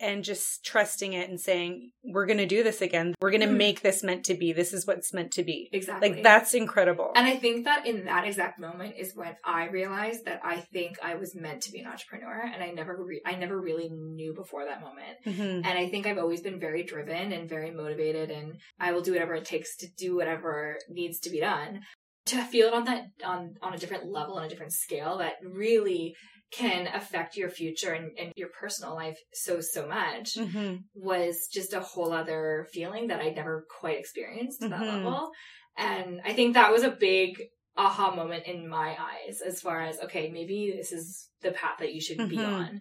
And 0.00 0.24
just 0.24 0.64
trusting 0.64 1.12
it 1.12 1.28
and 1.28 1.38
saying, 1.38 1.90
we're 2.02 2.24
going 2.24 2.38
to 2.38 2.46
do 2.46 2.62
this 2.62 2.80
again. 2.80 3.14
We're 3.20 3.30
going 3.30 3.42
to 3.42 3.46
Mhm. 3.48 3.56
make 3.58 3.82
this 3.82 4.02
meant 4.02 4.24
to 4.24 4.34
be. 4.34 4.52
This 4.54 4.72
is 4.72 4.86
what's 4.86 5.12
meant 5.12 5.30
to 5.32 5.44
be. 5.44 5.68
exactly 5.72 6.08
Like, 6.14 6.22
that's 6.22 6.54
incredible. 6.54 7.12
and 7.14 7.26
I 7.26 7.36
think 7.36 7.64
that 7.66 7.86
in 7.86 8.06
that 8.06 8.26
exact 8.26 8.58
moment 8.58 8.94
is 8.96 9.14
when 9.14 9.36
I 9.44 9.66
realized 9.68 10.24
that 10.24 10.40
I 10.42 10.56
think 10.72 10.96
I 11.02 11.16
was 11.16 11.34
meant 11.34 11.62
to 11.64 11.72
be 11.72 11.80
an 11.80 11.86
entrepreneur, 11.86 12.40
and 12.52 12.62
I 12.62 12.70
never, 12.70 12.96
re- 13.04 13.20
I 13.26 13.34
never 13.36 13.60
really 13.60 13.90
knew 13.90 14.32
before 14.34 14.64
that 14.64 14.80
moment. 14.80 15.18
Mhm. 15.26 15.56
And 15.66 15.78
I 15.78 15.88
think 15.90 16.06
I've 16.06 16.18
always 16.18 16.40
been 16.40 16.58
very 16.58 16.82
driven 16.82 17.32
and 17.32 17.48
very 17.48 17.70
motivated, 17.70 18.30
and 18.30 18.58
I 18.78 18.92
will 18.92 19.02
do 19.02 19.12
whatever 19.12 19.34
it 19.34 19.44
takes 19.44 19.76
to 19.78 19.86
do 19.98 20.16
whatever 20.16 20.78
needs 20.88 21.18
to 21.20 21.30
be 21.30 21.40
done. 21.40 21.80
To 22.26 22.42
feel 22.44 22.68
it 22.68 22.74
on 22.74 22.84
that 22.84 23.04
on 23.24 23.56
on 23.60 23.74
a 23.74 23.78
different 23.78 24.06
level, 24.06 24.36
on 24.36 24.44
a 24.44 24.48
different 24.48 24.72
scale, 24.72 25.18
that 25.18 25.34
really 25.42 26.14
can 26.50 26.88
affect 26.88 27.36
your 27.36 27.48
future 27.48 27.92
and, 27.92 28.10
and 28.18 28.32
your 28.36 28.48
personal 28.48 28.94
life 28.94 29.18
so 29.32 29.60
so 29.60 29.86
much 29.86 30.34
Mhm. 30.34 30.82
was 30.94 31.48
just 31.52 31.72
a 31.72 31.80
whole 31.80 32.12
other 32.12 32.66
feeling 32.72 33.08
that 33.08 33.20
I'd 33.20 33.36
never 33.36 33.66
quite 33.80 33.98
experienced 33.98 34.60
to 34.62 34.68
that 34.68 34.80
level. 34.86 35.30
And 35.76 36.20
I 36.24 36.32
think 36.32 36.54
that 36.54 36.72
was 36.72 36.82
a 36.82 36.90
big 36.90 37.40
aha 37.76 38.14
moment 38.14 38.46
in 38.46 38.68
my 38.68 38.96
eyes 38.98 39.40
as 39.40 39.60
far 39.60 39.80
as 39.82 40.00
okay, 40.00 40.28
maybe 40.30 40.72
this 40.76 40.92
is 40.92 41.28
the 41.40 41.52
path 41.52 41.78
that 41.78 41.94
you 41.94 42.00
should 42.00 42.28
be 42.28 42.38
Mhm. 42.38 42.52
on. 42.52 42.80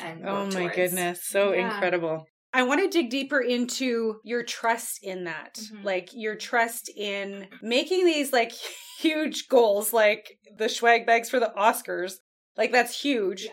And 0.00 0.28
Oh 0.28 0.44
my 0.46 0.50
towards. 0.50 0.76
goodness. 0.76 1.24
So 1.24 1.52
Yeah. 1.52 1.72
incredible. 1.72 2.26
I 2.52 2.62
want 2.62 2.80
to 2.82 2.88
dig 2.88 3.10
deeper 3.10 3.40
into 3.40 4.20
your 4.24 4.42
trust 4.42 5.02
in 5.02 5.24
that. 5.24 5.54
Mhm. 5.54 5.84
Like 5.84 6.10
your 6.12 6.36
trust 6.36 6.88
in 6.94 7.48
making 7.62 8.04
these 8.04 8.32
like 8.32 8.52
huge 8.98 9.48
goals, 9.48 9.92
like 9.92 10.38
the 10.56 10.68
swag 10.68 11.06
bags 11.06 11.28
for 11.30 11.40
the 11.40 11.52
Oscars. 11.56 12.14
Like 12.56 12.72
that's 12.72 13.00
huge. 13.00 13.44
Yeah. 13.44 13.52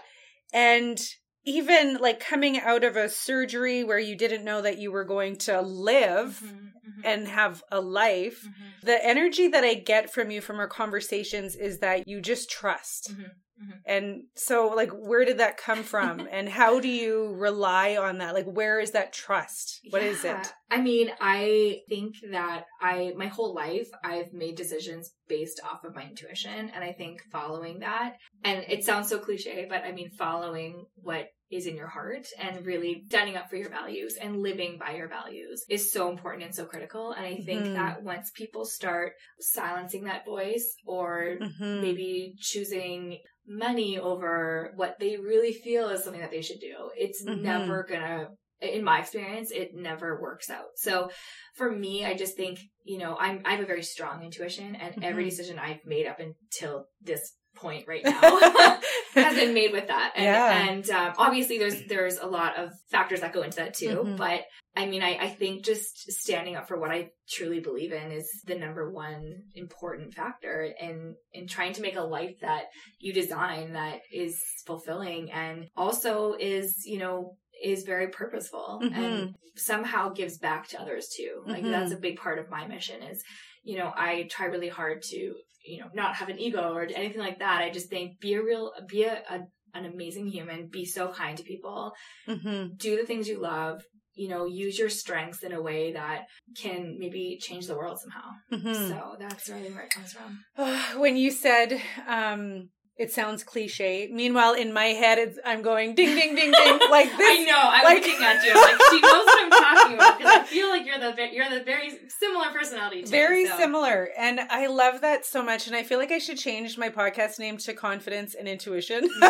And 0.54 1.02
even 1.46 1.98
like 1.98 2.20
coming 2.20 2.60
out 2.60 2.84
of 2.84 2.96
a 2.96 3.10
surgery 3.10 3.84
where 3.84 4.00
you 4.00 4.16
didn't 4.16 4.46
know 4.46 4.62
that 4.62 4.78
you 4.78 4.92
were 4.92 5.04
going 5.04 5.36
to 5.36 5.62
live 5.62 6.40
Mhm, 6.42 6.72
mhm, 6.88 7.02
and 7.04 7.28
have 7.28 7.64
a 7.72 7.82
life. 7.82 8.48
mhm. 8.48 8.86
The 8.86 9.06
energy 9.06 9.48
that 9.50 9.64
I 9.64 9.74
get 9.74 10.14
from 10.14 10.32
you 10.32 10.40
from 10.42 10.60
our 10.60 10.68
conversations 10.68 11.56
is 11.56 11.80
that 11.80 12.08
you 12.08 12.22
just 12.22 12.50
trust. 12.50 13.12
Mhm, 13.12 13.32
mhm. 13.62 13.82
And 13.86 14.24
so, 14.36 14.68
like, 14.68 14.92
where 14.92 15.26
did 15.26 15.40
that 15.40 15.58
come 15.58 15.84
from? 15.84 16.28
and 16.32 16.48
how 16.48 16.80
do 16.80 16.88
you 16.88 17.34
rely 17.34 17.98
on 17.98 18.20
that? 18.20 18.34
Like, 18.34 18.46
where 18.46 18.80
is 18.80 18.92
that 18.92 19.12
trust? 19.12 19.82
What 19.90 20.02
is 20.02 20.24
Yeah. 20.24 20.40
it? 20.40 20.54
I 20.74 20.82
mean, 20.82 21.12
I 21.22 21.82
think 21.88 22.16
that 22.32 22.66
I, 22.82 23.14
my 23.16 23.28
whole 23.28 23.54
life, 23.54 23.88
I've 24.04 24.34
made 24.34 24.56
decisions 24.56 25.12
based 25.28 25.60
off 25.64 25.84
of 25.84 25.94
my 25.94 26.04
intuition. 26.04 26.72
And 26.74 26.84
I 26.84 26.94
think 26.94 27.22
following 27.32 27.80
that, 27.80 28.16
and 28.44 28.66
it 28.68 28.84
sounds 28.84 29.08
so 29.08 29.20
cliche, 29.20 29.68
but 29.70 29.84
I 29.84 29.92
mean, 29.92 30.10
following 30.18 30.86
what 30.96 31.28
is 31.52 31.68
in 31.68 31.76
your 31.76 31.88
heart 31.88 32.26
and 32.40 32.66
really 32.66 33.04
standing 33.06 33.36
up 33.36 33.52
for 33.52 33.56
your 33.56 33.70
values 33.70 34.16
and 34.20 34.42
living 34.42 34.80
by 34.80 34.96
your 34.96 35.08
values 35.08 35.64
is 35.70 35.92
so 35.92 36.10
important 36.10 36.46
and 36.46 36.56
so 36.56 36.66
critical. 36.66 37.12
And 37.12 37.24
I 37.24 37.36
think 37.36 37.68
Mhm. 37.68 37.74
that 37.74 38.02
once 38.02 38.32
people 38.32 38.66
start 38.66 39.14
silencing 39.40 40.06
that 40.06 40.26
voice 40.26 40.76
or 40.88 41.38
Mhm. 41.40 41.82
maybe 41.82 42.34
choosing 42.40 43.20
money 43.46 44.00
over 44.00 44.74
what 44.76 44.98
they 45.00 45.18
really 45.18 45.54
feel 45.54 45.90
is 45.90 46.04
something 46.04 46.22
that 46.22 46.32
they 46.32 46.42
should 46.42 46.62
do. 46.62 46.90
It's 46.98 47.24
Mhm. 47.24 47.42
never 47.42 47.84
gonna, 47.84 48.30
in 48.64 48.84
my 48.84 49.00
experience, 49.00 49.52
it 49.52 49.72
never 49.74 50.20
works 50.22 50.50
out. 50.50 50.66
So 50.76 51.10
for 51.56 51.70
me, 51.72 52.06
I 52.06 52.16
just 52.16 52.36
think, 52.36 52.60
you 52.84 52.98
know, 52.98 53.16
I'm, 53.20 53.42
I 53.46 53.52
have 53.52 53.60
a 53.64 53.66
very 53.68 53.84
strong 53.84 54.24
intuition 54.24 54.76
and 54.76 55.04
every 55.04 55.24
Mhm. 55.26 55.30
decision 55.30 55.60
I've 55.60 55.86
made 55.86 56.08
up 56.08 56.20
until 56.20 56.86
this 57.02 57.34
point 57.56 57.88
right 57.88 58.04
now 58.04 58.20
has 59.14 59.36
been 59.36 59.54
made 59.54 59.72
with 59.72 59.88
that. 59.88 60.14
And, 60.16 60.26
Yeah. 60.26 60.68
and 60.70 60.90
um, 60.90 61.14
obviously 61.20 61.60
there's, 61.60 61.84
there's 61.88 62.18
a 62.18 62.26
lot 62.26 62.58
of 62.58 62.72
factors 62.90 63.22
that 63.22 63.32
go 63.34 63.44
into 63.44 63.58
that 63.58 63.76
too. 63.76 64.04
Mhm. 64.04 64.18
But 64.18 64.42
I 64.76 64.88
mean, 64.88 65.04
I, 65.04 65.18
I 65.22 65.30
think 65.30 65.64
just 65.64 66.12
standing 66.12 66.56
up 66.56 66.68
for 66.68 66.80
what 66.80 66.90
I 66.90 67.12
truly 67.30 67.60
believe 67.60 67.92
in 67.94 68.12
is 68.12 68.28
the 68.48 68.56
number 68.56 68.92
one 68.92 69.44
important 69.54 70.16
factor 70.16 70.64
in, 70.80 71.14
in 71.32 71.48
trying 71.48 71.74
to 71.74 71.82
make 71.84 71.96
a 71.96 72.02
life 72.02 72.38
that 72.42 72.64
you 72.98 73.14
design 73.14 73.74
that 73.74 74.00
is 74.12 74.42
fulfilling 74.66 75.32
and 75.32 75.68
also 75.78 76.34
is, 76.34 76.86
you 76.88 76.98
know, 76.98 77.38
is 77.64 77.84
very 77.84 78.08
purposeful 78.10 78.80
and 78.94 79.36
somehow 79.56 80.10
gives 80.10 80.38
back 80.38 80.68
to 80.70 80.82
others 80.82 81.08
too. 81.16 81.44
Like 81.46 81.64
Mhm. 81.64 81.72
that's 81.72 81.92
a 81.94 81.98
big 81.98 82.18
part 82.18 82.40
of 82.40 82.50
my 82.50 82.68
mission 82.68 83.02
is, 83.04 83.24
you 83.64 83.78
know, 83.78 83.92
I 83.96 84.24
try 84.30 84.48
really 84.48 84.70
hard 84.70 85.02
to, 85.04 85.36
you 85.66 85.80
know, 85.80 85.90
not 85.94 86.16
have 86.16 86.30
an 86.30 86.40
ego 86.40 86.74
or 86.74 86.84
anything 86.84 87.22
like 87.22 87.40
that. 87.40 87.62
I 87.62 87.70
just 87.70 87.90
think 87.90 88.20
be 88.20 88.34
a 88.34 88.44
real, 88.44 88.74
be 88.88 89.04
a, 89.04 89.24
a 89.30 89.42
an 89.76 89.86
amazing 89.86 90.28
human, 90.28 90.68
be 90.68 90.86
so 90.86 91.08
kind 91.12 91.36
to 91.38 91.44
people, 91.44 91.94
Mhm. 92.28 92.78
do 92.78 92.96
the 92.96 93.06
things 93.08 93.28
you 93.28 93.40
love, 93.40 93.84
you 94.14 94.28
know, 94.28 94.46
use 94.46 94.78
your 94.78 94.90
strengths 94.90 95.42
in 95.42 95.52
a 95.52 95.62
way 95.62 95.94
that 95.94 96.28
can 96.56 96.98
maybe 97.00 97.40
change 97.42 97.66
the 97.66 97.76
world 97.76 98.00
somehow. 98.00 98.30
Mhm. 98.52 98.76
So 98.90 99.16
that's 99.18 99.50
really 99.50 99.72
where 99.72 99.82
it 99.86 99.90
comes 99.92 100.14
from. 100.14 100.44
when 101.00 101.18
you 101.18 101.32
said, 101.32 101.82
um, 102.08 102.70
it 102.96 103.12
sounds 103.12 103.44
cliche. 103.44 104.10
Meanwhile, 104.12 104.54
in 104.54 104.72
my 104.72 104.86
head, 104.86 105.18
it's, 105.18 105.40
I'm 105.44 105.62
going 105.64 105.96
ding, 105.96 106.16
ding, 106.16 106.36
ding, 106.36 106.52
ding, 106.52 106.80
like 106.92 107.10
this. 107.18 107.40
I 107.40 107.44
know. 107.44 107.58
I'm 107.60 107.84
like- 107.84 108.04
looking 108.04 108.24
at 108.24 108.44
you. 108.46 108.52
I'm 108.56 108.62
like 108.62 108.82
she 108.92 109.02
knows 109.02 109.26
what 109.26 109.44
I'm 109.44 109.50
talking 109.50 109.94
about 109.96 110.18
because 110.20 110.34
I 110.34 110.44
feel 110.44 110.70
like 110.70 110.86
you're 110.86 111.00
the 111.00 111.16
you're 111.32 111.50
the 111.50 111.64
very 111.64 111.92
similar 112.20 112.52
personality. 112.52 113.02
To 113.02 113.06
me, 113.08 113.12
Very 113.12 113.46
so. 113.48 113.58
similar. 113.58 114.10
And 114.18 114.40
I 114.40 114.68
love 114.68 115.02
that 115.02 115.26
so 115.26 115.44
much. 115.44 115.68
And 115.68 115.76
I 115.76 115.84
feel 115.84 115.98
like 115.98 116.12
I 116.12 116.20
should 116.20 116.38
change 116.38 116.78
my 116.78 116.90
podcast 116.90 117.40
name 117.40 117.58
to 117.58 117.74
Confidence 117.74 118.36
and 118.36 118.48
Intuition. 118.48 119.02
Mm, 119.04 119.22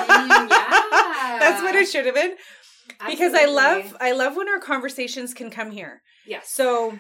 yeah. 0.50 0.50
That's 1.40 1.62
what 1.64 1.76
it 1.76 1.88
should 1.88 2.06
have 2.06 2.16
been. 2.16 2.36
Because 3.08 3.34
I 3.34 3.46
love 3.46 3.96
I 4.02 4.12
love 4.12 4.36
when 4.36 4.50
our 4.50 4.60
conversations 4.60 5.34
can 5.34 5.50
come 5.50 5.72
here. 5.72 6.02
Yes. 6.28 6.50
So 6.52 6.98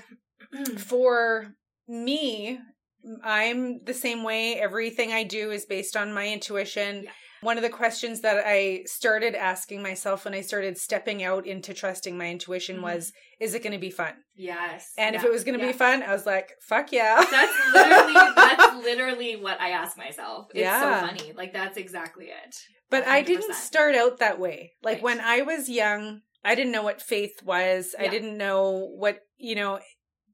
for 0.77 1.53
me, 1.87 2.59
I'm 3.23 3.83
the 3.83 3.93
same 3.93 4.23
way. 4.23 4.55
Everything 4.59 5.11
I 5.11 5.23
do 5.23 5.51
is 5.51 5.65
based 5.65 5.95
on 5.97 6.13
my 6.13 6.27
intuition. 6.27 7.03
Yeah. 7.03 7.11
One 7.41 7.57
of 7.57 7.63
the 7.63 7.69
questions 7.69 8.21
that 8.21 8.41
I 8.45 8.83
started 8.85 9.35
asking 9.35 9.81
myself 9.81 10.23
when 10.23 10.33
I 10.33 10.39
started 10.39 10.77
stepping 10.77 11.23
out 11.23 11.45
into 11.45 11.73
trusting 11.73 12.17
my 12.17 12.29
intuition 12.29 12.77
Mhm. 12.77 12.83
was, 12.83 13.11
is 13.41 13.53
it 13.53 13.61
going 13.63 13.73
to 13.73 13.79
be 13.79 13.89
fun? 13.91 14.13
yes. 14.35 14.93
And 14.97 15.15
if 15.15 15.23
it 15.25 15.29
was 15.31 15.43
going 15.43 15.59
to 15.59 15.65
Yeah. 15.65 15.71
be 15.73 15.77
fun, 15.77 16.03
I 16.03 16.13
was 16.13 16.25
like, 16.25 16.51
fuck 16.61 16.91
yeah. 16.93 17.21
That's 17.29 17.73
literally 17.73 18.13
that's 18.35 18.75
literally 18.83 19.35
what 19.35 19.59
I 19.59 19.71
ask 19.71 19.97
myself. 19.97 20.47
It's 20.51 20.61
Yeah. 20.61 21.01
so 21.01 21.07
funny. 21.07 21.33
Like 21.33 21.51
that's 21.53 21.77
exactly 21.77 22.27
it. 22.27 22.55
But 22.89 23.05
I 23.07 23.21
didn't 23.21 23.53
start 23.55 23.95
out 23.95 24.19
that 24.19 24.39
way. 24.39 24.73
Like 24.81 24.95
Right. 24.95 25.03
when 25.03 25.19
I 25.19 25.41
was 25.41 25.67
young, 25.69 26.21
I 26.45 26.55
didn't 26.55 26.71
know 26.71 26.83
what 26.83 27.01
faith 27.01 27.41
was. 27.43 27.93
I 27.99 28.07
didn't 28.07 28.37
know 28.37 28.89
what, 28.95 29.19
you 29.37 29.55
know, 29.55 29.79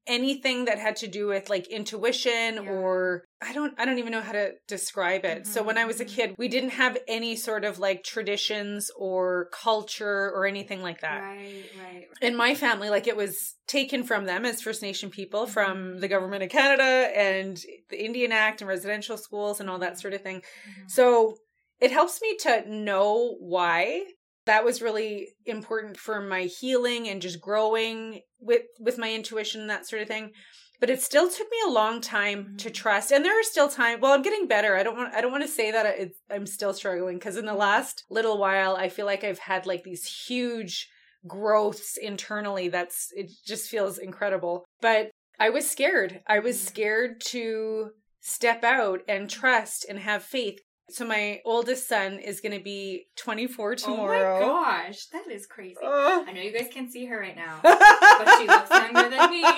anything 0.10 0.65
that 0.65 0.80
had 0.80 0.95
to 0.98 1.08
do 1.08 1.28
with 1.28 1.50
like 1.50 1.67
intuition 1.67 2.56
Yeah. 2.56 2.69
or 2.72 3.24
I 3.41 3.54
don't 3.54 3.74
I 3.80 3.86
don't 3.86 4.00
even 4.00 4.12
know 4.12 4.19
how 4.22 4.34
to 4.34 4.52
describe 4.67 5.24
it. 5.24 5.48
So 5.48 5.63
when 5.63 5.78
I 5.78 5.86
was 5.86 6.02
a 6.02 6.06
Mhm. 6.06 6.15
kid, 6.15 6.36
we 6.38 6.48
didn't 6.50 6.72
have 6.72 6.98
any 7.08 7.36
sort 7.38 7.63
of 7.63 7.80
like 7.80 8.04
traditions 8.04 8.91
or 8.98 9.50
culture 9.54 10.32
or 10.36 10.45
anything 10.45 10.82
like 10.82 11.00
that. 11.02 11.22
Right, 11.22 11.63
right. 11.80 12.08
In 12.22 12.36
my 12.36 12.54
family, 12.56 12.89
like 12.89 13.08
it 13.08 13.15
was 13.15 13.56
taken 13.67 14.04
from 14.04 14.26
them 14.26 14.43
as 14.45 14.62
First 14.62 14.82
Nation 14.82 15.10
people 15.10 15.43
Mm-hmm. 15.43 15.54
from 15.54 16.00
the 16.00 16.08
government 16.10 16.43
of 16.43 16.50
Canada 16.50 17.12
and 17.15 17.58
the 17.89 18.04
Indian 18.04 18.32
Act 18.34 18.62
and 18.62 18.67
residential 18.67 19.17
schools 19.17 19.60
and 19.62 19.69
all 19.69 19.80
that 19.80 20.00
sort 20.00 20.13
of 20.13 20.22
thing. 20.22 20.41
Mhm. 20.41 20.91
So 20.91 21.38
it 21.80 21.91
helps 21.91 22.22
me 22.22 22.36
to 22.41 22.69
know 22.69 23.38
why. 23.39 24.04
That 24.45 24.63
was 24.65 24.82
really 24.82 25.30
important 25.45 25.97
for 25.97 26.21
my 26.21 26.43
healing 26.43 27.08
and 27.08 27.21
just 27.21 27.39
growing 27.41 28.21
with 28.39 28.63
with 28.80 28.97
my 28.97 29.13
intuition 29.13 29.62
and 29.62 29.69
that 29.69 29.88
sort 29.88 30.02
of 30.02 30.08
thing. 30.08 30.32
But 30.80 30.89
it 30.89 31.02
still 31.02 31.30
took 31.30 31.52
me 31.52 31.58
a 31.67 31.71
long 31.71 31.99
time 31.99 32.56
to 32.60 32.69
Mhm. 32.69 32.73
trust. 32.73 33.12
And 33.12 33.25
there 33.25 33.38
are 33.38 33.43
still 33.43 33.67
time. 33.67 33.99
Well, 33.99 34.13
I'm 34.13 34.21
getting 34.21 34.47
better. 34.47 34.78
I 34.78 34.84
don't 34.84 34.95
want. 34.95 35.13
I 35.13 35.19
don't 35.21 35.32
want 35.32 35.43
to 35.43 35.49
say 35.49 35.71
that 35.71 35.86
it's, 35.99 36.17
I'm 36.32 36.45
still 36.47 36.73
struggling 36.73 37.17
because 37.17 37.36
in 37.36 37.45
the 37.45 37.54
last 37.54 38.06
little 38.10 38.38
while, 38.38 38.75
I 38.78 38.88
feel 38.88 39.06
like 39.06 39.23
I've 39.25 39.39
had 39.39 39.65
like 39.65 39.84
these 39.84 40.06
huge 40.28 40.88
growths 41.28 41.97
internally. 41.97 42.69
That's 42.69 43.12
it. 43.13 43.30
Just 43.45 43.69
feels 43.69 43.97
incredible. 43.97 44.65
But 44.80 45.12
I 45.38 45.49
was 45.49 45.69
scared. 45.69 46.21
I 46.28 46.39
was 46.39 46.58
Mhm. 46.58 46.67
scared 46.67 47.21
to 47.28 47.91
step 48.21 48.63
out 48.63 49.02
and 49.08 49.30
trust 49.30 49.86
and 49.88 49.99
have 49.99 50.23
faith. 50.23 50.60
So 50.89 51.06
my 51.06 51.41
oldest 51.45 51.88
son 51.88 52.19
is 52.19 52.41
going 52.41 52.58
to 52.58 52.63
be 52.63 53.06
24 53.17 53.75
tomorrow. 53.75 54.39
Oh 54.41 54.62
my 54.62 54.88
gosh, 54.88 55.06
that 55.08 55.28
is 55.30 55.45
crazy. 55.45 55.75
Oh. 55.82 56.25
I 56.28 56.32
know 56.32 56.41
you 56.41 56.52
guys 56.52 56.67
can't 56.71 56.91
see 56.91 57.06
her 57.06 57.19
right 57.19 57.36
now, 57.36 57.60
but 57.62 57.80
but 57.80 58.39
she 58.39 58.47
looks 58.47 58.69
younger 58.69 59.10
than 59.10 59.30
me. 59.30 59.41
well, 59.43 59.54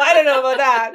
I 0.00 0.12
don't 0.14 0.24
know 0.24 0.40
about 0.40 0.58
that. 0.58 0.92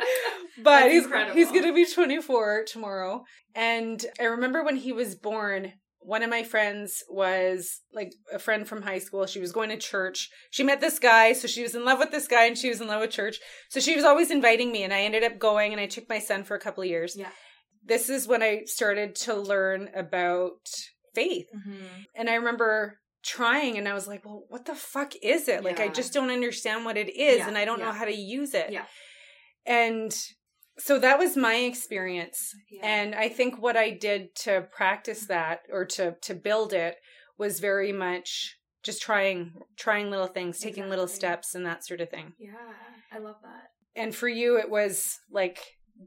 But 0.58 0.64
That's 0.64 0.94
he's 0.94 1.04
incredible. 1.04 1.36
he's 1.36 1.52
going 1.52 1.64
to 1.64 1.74
be 1.74 1.86
24 1.86 2.66
tomorrow. 2.68 3.24
And 3.56 4.06
I 4.20 4.26
remember 4.26 4.64
when 4.64 4.76
he 4.76 4.92
was 4.92 5.16
born, 5.16 5.74
one 6.00 6.24
of 6.24 6.30
my 6.30 6.44
friends 6.44 7.04
was 7.10 7.82
like 7.94 8.14
a 8.34 8.40
friend 8.40 8.68
from 8.68 8.82
high 8.82 9.00
school. 9.00 9.26
She 9.26 9.40
was 9.40 9.52
going 9.52 9.70
to 9.70 9.78
church. 9.78 10.30
She 10.50 10.64
met 10.64 10.82
this 10.82 11.00
guy, 11.00 11.34
so 11.34 11.48
she 11.48 11.62
was 11.62 11.76
in 11.76 11.86
love 11.86 12.00
with 12.00 12.12
this 12.12 12.28
guy 12.28 12.46
and 12.46 12.58
she 12.58 12.70
was 12.70 12.82
in 12.82 12.88
love 12.88 13.02
with 13.02 13.12
church. 13.12 13.38
So 13.70 13.80
she 13.80 13.96
was 13.96 14.06
always 14.06 14.32
inviting 14.32 14.72
me 14.72 14.84
and 14.84 14.94
I 14.94 15.02
ended 15.02 15.24
up 15.24 15.38
going 15.38 15.72
and 15.72 15.82
I 15.82 15.86
took 15.86 16.10
my 16.10 16.20
son 16.20 16.44
for 16.44 16.56
a 16.56 16.60
couple 16.60 16.84
of 16.84 16.90
years. 16.90 17.16
Yeah. 17.16 17.30
This 17.84 18.10
is 18.10 18.28
when 18.28 18.44
I 18.44 18.64
started 18.66 19.16
to 19.16 19.34
learn 19.34 19.90
about 19.96 20.60
faith. 21.14 21.48
Mhm. 21.54 22.06
And 22.16 22.30
I 22.30 22.36
remember 22.36 23.00
trying 23.24 23.78
and 23.78 23.88
I 23.88 23.94
was 23.94 24.08
like, 24.08 24.26
well, 24.26 24.46
what 24.50 24.66
the 24.66 24.76
fuck 24.76 25.14
is 25.22 25.48
it? 25.48 25.64
Like, 25.64 25.80
I 25.80 25.88
just 25.90 26.14
don't 26.14 26.32
understand 26.32 26.86
what 26.86 26.98
it 26.98 27.10
is 27.10 27.40
Yeah, 27.40 27.48
and 27.48 27.58
I 27.58 27.66
don't 27.66 27.80
know 27.80 27.92
how 27.92 28.06
to 28.06 28.16
use 28.16 28.54
it. 28.54 28.72
Yeah. 28.72 28.86
And 29.66 30.16
so 30.80 30.98
that 31.00 31.20
was 31.20 31.38
my 31.38 31.56
experience. 31.56 32.54
Yeah. 32.70 32.82
And 32.84 33.14
I 33.14 33.30
think 33.30 33.62
what 33.62 33.78
I 33.78 33.92
did 33.92 34.34
to 34.44 34.68
practice 34.72 35.28
that 35.28 35.62
or 35.70 35.86
to 35.86 36.16
to 36.22 36.34
build 36.34 36.74
it 36.74 36.98
was 37.38 37.60
very 37.60 37.92
much 37.92 38.58
just 38.84 39.02
trying 39.02 39.54
trying 39.78 40.10
little 40.10 40.28
things, 40.28 40.60
taking 40.60 40.90
little 40.90 41.08
steps 41.08 41.54
and 41.54 41.66
that 41.66 41.86
sort 41.86 42.02
of 42.02 42.10
thing. 42.10 42.34
Yeah, 42.40 42.54
I 43.12 43.20
love 43.20 43.38
that. 43.44 43.70
And 43.96 44.16
for 44.16 44.30
you 44.30 44.58
it 44.58 44.70
was 44.70 45.20
like 45.30 45.60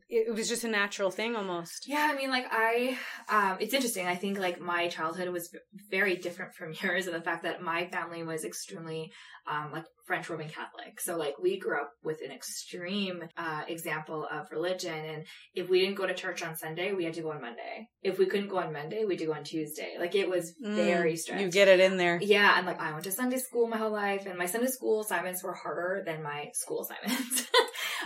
it 0.08 0.34
was 0.34 0.48
just 0.48 0.64
a 0.64 0.68
natural 0.68 1.10
thing 1.10 1.36
almost. 1.36 1.86
Yeah, 1.88 2.08
I 2.12 2.16
mean, 2.16 2.30
like 2.30 2.46
I, 2.50 2.98
um, 3.28 3.58
it's 3.60 3.74
interesting. 3.74 4.06
I 4.06 4.14
think 4.14 4.38
like 4.38 4.60
my 4.60 4.88
childhood 4.88 5.28
was 5.28 5.54
very 5.90 6.16
different 6.16 6.54
from 6.54 6.72
yours, 6.82 7.06
and 7.06 7.14
the 7.14 7.20
fact 7.20 7.42
that 7.44 7.62
my 7.62 7.86
family 7.88 8.22
was 8.22 8.44
extremely, 8.44 9.12
um, 9.46 9.70
like 9.72 9.84
French 10.06 10.28
Roman 10.28 10.48
Catholic. 10.48 11.00
So 11.00 11.16
like 11.16 11.38
we 11.40 11.58
grew 11.58 11.80
up 11.80 11.90
with 12.02 12.20
an 12.24 12.30
extreme 12.30 13.24
uh, 13.36 13.62
example 13.68 14.26
of 14.30 14.46
religion, 14.50 14.92
and 14.94 15.24
if 15.54 15.68
we 15.68 15.80
didn't 15.80 15.96
go 15.96 16.06
to 16.06 16.14
church 16.14 16.42
on 16.42 16.56
Sunday, 16.56 16.92
we 16.92 17.04
had 17.04 17.14
to 17.14 17.22
go 17.22 17.32
on 17.32 17.40
Monday. 17.40 17.88
If 18.02 18.18
we 18.18 18.26
couldn't 18.26 18.48
go 18.48 18.58
on 18.58 18.72
Monday, 18.72 19.04
we 19.04 19.16
go 19.16 19.32
on 19.32 19.44
Tuesday. 19.44 19.96
Like 19.98 20.14
it 20.14 20.28
was 20.28 20.54
very 20.60 21.14
Mm, 21.14 21.18
strict. 21.18 21.40
You 21.40 21.50
get 21.50 21.68
it 21.68 21.80
in 21.80 21.96
there. 21.96 22.18
Yeah, 22.22 22.56
and 22.56 22.66
like 22.66 22.80
I 22.80 22.92
went 22.92 23.04
to 23.04 23.12
Sunday 23.12 23.38
school 23.38 23.66
my 23.66 23.76
whole 23.78 23.92
life, 23.92 24.26
and 24.26 24.38
my 24.38 24.46
Sunday 24.46 24.68
school 24.68 25.00
assignments 25.00 25.42
were 25.42 25.54
harder 25.54 26.02
than 26.04 26.22
my 26.22 26.50
school 26.52 26.82
assignments. 26.82 27.46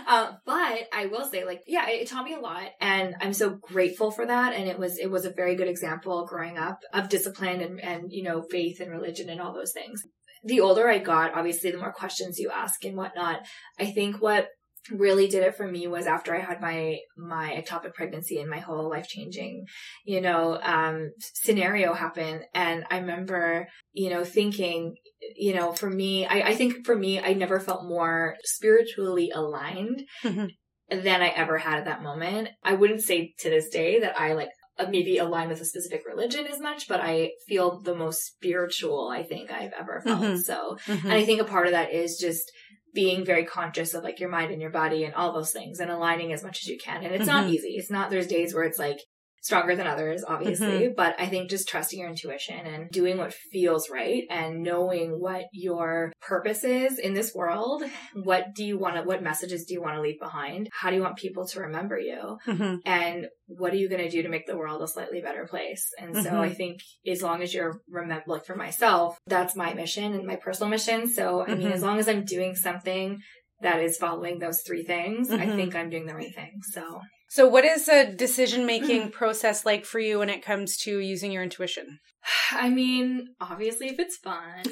um, 0.09 0.37
but 0.43 0.87
I 0.91 1.05
will 1.05 1.29
say, 1.29 1.45
like, 1.45 1.61
yeah, 1.67 1.87
it, 1.87 2.01
it 2.01 2.07
taught 2.07 2.25
me 2.25 2.33
a 2.33 2.39
lot, 2.39 2.71
and 2.81 3.15
I'm 3.21 3.33
so 3.33 3.51
grateful 3.51 4.09
for 4.09 4.25
that. 4.25 4.53
And 4.53 4.67
it 4.67 4.79
was 4.79 4.97
it 4.97 5.11
was 5.11 5.23
a 5.23 5.31
very 5.31 5.55
good 5.55 5.67
example 5.67 6.25
growing 6.25 6.57
up 6.57 6.79
of 6.91 7.09
discipline 7.09 7.61
and 7.61 7.79
and 7.79 8.11
you 8.11 8.23
know 8.23 8.41
faith 8.41 8.79
and 8.79 8.91
religion 8.91 9.29
and 9.29 9.39
all 9.39 9.53
those 9.53 9.71
things. 9.71 10.01
The 10.43 10.61
older 10.61 10.89
I 10.89 10.97
got, 10.97 11.35
obviously, 11.35 11.69
the 11.69 11.77
more 11.77 11.93
questions 11.93 12.39
you 12.39 12.49
ask 12.49 12.83
and 12.85 12.97
whatnot. 12.97 13.41
I 13.77 13.85
think 13.85 14.19
what 14.19 14.47
really 14.91 15.27
did 15.27 15.43
it 15.43 15.55
for 15.55 15.67
me 15.67 15.87
was 15.87 16.07
after 16.07 16.35
I 16.35 16.39
had 16.39 16.61
my 16.61 16.97
my 17.17 17.51
ectopic 17.51 17.93
pregnancy 17.93 18.39
and 18.39 18.49
my 18.49 18.59
whole 18.59 18.89
life 18.89 19.07
changing, 19.07 19.65
you 20.05 20.21
know, 20.21 20.59
um, 20.61 21.11
scenario 21.19 21.93
happen. 21.93 22.43
And 22.53 22.85
I 22.89 22.97
remember, 22.97 23.67
you 23.93 24.09
know, 24.09 24.23
thinking, 24.23 24.95
you 25.35 25.53
know, 25.53 25.73
for 25.73 25.89
me, 25.89 26.25
I, 26.25 26.49
I 26.49 26.55
think 26.55 26.85
for 26.85 26.95
me, 26.95 27.19
I 27.19 27.33
never 27.33 27.59
felt 27.59 27.85
more 27.85 28.35
spiritually 28.43 29.31
aligned 29.33 30.03
Mhm. 30.23 30.49
than 30.89 31.21
I 31.21 31.27
ever 31.29 31.57
had 31.57 31.79
at 31.79 31.85
that 31.85 32.03
moment. 32.03 32.49
I 32.63 32.73
wouldn't 32.73 33.01
say 33.01 33.33
to 33.39 33.49
this 33.49 33.69
day 33.69 33.99
that 33.99 34.19
I 34.19 34.33
like 34.33 34.49
uh, 34.77 34.87
maybe 34.89 35.17
align 35.17 35.49
with 35.49 35.61
a 35.61 35.65
specific 35.65 36.03
religion 36.07 36.45
as 36.47 36.59
much, 36.59 36.87
but 36.87 37.01
I 37.01 37.31
feel 37.47 37.81
the 37.81 37.95
most 37.95 38.25
spiritual 38.25 39.09
I 39.09 39.23
think 39.23 39.51
I've 39.51 39.73
ever 39.77 40.01
felt. 40.01 40.21
Mhm. 40.21 40.37
So 40.41 40.77
Mhm. 40.87 41.03
and 41.03 41.13
I 41.13 41.25
think 41.25 41.41
a 41.41 41.45
part 41.45 41.67
of 41.67 41.73
that 41.73 41.93
is 41.93 42.17
just 42.17 42.51
being 42.93 43.25
very 43.25 43.45
conscious 43.45 43.93
of 43.93 44.03
like 44.03 44.19
your 44.19 44.29
mind 44.29 44.51
and 44.51 44.61
your 44.61 44.71
body 44.71 45.03
and 45.03 45.13
all 45.13 45.31
those 45.33 45.51
things 45.51 45.79
and 45.79 45.91
aligning 45.91 46.33
as 46.33 46.43
much 46.43 46.59
as 46.63 46.67
you 46.67 46.77
can. 46.77 47.03
And 47.03 47.13
it's 47.13 47.27
not 47.27 47.45
Mhm. 47.45 47.51
easy. 47.53 47.75
It's 47.77 47.91
not, 47.91 48.09
there's 48.09 48.27
days 48.27 48.53
where 48.53 48.63
it's 48.63 48.79
like 48.79 48.99
stronger 49.41 49.75
than 49.75 49.87
others, 49.87 50.23
obviously, 50.27 50.67
Mm-hmm. 50.67 50.93
but 50.95 51.15
I 51.19 51.27
think 51.27 51.49
just 51.49 51.67
trusting 51.67 51.99
your 51.99 52.09
intuition 52.09 52.59
and 52.65 52.89
doing 52.91 53.17
what 53.17 53.33
feels 53.33 53.89
right 53.89 54.23
and 54.29 54.61
knowing 54.63 55.11
what 55.19 55.43
your 55.53 56.11
purpose 56.21 56.63
is 56.63 56.99
in 56.99 57.13
this 57.13 57.33
world. 57.33 57.83
What 58.13 58.53
do 58.55 58.63
you 58.65 58.77
want 58.77 58.95
to, 58.97 59.03
what 59.03 59.23
messages 59.23 59.65
do 59.65 59.73
you 59.73 59.81
want 59.81 59.95
to 59.95 60.01
leave 60.01 60.19
behind? 60.19 60.69
How 60.71 60.89
do 60.89 60.95
you 60.95 61.01
want 61.01 61.17
people 61.17 61.45
to 61.47 61.59
remember 61.61 61.97
you? 61.99 62.37
Mhm. 62.47 62.79
and 62.85 63.27
what 63.47 63.73
are 63.73 63.77
you 63.77 63.89
going 63.89 64.01
to 64.01 64.09
do 64.09 64.21
to 64.23 64.29
make 64.29 64.45
the 64.45 64.55
world 64.57 64.81
a 64.81 64.87
slightly 64.87 65.21
better 65.21 65.45
place 65.47 65.83
and 65.99 66.15
so 66.15 66.29
Mhm. 66.31 66.39
i 66.39 66.49
think 66.49 66.79
as 67.07 67.21
long 67.23 67.41
as 67.41 67.53
you're 67.53 67.81
remember 67.89 68.23
like 68.27 68.45
for 68.45 68.55
myself 68.55 69.17
that's 69.25 69.55
my 69.55 69.73
mission 69.73 70.13
and 70.13 70.25
my 70.25 70.35
personal 70.35 70.69
mission 70.69 71.07
so 71.07 71.43
i 71.47 71.55
mean 71.55 71.71
as 71.71 71.81
long 71.81 71.97
as 71.99 72.07
i'm 72.07 72.23
doing 72.25 72.55
something 72.55 73.17
that 73.61 73.81
is 73.81 73.97
following 73.97 74.37
those 74.39 74.61
three 74.67 74.83
things 74.83 75.31
i 75.31 75.45
Mhm. 75.45 75.55
think 75.55 75.75
i'm 75.75 75.89
doing 75.89 76.05
the 76.05 76.15
right 76.15 76.33
thing 76.35 76.59
so 76.73 77.01
So 77.29 77.47
what 77.47 77.63
is 77.63 77.87
a 77.87 78.11
decision 78.11 78.65
making 78.65 79.11
process 79.19 79.65
like 79.65 79.85
for 79.85 79.99
you 79.99 80.19
when 80.19 80.29
it 80.29 80.43
comes 80.43 80.75
to 80.77 80.99
using 80.99 81.31
your 81.31 81.43
intuition? 81.43 81.99
i 82.51 82.69
mean 82.69 83.29
obviously 83.39 83.87
if 83.87 83.97
it's 83.97 84.17
fun 84.17 84.61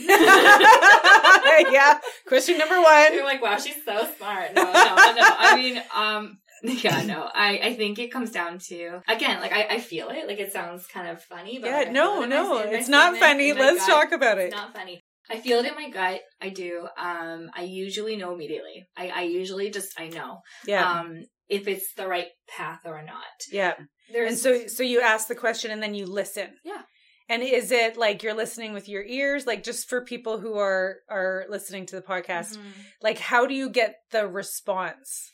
yeah. 1.71 1.99
Question 2.27 2.57
number 2.57 2.79
one. 2.81 3.13
You're 3.13 3.23
like, 3.23 3.41
wow, 3.41 3.57
she's 3.57 3.83
so 3.83 4.07
smart. 4.17 4.53
No, 4.53 4.63
no, 4.63 4.71
no. 4.71 4.73
I 4.73 5.55
mean, 5.55 5.81
um, 5.95 6.39
yeah, 6.63 7.01
no. 7.03 7.29
I, 7.33 7.59
I 7.63 7.73
think 7.75 7.99
it 7.99 8.11
comes 8.11 8.31
down 8.31 8.59
to 8.67 9.01
again, 9.07 9.39
like 9.41 9.51
I, 9.51 9.67
I 9.75 9.79
feel 9.79 10.09
it. 10.09 10.27
Like 10.27 10.39
it 10.39 10.51
sounds 10.51 10.87
kind 10.87 11.07
of 11.07 11.21
funny, 11.21 11.59
but 11.59 11.67
Yeah, 11.69 11.77
like, 11.77 11.91
no, 11.91 12.23
it 12.23 12.27
no, 12.27 12.61
in 12.61 12.73
it's 12.73 12.89
not 12.89 13.17
funny. 13.17 13.53
Let's 13.53 13.85
gut. 13.85 13.89
talk 13.89 14.11
about 14.11 14.37
it. 14.37 14.45
It's 14.45 14.55
not 14.55 14.75
funny. 14.75 15.01
I 15.29 15.39
feel 15.39 15.59
it 15.59 15.65
in 15.65 15.75
my 15.75 15.89
gut. 15.89 16.21
I 16.41 16.49
do. 16.49 16.87
Um, 16.97 17.49
I 17.53 17.63
usually 17.63 18.15
know 18.15 18.33
immediately. 18.33 18.87
I, 18.95 19.09
I 19.09 19.21
usually 19.23 19.69
just 19.69 19.99
I 19.99 20.07
know. 20.07 20.39
Yeah. 20.65 20.89
Um, 20.89 21.23
if 21.49 21.67
it's 21.67 21.93
the 21.93 22.07
right 22.07 22.27
path 22.47 22.81
or 22.85 23.01
not. 23.03 23.23
yeah. 23.51 23.73
There's 24.11 24.29
And 24.29 24.37
so 24.39 24.67
so 24.67 24.83
you 24.83 25.01
ask 25.01 25.27
the 25.27 25.35
question 25.35 25.69
and 25.71 25.81
then 25.83 25.93
you 25.93 26.05
listen. 26.05 26.49
Yeah. 26.63 26.81
And 27.29 27.43
is 27.43 27.71
it 27.73 27.97
like 27.97 28.23
you're 28.23 28.33
listening 28.33 28.71
with 28.73 28.87
your 28.87 29.03
ears 29.03 29.45
like 29.45 29.61
just 29.63 29.89
for 29.89 30.03
people 30.05 30.39
who 30.39 30.57
are 30.57 30.97
are 31.09 31.45
listening 31.49 31.85
to 31.87 31.95
the 31.97 32.01
podcast, 32.01 32.55
Mhm. 32.57 32.71
like 33.01 33.17
how 33.19 33.45
do 33.45 33.53
you 33.53 33.69
get 33.69 33.95
the 34.11 34.25
response? 34.27 35.31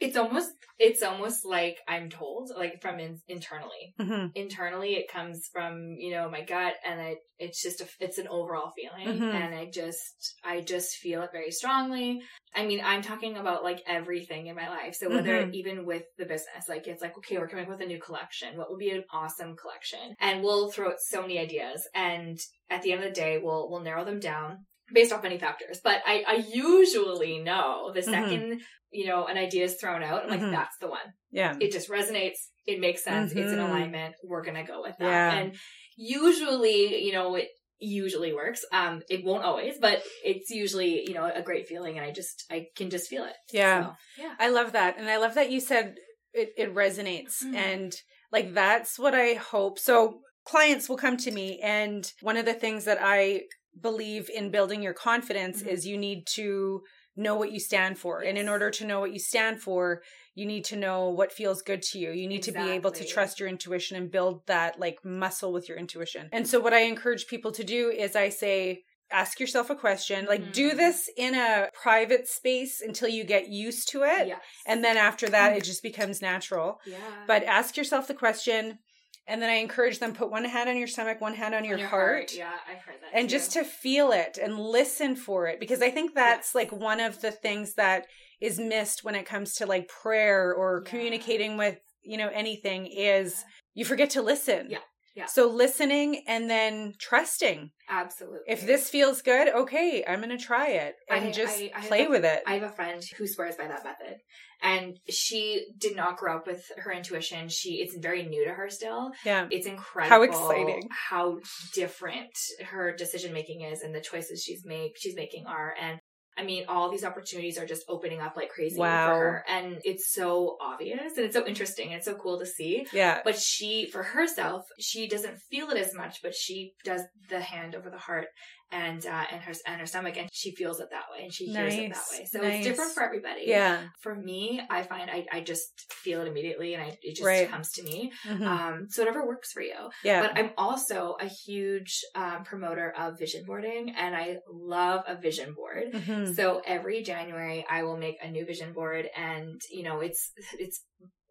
It's 0.00 0.16
almost 0.16 0.50
it's 0.78 1.02
almost 1.02 1.44
like 1.44 1.76
I'm 1.86 2.08
told, 2.08 2.50
like 2.56 2.80
from 2.80 2.98
in, 3.00 3.18
internally. 3.28 3.94
Mhm. 4.00 4.30
internally 4.34 4.94
it 4.94 5.10
comes 5.12 5.48
from 5.52 5.96
you 5.98 6.10
know 6.12 6.30
my 6.30 6.42
gut 6.42 6.74
and 6.84 7.00
it 7.00 7.18
it's 7.38 7.62
just 7.62 7.80
a 7.82 7.86
it's 8.00 8.18
an 8.18 8.28
overall 8.28 8.70
feeling 8.76 9.18
Mhm. 9.20 9.34
and 9.34 9.54
i 9.54 9.66
just 9.72 10.34
i 10.44 10.60
just 10.60 10.96
feel 10.96 11.22
it 11.22 11.30
very 11.32 11.50
strongly 11.50 12.20
i 12.54 12.66
mean 12.66 12.80
i'm 12.84 13.02
talking 13.02 13.36
about 13.36 13.62
like 13.64 13.82
everything 13.86 14.46
in 14.46 14.56
my 14.56 14.68
life 14.68 14.94
so 14.94 15.08
whether 15.08 15.44
Mhm. 15.46 15.54
even 15.54 15.86
with 15.86 16.04
the 16.18 16.24
business 16.26 16.68
like 16.68 16.86
it's 16.86 17.02
like 17.02 17.16
okay 17.18 17.38
we're 17.38 17.48
coming 17.48 17.64
up 17.64 17.70
with 17.70 17.80
a 17.80 17.86
new 17.86 17.98
collection 18.00 18.56
what 18.58 18.70
would 18.70 18.78
be 18.78 18.90
an 18.90 19.04
awesome 19.12 19.56
collection 19.56 20.14
and 20.20 20.42
we'll 20.42 20.70
throw 20.70 20.88
out 20.90 21.00
so 21.00 21.22
many 21.22 21.38
ideas 21.38 21.86
and 21.94 22.38
at 22.70 22.82
the 22.82 22.92
end 22.92 23.02
of 23.02 23.08
the 23.08 23.20
day 23.20 23.38
we'll 23.42 23.68
we'll 23.70 23.80
narrow 23.80 24.04
them 24.04 24.20
down 24.20 24.64
based 24.92 25.12
off 25.12 25.22
many 25.22 25.38
factors. 25.38 25.80
But 25.82 26.02
I, 26.06 26.24
I 26.26 26.34
usually 26.52 27.38
know 27.38 27.92
the 27.94 28.00
Mhm. 28.00 28.14
2nd 28.14 28.60
you 28.92 29.06
know, 29.06 29.26
an 29.26 29.38
idea 29.38 29.62
is 29.62 29.76
thrown 29.76 30.02
out. 30.02 30.24
I'm 30.24 30.30
like, 30.30 30.40
Mhm. 30.40 30.50
that's 30.50 30.76
the 30.78 30.88
one. 30.88 31.14
Yeah. 31.30 31.56
It 31.60 31.70
just 31.70 31.88
resonates. 31.88 32.38
It 32.66 32.80
makes 32.80 33.04
sense. 33.04 33.30
It's 33.30 33.52
in 33.52 33.58
Mhm. 33.60 33.68
alignment. 33.68 34.16
We're 34.24 34.42
going 34.42 34.56
to 34.56 34.64
go 34.64 34.82
with 34.82 34.96
that. 34.98 35.04
Yeah. 35.06 35.32
And 35.38 35.56
usually, 35.96 37.02
you 37.04 37.12
know, 37.12 37.36
it 37.36 37.48
usually 37.78 38.32
works. 38.32 38.64
Um, 38.72 39.02
it 39.08 39.24
won't 39.24 39.44
always, 39.44 39.78
but 39.80 40.02
it's 40.24 40.50
usually, 40.50 41.06
you 41.08 41.14
know, 41.14 41.24
a 41.32 41.40
great 41.40 41.68
feeling. 41.68 41.96
And 41.98 42.04
I 42.04 42.10
just, 42.10 42.44
I 42.50 42.66
can 42.76 42.90
just 42.90 43.08
feel 43.08 43.24
it. 43.24 43.36
Yeah. 43.52 43.84
So, 43.84 44.22
yeah. 44.22 44.34
I 44.38 44.48
love 44.48 44.72
that. 44.72 44.98
And 44.98 45.08
I 45.08 45.18
love 45.18 45.34
that 45.34 45.50
you 45.50 45.60
said 45.60 45.94
it, 46.32 46.52
it 46.56 46.74
resonates. 46.74 47.42
Mm. 47.44 47.54
And 47.54 47.96
like 48.32 48.54
that's 48.54 48.98
what 48.98 49.14
I 49.14 49.34
hope. 49.34 49.78
So 49.78 50.20
clients 50.44 50.88
will 50.88 50.96
come 50.96 51.16
to 51.18 51.30
me 51.30 51.60
and 51.62 52.12
one 52.22 52.36
of 52.36 52.44
the 52.44 52.54
things 52.54 52.84
that 52.84 52.98
I 53.00 53.42
believe 53.78 54.28
in 54.30 54.50
building 54.50 54.82
your 54.82 54.94
confidence 54.94 55.62
Mhm. 55.62 55.68
is 55.68 55.86
you 55.86 55.96
need 55.96 56.26
to 56.34 56.82
know 57.16 57.34
what 57.34 57.52
you 57.52 57.60
stand 57.60 57.98
for. 57.98 58.20
And 58.22 58.38
in 58.38 58.48
order 58.48 58.70
to 58.70 58.84
know 58.86 59.00
what 59.00 59.12
you 59.12 59.18
stand 59.18 59.60
for, 59.60 60.02
you 60.34 60.46
need 60.46 60.64
to 60.66 60.76
know 60.76 61.08
what 61.10 61.32
feels 61.32 61.60
good 61.60 61.82
to 61.82 61.98
you. 61.98 62.12
You 62.12 62.28
need 62.28 62.42
to 62.44 62.52
be 62.52 62.70
able 62.70 62.92
to 62.92 63.04
trust 63.04 63.40
your 63.40 63.48
intuition 63.48 63.96
and 63.96 64.10
build 64.10 64.46
that 64.46 64.78
like 64.78 65.04
muscle 65.04 65.52
with 65.52 65.68
your 65.68 65.76
intuition. 65.76 66.28
And 66.32 66.48
so 66.48 66.60
what 66.60 66.72
I 66.72 66.80
encourage 66.80 67.26
people 67.26 67.52
to 67.52 67.64
do 67.64 67.90
is 67.90 68.14
I 68.16 68.28
say 68.30 68.84
ask 69.12 69.40
yourself 69.40 69.70
a 69.70 69.74
question. 69.74 70.24
Like 70.26 70.52
do 70.52 70.70
Mhm. 70.70 70.76
this 70.76 71.10
in 71.16 71.34
a 71.34 71.68
private 71.74 72.28
space 72.28 72.80
until 72.80 73.08
you 73.08 73.24
get 73.24 73.48
used 73.48 73.88
to 73.90 74.04
it. 74.04 74.28
Yes. 74.28 74.40
And 74.66 74.84
then 74.84 74.96
after 74.96 75.28
that, 75.30 75.56
it 75.56 75.64
just 75.64 75.82
becomes 75.82 76.22
natural. 76.22 76.80
yeah. 76.86 77.24
But 77.26 77.42
ask 77.42 77.76
yourself 77.76 78.06
the 78.06 78.14
question, 78.14 78.78
and 79.26 79.40
then 79.40 79.50
I 79.50 79.54
encourage 79.54 79.98
them 79.98 80.12
put 80.14 80.30
one 80.30 80.44
hand 80.44 80.68
on 80.68 80.76
your 80.76 80.86
stomach, 80.88 81.20
one 81.20 81.34
hand 81.34 81.54
on, 81.54 81.64
your, 81.64 81.78
heart, 81.78 82.32
Yeah, 82.34 82.50
I've 82.68 82.82
heard 82.82 82.96
that. 83.02 83.16
and 83.18 83.28
too. 83.28 83.36
just 83.36 83.52
to 83.52 83.64
feel 83.64 84.12
it 84.12 84.38
and 84.42 84.58
listen 84.58 85.14
for 85.16 85.46
it. 85.46 85.60
Because 85.60 85.82
I 85.82 85.90
think 85.90 86.14
that's 86.14 86.48
Yes. 86.48 86.54
like 86.54 86.72
one 86.72 87.00
of 87.00 87.20
the 87.20 87.30
things 87.30 87.74
that 87.74 88.06
is 88.40 88.58
missed 88.58 89.04
when 89.04 89.14
it 89.14 89.26
comes 89.26 89.54
to 89.54 89.66
like 89.66 89.88
prayer 89.88 90.52
or 90.54 90.82
Yeah. 90.84 90.90
communicating 90.90 91.56
with, 91.56 91.78
you 92.02 92.16
know, 92.16 92.28
anything 92.28 92.86
is 92.86 93.44
you 93.74 93.84
forget 93.84 94.10
to 94.10 94.22
listen. 94.22 94.68
Yeah. 94.70 94.78
Yeah. 95.14 95.26
So 95.26 95.48
listening 95.48 96.22
and 96.28 96.48
then 96.48 96.94
trusting. 96.98 97.70
Absolutely. 97.88 98.40
If 98.46 98.64
this 98.64 98.88
feels 98.88 99.22
good, 99.22 99.48
okay, 99.48 100.04
I'm 100.06 100.20
going 100.20 100.36
to 100.36 100.42
try 100.42 100.68
it 100.68 100.94
and 101.08 101.26
I- 101.26 101.30
just 101.32 101.58
I- 101.58 101.72
I 101.74 101.86
play 101.86 102.04
a- 102.06 102.10
with 102.10 102.24
it. 102.24 102.42
I 102.46 102.54
have 102.54 102.62
a 102.70 102.74
friend 102.74 103.02
who 103.18 103.26
swears 103.26 103.56
by 103.56 103.66
that 103.66 103.84
method. 103.84 104.18
And 104.62 104.98
she 105.08 105.66
did 105.78 105.96
not 105.96 106.18
grow 106.18 106.36
up 106.36 106.46
with 106.46 106.62
her 106.76 106.92
intuition. 106.92 107.48
She 107.48 107.80
it's 107.80 107.96
very 107.96 108.24
new 108.26 108.44
to 108.44 108.52
her 108.52 108.68
still. 108.68 109.10
yeah. 109.24 109.48
It's 109.50 109.66
incredible 109.66 110.10
how 110.16 110.22
exciting. 110.22 110.88
how 110.90 111.38
different 111.74 112.30
her 112.66 112.94
decision 112.94 113.32
making 113.32 113.62
is 113.62 113.82
and 113.82 113.94
the 113.94 114.00
choices 114.00 114.42
she's 114.42 114.64
make 114.64 114.96
she's 114.98 115.14
making 115.16 115.46
are. 115.46 115.74
And 115.80 115.99
I 116.40 116.44
mean, 116.44 116.64
all 116.68 116.90
these 116.90 117.04
opportunities 117.04 117.58
are 117.58 117.66
just 117.66 117.84
opening 117.88 118.20
up 118.20 118.34
like 118.36 118.48
crazy 118.48 118.78
Wow. 118.78 119.08
for 119.08 119.14
her. 119.18 119.44
And 119.48 119.78
it's 119.84 120.12
so 120.12 120.56
obvious 120.60 121.16
and 121.16 121.26
it's 121.26 121.34
so 121.34 121.46
interesting 121.46 121.88
and 121.88 121.96
it's 121.96 122.06
so 122.06 122.14
cool 122.14 122.38
to 122.38 122.46
see. 122.46 122.86
Yeah. 122.92 123.20
But 123.24 123.38
she, 123.38 123.86
for 123.92 124.02
herself, 124.02 124.64
she 124.78 125.06
doesn't 125.06 125.36
feel 125.50 125.68
it 125.70 125.76
as 125.76 125.94
much, 125.94 126.22
but 126.22 126.34
she 126.34 126.72
does 126.84 127.02
the 127.28 127.40
hand 127.40 127.74
over 127.74 127.90
the 127.90 127.98
heart 127.98 128.28
and 128.72 129.04
uh, 129.06 129.24
and 129.32 129.40
her 129.42 129.52
and 129.66 129.80
her 129.80 129.86
stomach, 129.86 130.16
and 130.16 130.28
she 130.32 130.54
feels 130.54 130.80
it 130.80 130.88
that 130.90 131.04
way, 131.12 131.24
and 131.24 131.32
she 131.32 131.46
hears 131.46 131.74
it 131.74 131.92
that 131.94 132.04
way. 132.12 132.24
So 132.30 132.40
Nice. 132.40 132.56
it's 132.58 132.66
different 132.66 132.92
for 132.92 133.02
everybody. 133.02 133.42
Yeah. 133.46 133.82
For 134.00 134.14
me, 134.14 134.60
I 134.70 134.82
find 134.82 135.10
I, 135.10 135.26
I 135.32 135.40
just 135.40 135.86
feel 135.90 136.20
it 136.22 136.28
immediately, 136.28 136.74
and 136.74 136.82
I, 136.82 136.96
it 137.02 137.16
just 137.16 137.26
Right. 137.26 137.48
comes 137.50 137.70
to 137.72 137.82
me. 137.82 138.12
Mhm. 138.24 138.46
Um, 138.46 138.86
so 138.90 139.02
whatever 139.02 139.26
works 139.26 139.52
for 139.52 139.62
you. 139.62 139.90
yeah. 140.04 140.20
But 140.22 140.38
I'm 140.38 140.50
also 140.56 141.16
a 141.20 141.26
huge 141.26 142.00
um, 142.14 142.44
promoter 142.44 142.92
of 142.96 143.18
vision 143.18 143.44
boarding, 143.46 143.94
and 143.96 144.14
I 144.14 144.38
love 144.50 145.02
a 145.06 145.16
vision 145.16 145.54
board. 145.54 145.92
Mhm. 145.92 146.34
So 146.34 146.62
every 146.66 147.02
January 147.02 147.64
I 147.68 147.82
will 147.82 147.96
make 147.96 148.16
a 148.22 148.30
new 148.30 148.44
vision 148.46 148.72
board 148.72 149.08
and 149.16 149.60
you 149.70 149.82
know 149.82 150.00
it's 150.00 150.32
it's 150.58 150.84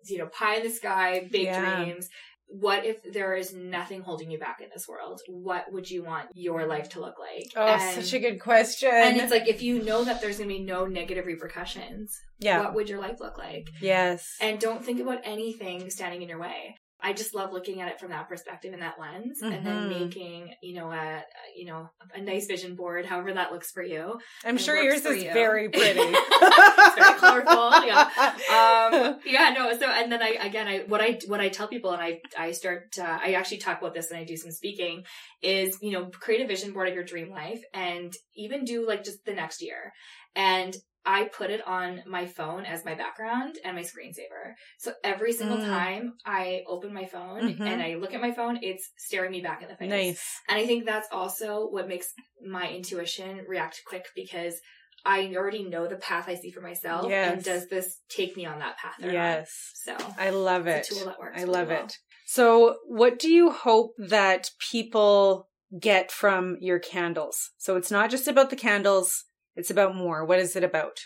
you 0.06 0.18
know 0.18 0.28
pie 0.28 0.56
in 0.58 0.64
the 0.64 0.70
sky, 0.70 1.28
big 1.32 1.44
Yeah. 1.44 1.60
dreams. 1.84 2.08
What 2.50 2.86
if 2.86 2.98
there 3.14 3.36
is 3.36 3.54
nothing 3.54 4.02
holding 4.02 4.32
you 4.32 4.40
back 4.40 4.60
in 4.62 4.70
this 4.74 4.88
world? 4.88 5.22
What 5.28 5.72
would 5.72 5.90
you 5.90 6.04
want 6.04 6.30
your 6.34 6.66
life 6.66 6.90
to 6.90 7.00
look 7.00 7.16
like? 7.20 7.52
Oh, 7.56 7.66
and, 7.66 8.04
such 8.04 8.14
a 8.14 8.20
good 8.20 8.40
question. 8.40 8.90
and 8.92 9.18
it's 9.18 9.32
like 9.32 9.48
if 9.48 9.62
you 9.62 9.84
know 9.84 10.04
that 10.04 10.22
there's 10.22 10.38
going 10.38 10.50
to 10.50 10.56
be 10.56 10.64
no 10.64 10.86
negative 10.86 11.26
repercussions, 11.26 12.20
yeah. 12.40 12.62
what 12.62 12.74
would 12.74 12.90
your 12.90 13.00
life 13.00 13.20
look 13.20 13.38
like? 13.38 13.70
yes. 13.82 14.36
And 14.42 14.60
don't 14.60 14.84
think 14.84 15.00
about 15.00 15.20
anything 15.24 15.90
standing 15.90 16.22
in 16.22 16.30
your 16.30 16.40
way. 16.40 16.76
I 17.02 17.14
just 17.14 17.34
love 17.34 17.54
looking 17.54 17.80
at 17.82 17.88
it 17.90 18.00
from 18.00 18.10
that 18.12 18.28
perspective 18.28 18.74
and 18.74 18.82
that 18.82 19.00
lens, 19.00 19.42
and 19.42 19.66
then 19.66 19.84
Mhm. 19.84 19.88
making 19.88 20.54
you 20.62 20.76
know 20.76 20.92
a, 20.92 20.96
a 20.98 21.24
you 21.56 21.66
know 21.66 21.90
a 22.14 22.22
nice 22.22 22.46
vision 22.48 22.76
board, 22.76 23.06
however 23.06 23.34
that 23.34 23.52
looks 23.52 23.72
for 23.72 23.82
you. 23.84 24.20
I'm 24.46 24.58
sure 24.58 24.76
yours 24.82 25.06
is 25.06 25.24
you. 25.24 25.32
very 25.34 25.70
pretty. 25.80 26.00
It's 26.02 26.96
very 26.96 27.14
colorful, 27.20 27.86
yeah. 27.86 28.10
um 28.50 29.20
yeah 29.26 29.54
no 29.56 29.78
so 29.78 29.88
and 29.90 30.12
then 30.12 30.22
i 30.22 30.30
again 30.42 30.68
i 30.68 30.80
what 30.88 31.02
i 31.02 31.20
what 31.28 31.40
i 31.40 31.50
tell 31.50 31.68
people 31.68 31.92
and 31.92 32.02
i 32.02 32.20
i 32.38 32.52
start 32.52 32.96
uh, 33.00 33.18
i 33.22 33.34
actually 33.34 33.58
talk 33.58 33.80
about 33.80 33.94
this 33.94 34.10
and 34.12 34.20
i 34.20 34.24
do 34.24 34.36
some 34.36 34.52
speaking 34.52 35.04
is 35.42 35.78
you 35.82 35.92
know 35.92 36.06
create 36.08 36.42
a 36.42 36.48
vision 36.48 36.74
board 36.74 36.88
of 36.88 36.94
your 36.96 37.04
dream 37.04 37.30
life 37.30 37.62
and 37.74 38.14
even 38.36 38.64
do 38.66 38.86
like 38.88 39.04
just 39.04 39.24
the 39.26 39.34
next 39.34 39.62
year 39.62 39.94
and 40.36 40.76
I 41.16 41.20
put 41.40 41.50
it 41.50 41.66
on 41.68 42.04
my 42.06 42.26
phone 42.28 42.64
as 42.74 42.86
my 42.86 42.94
background 42.94 43.54
and 43.66 43.76
my 43.76 43.82
screensaver. 43.82 44.44
So 44.78 44.90
every 45.04 45.34
single 45.34 45.58
Mm. 45.58 45.66
time 45.66 46.04
I 46.24 46.44
open 46.68 46.94
my 46.94 47.06
phone 47.16 47.42
Mhm. 47.48 47.68
and 47.70 47.82
I 47.82 47.96
look 47.96 48.14
at 48.14 48.22
my 48.22 48.32
phone, 48.32 48.60
it's 48.62 48.86
staring 49.08 49.32
me 49.32 49.42
back 49.42 49.60
in 49.64 49.70
the 49.70 49.76
face. 49.76 49.90
nice. 49.90 50.24
And 50.48 50.60
I 50.62 50.68
think 50.68 50.86
that's 50.86 51.08
also 51.12 51.68
what 51.76 51.88
makes 51.88 52.08
my 52.46 52.70
intuition 52.70 53.32
react 53.48 53.82
quick 53.88 54.06
because 54.16 54.56
I 55.04 55.18
already 55.36 55.64
know 55.64 55.88
the 55.88 55.96
path 56.10 56.26
I 56.28 56.36
see 56.36 56.52
for 56.52 56.62
myself. 56.62 57.10
Yes. 57.10 57.34
And 57.34 57.44
does 57.44 57.64
this 57.70 57.88
take 58.18 58.38
me 58.38 58.46
on 58.46 58.60
that 58.60 58.78
path 58.78 59.00
or 59.02 59.08
not? 59.08 59.14
Yes. 59.14 59.50
So 59.86 59.98
I 60.18 60.30
love 60.30 60.68
it. 60.68 60.84
tool 60.86 61.06
that 61.06 61.18
works. 61.20 61.38
I 61.38 61.42
really 61.42 61.54
love 61.58 61.68
well. 61.70 61.86
it. 61.86 61.98
So, 62.26 62.78
what 62.86 63.18
do 63.18 63.30
you 63.32 63.50
hope 63.50 63.94
that 63.98 64.52
people 64.72 65.50
get 65.80 66.12
from 66.12 66.58
your 66.60 66.78
candles? 66.78 67.38
So, 67.58 67.76
it's 67.78 67.90
not 67.90 68.12
just 68.12 68.28
about 68.28 68.50
the 68.52 68.56
candles, 68.68 69.26
it's 69.56 69.72
about 69.72 69.96
more. 69.96 70.26
What 70.26 70.40
is 70.40 70.56
it 70.56 70.64
about? 70.64 70.98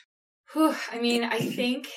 Whew, 0.54 0.76
I 0.92 1.00
mean, 1.00 1.24
I 1.24 1.40
think 1.40 1.88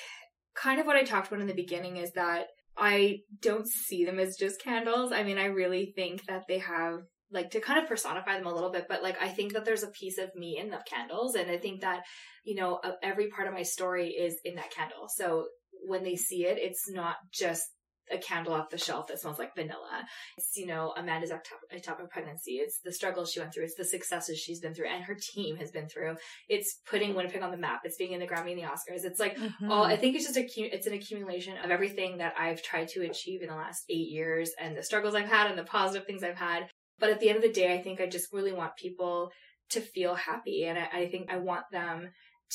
kind 0.55 0.81
of 0.81 0.87
what 0.87 0.97
I 0.97 1.05
talked 1.05 1.29
about 1.29 1.41
in 1.41 1.47
the 1.47 1.55
beginning 1.55 1.99
is 1.99 2.13
that 2.13 2.47
I 2.77 3.21
don't 3.41 3.67
see 3.67 4.05
them 4.05 4.19
as 4.19 4.37
just 4.37 4.63
candles. 4.63 5.13
I 5.13 5.23
mean, 5.23 5.39
I 5.39 5.47
really 5.47 5.93
think 5.97 6.25
that 6.27 6.43
they 6.49 6.59
have 6.59 7.01
like 7.31 7.51
to 7.51 7.61
kind 7.61 7.83
of 7.83 7.89
personify 7.89 8.37
them 8.39 8.47
a 8.47 8.55
little 8.55 8.71
bit, 8.71 8.87
but 8.89 9.03
like 9.03 9.21
I 9.21 9.29
think 9.29 9.53
that 9.55 9.65
there's 9.65 9.83
a 9.83 9.89
piece 9.89 10.19
of 10.19 10.35
me 10.35 10.59
in 10.59 10.71
the 10.71 10.79
candles, 10.89 11.35
and 11.35 11.51
I 11.51 11.59
think 11.59 11.81
that 11.81 12.05
you 12.45 12.55
know 12.55 12.81
every 13.03 13.29
part 13.29 13.49
of 13.49 13.55
my 13.55 13.63
story 13.63 14.11
is 14.11 14.37
in 14.45 14.55
that 14.57 14.71
candle. 14.71 15.09
So 15.09 15.47
when 15.87 16.05
they 16.05 16.17
see 16.17 16.47
it, 16.47 16.59
it's 16.59 16.89
not 16.91 17.17
just 17.33 17.65
a 18.13 18.19
candle 18.19 18.55
off 18.55 18.71
the 18.71 18.79
shelf 18.79 19.07
that 19.09 19.21
smells 19.21 19.39
like 19.39 19.55
vanilla. 19.55 20.05
It's, 20.37 20.57
you 20.57 20.67
know, 20.67 20.93
Amanda's 20.97 21.31
ectop- 21.31 21.77
ectopic 21.77 22.09
pregnancy. 22.11 22.53
It's 22.57 22.81
the 22.85 22.93
struggles 22.93 23.33
she 23.33 23.41
went 23.41 23.53
through. 23.53 23.65
It's 23.65 23.75
the 23.77 23.85
successes 23.85 24.39
she's 24.39 24.61
been 24.61 24.75
through 24.75 24.89
and 24.89 25.05
her 25.05 25.17
team 25.35 25.57
has 25.57 25.71
been 25.71 25.89
through. 25.89 26.17
It's 26.49 26.81
putting 26.89 27.15
Winnipeg 27.15 27.43
on 27.43 27.51
the 27.51 27.57
map. 27.57 27.81
It's 27.85 27.97
being 27.97 28.13
in 28.13 28.21
the 28.21 28.27
Grammy 28.27 28.53
and 28.53 28.59
the 28.59 28.67
Oscars. 28.67 29.05
It's 29.05 29.21
like 29.21 29.37
Mm-hmm. 29.37 29.71
all, 29.71 29.85
I 29.85 29.97
think 29.97 30.17
it's 30.17 30.25
just 30.25 30.37
a, 30.39 30.47
it's 30.75 30.87
an 30.87 30.93
accumulation 30.95 31.57
of 31.63 31.71
everything 31.71 32.19
that 32.19 32.35
I've 32.39 32.63
tried 32.63 32.89
to 32.89 33.03
achieve 33.03 33.43
in 33.43 33.49
the 33.49 33.55
last 33.55 33.85
eight 33.91 34.09
years 34.09 34.51
and 34.59 34.77
the 34.77 34.83
struggles 34.83 35.15
I've 35.15 35.29
had 35.29 35.49
and 35.51 35.59
the 35.59 35.65
positive 35.65 36.07
things 36.07 36.23
I've 36.23 36.37
had. 36.37 36.69
But 36.99 37.11
at 37.11 37.21
the 37.21 37.29
end 37.29 37.37
of 37.37 37.43
the 37.43 37.53
day, 37.53 37.75
I 37.75 37.83
think 37.83 38.01
I 38.01 38.07
just 38.07 38.33
really 38.33 38.53
want 38.53 38.77
people 38.77 39.31
to 39.71 39.81
feel 39.81 40.15
happy. 40.15 40.65
And 40.65 40.79
I, 40.79 40.89
I 41.01 41.09
think 41.11 41.31
I 41.31 41.37
want 41.39 41.65
them 41.71 42.09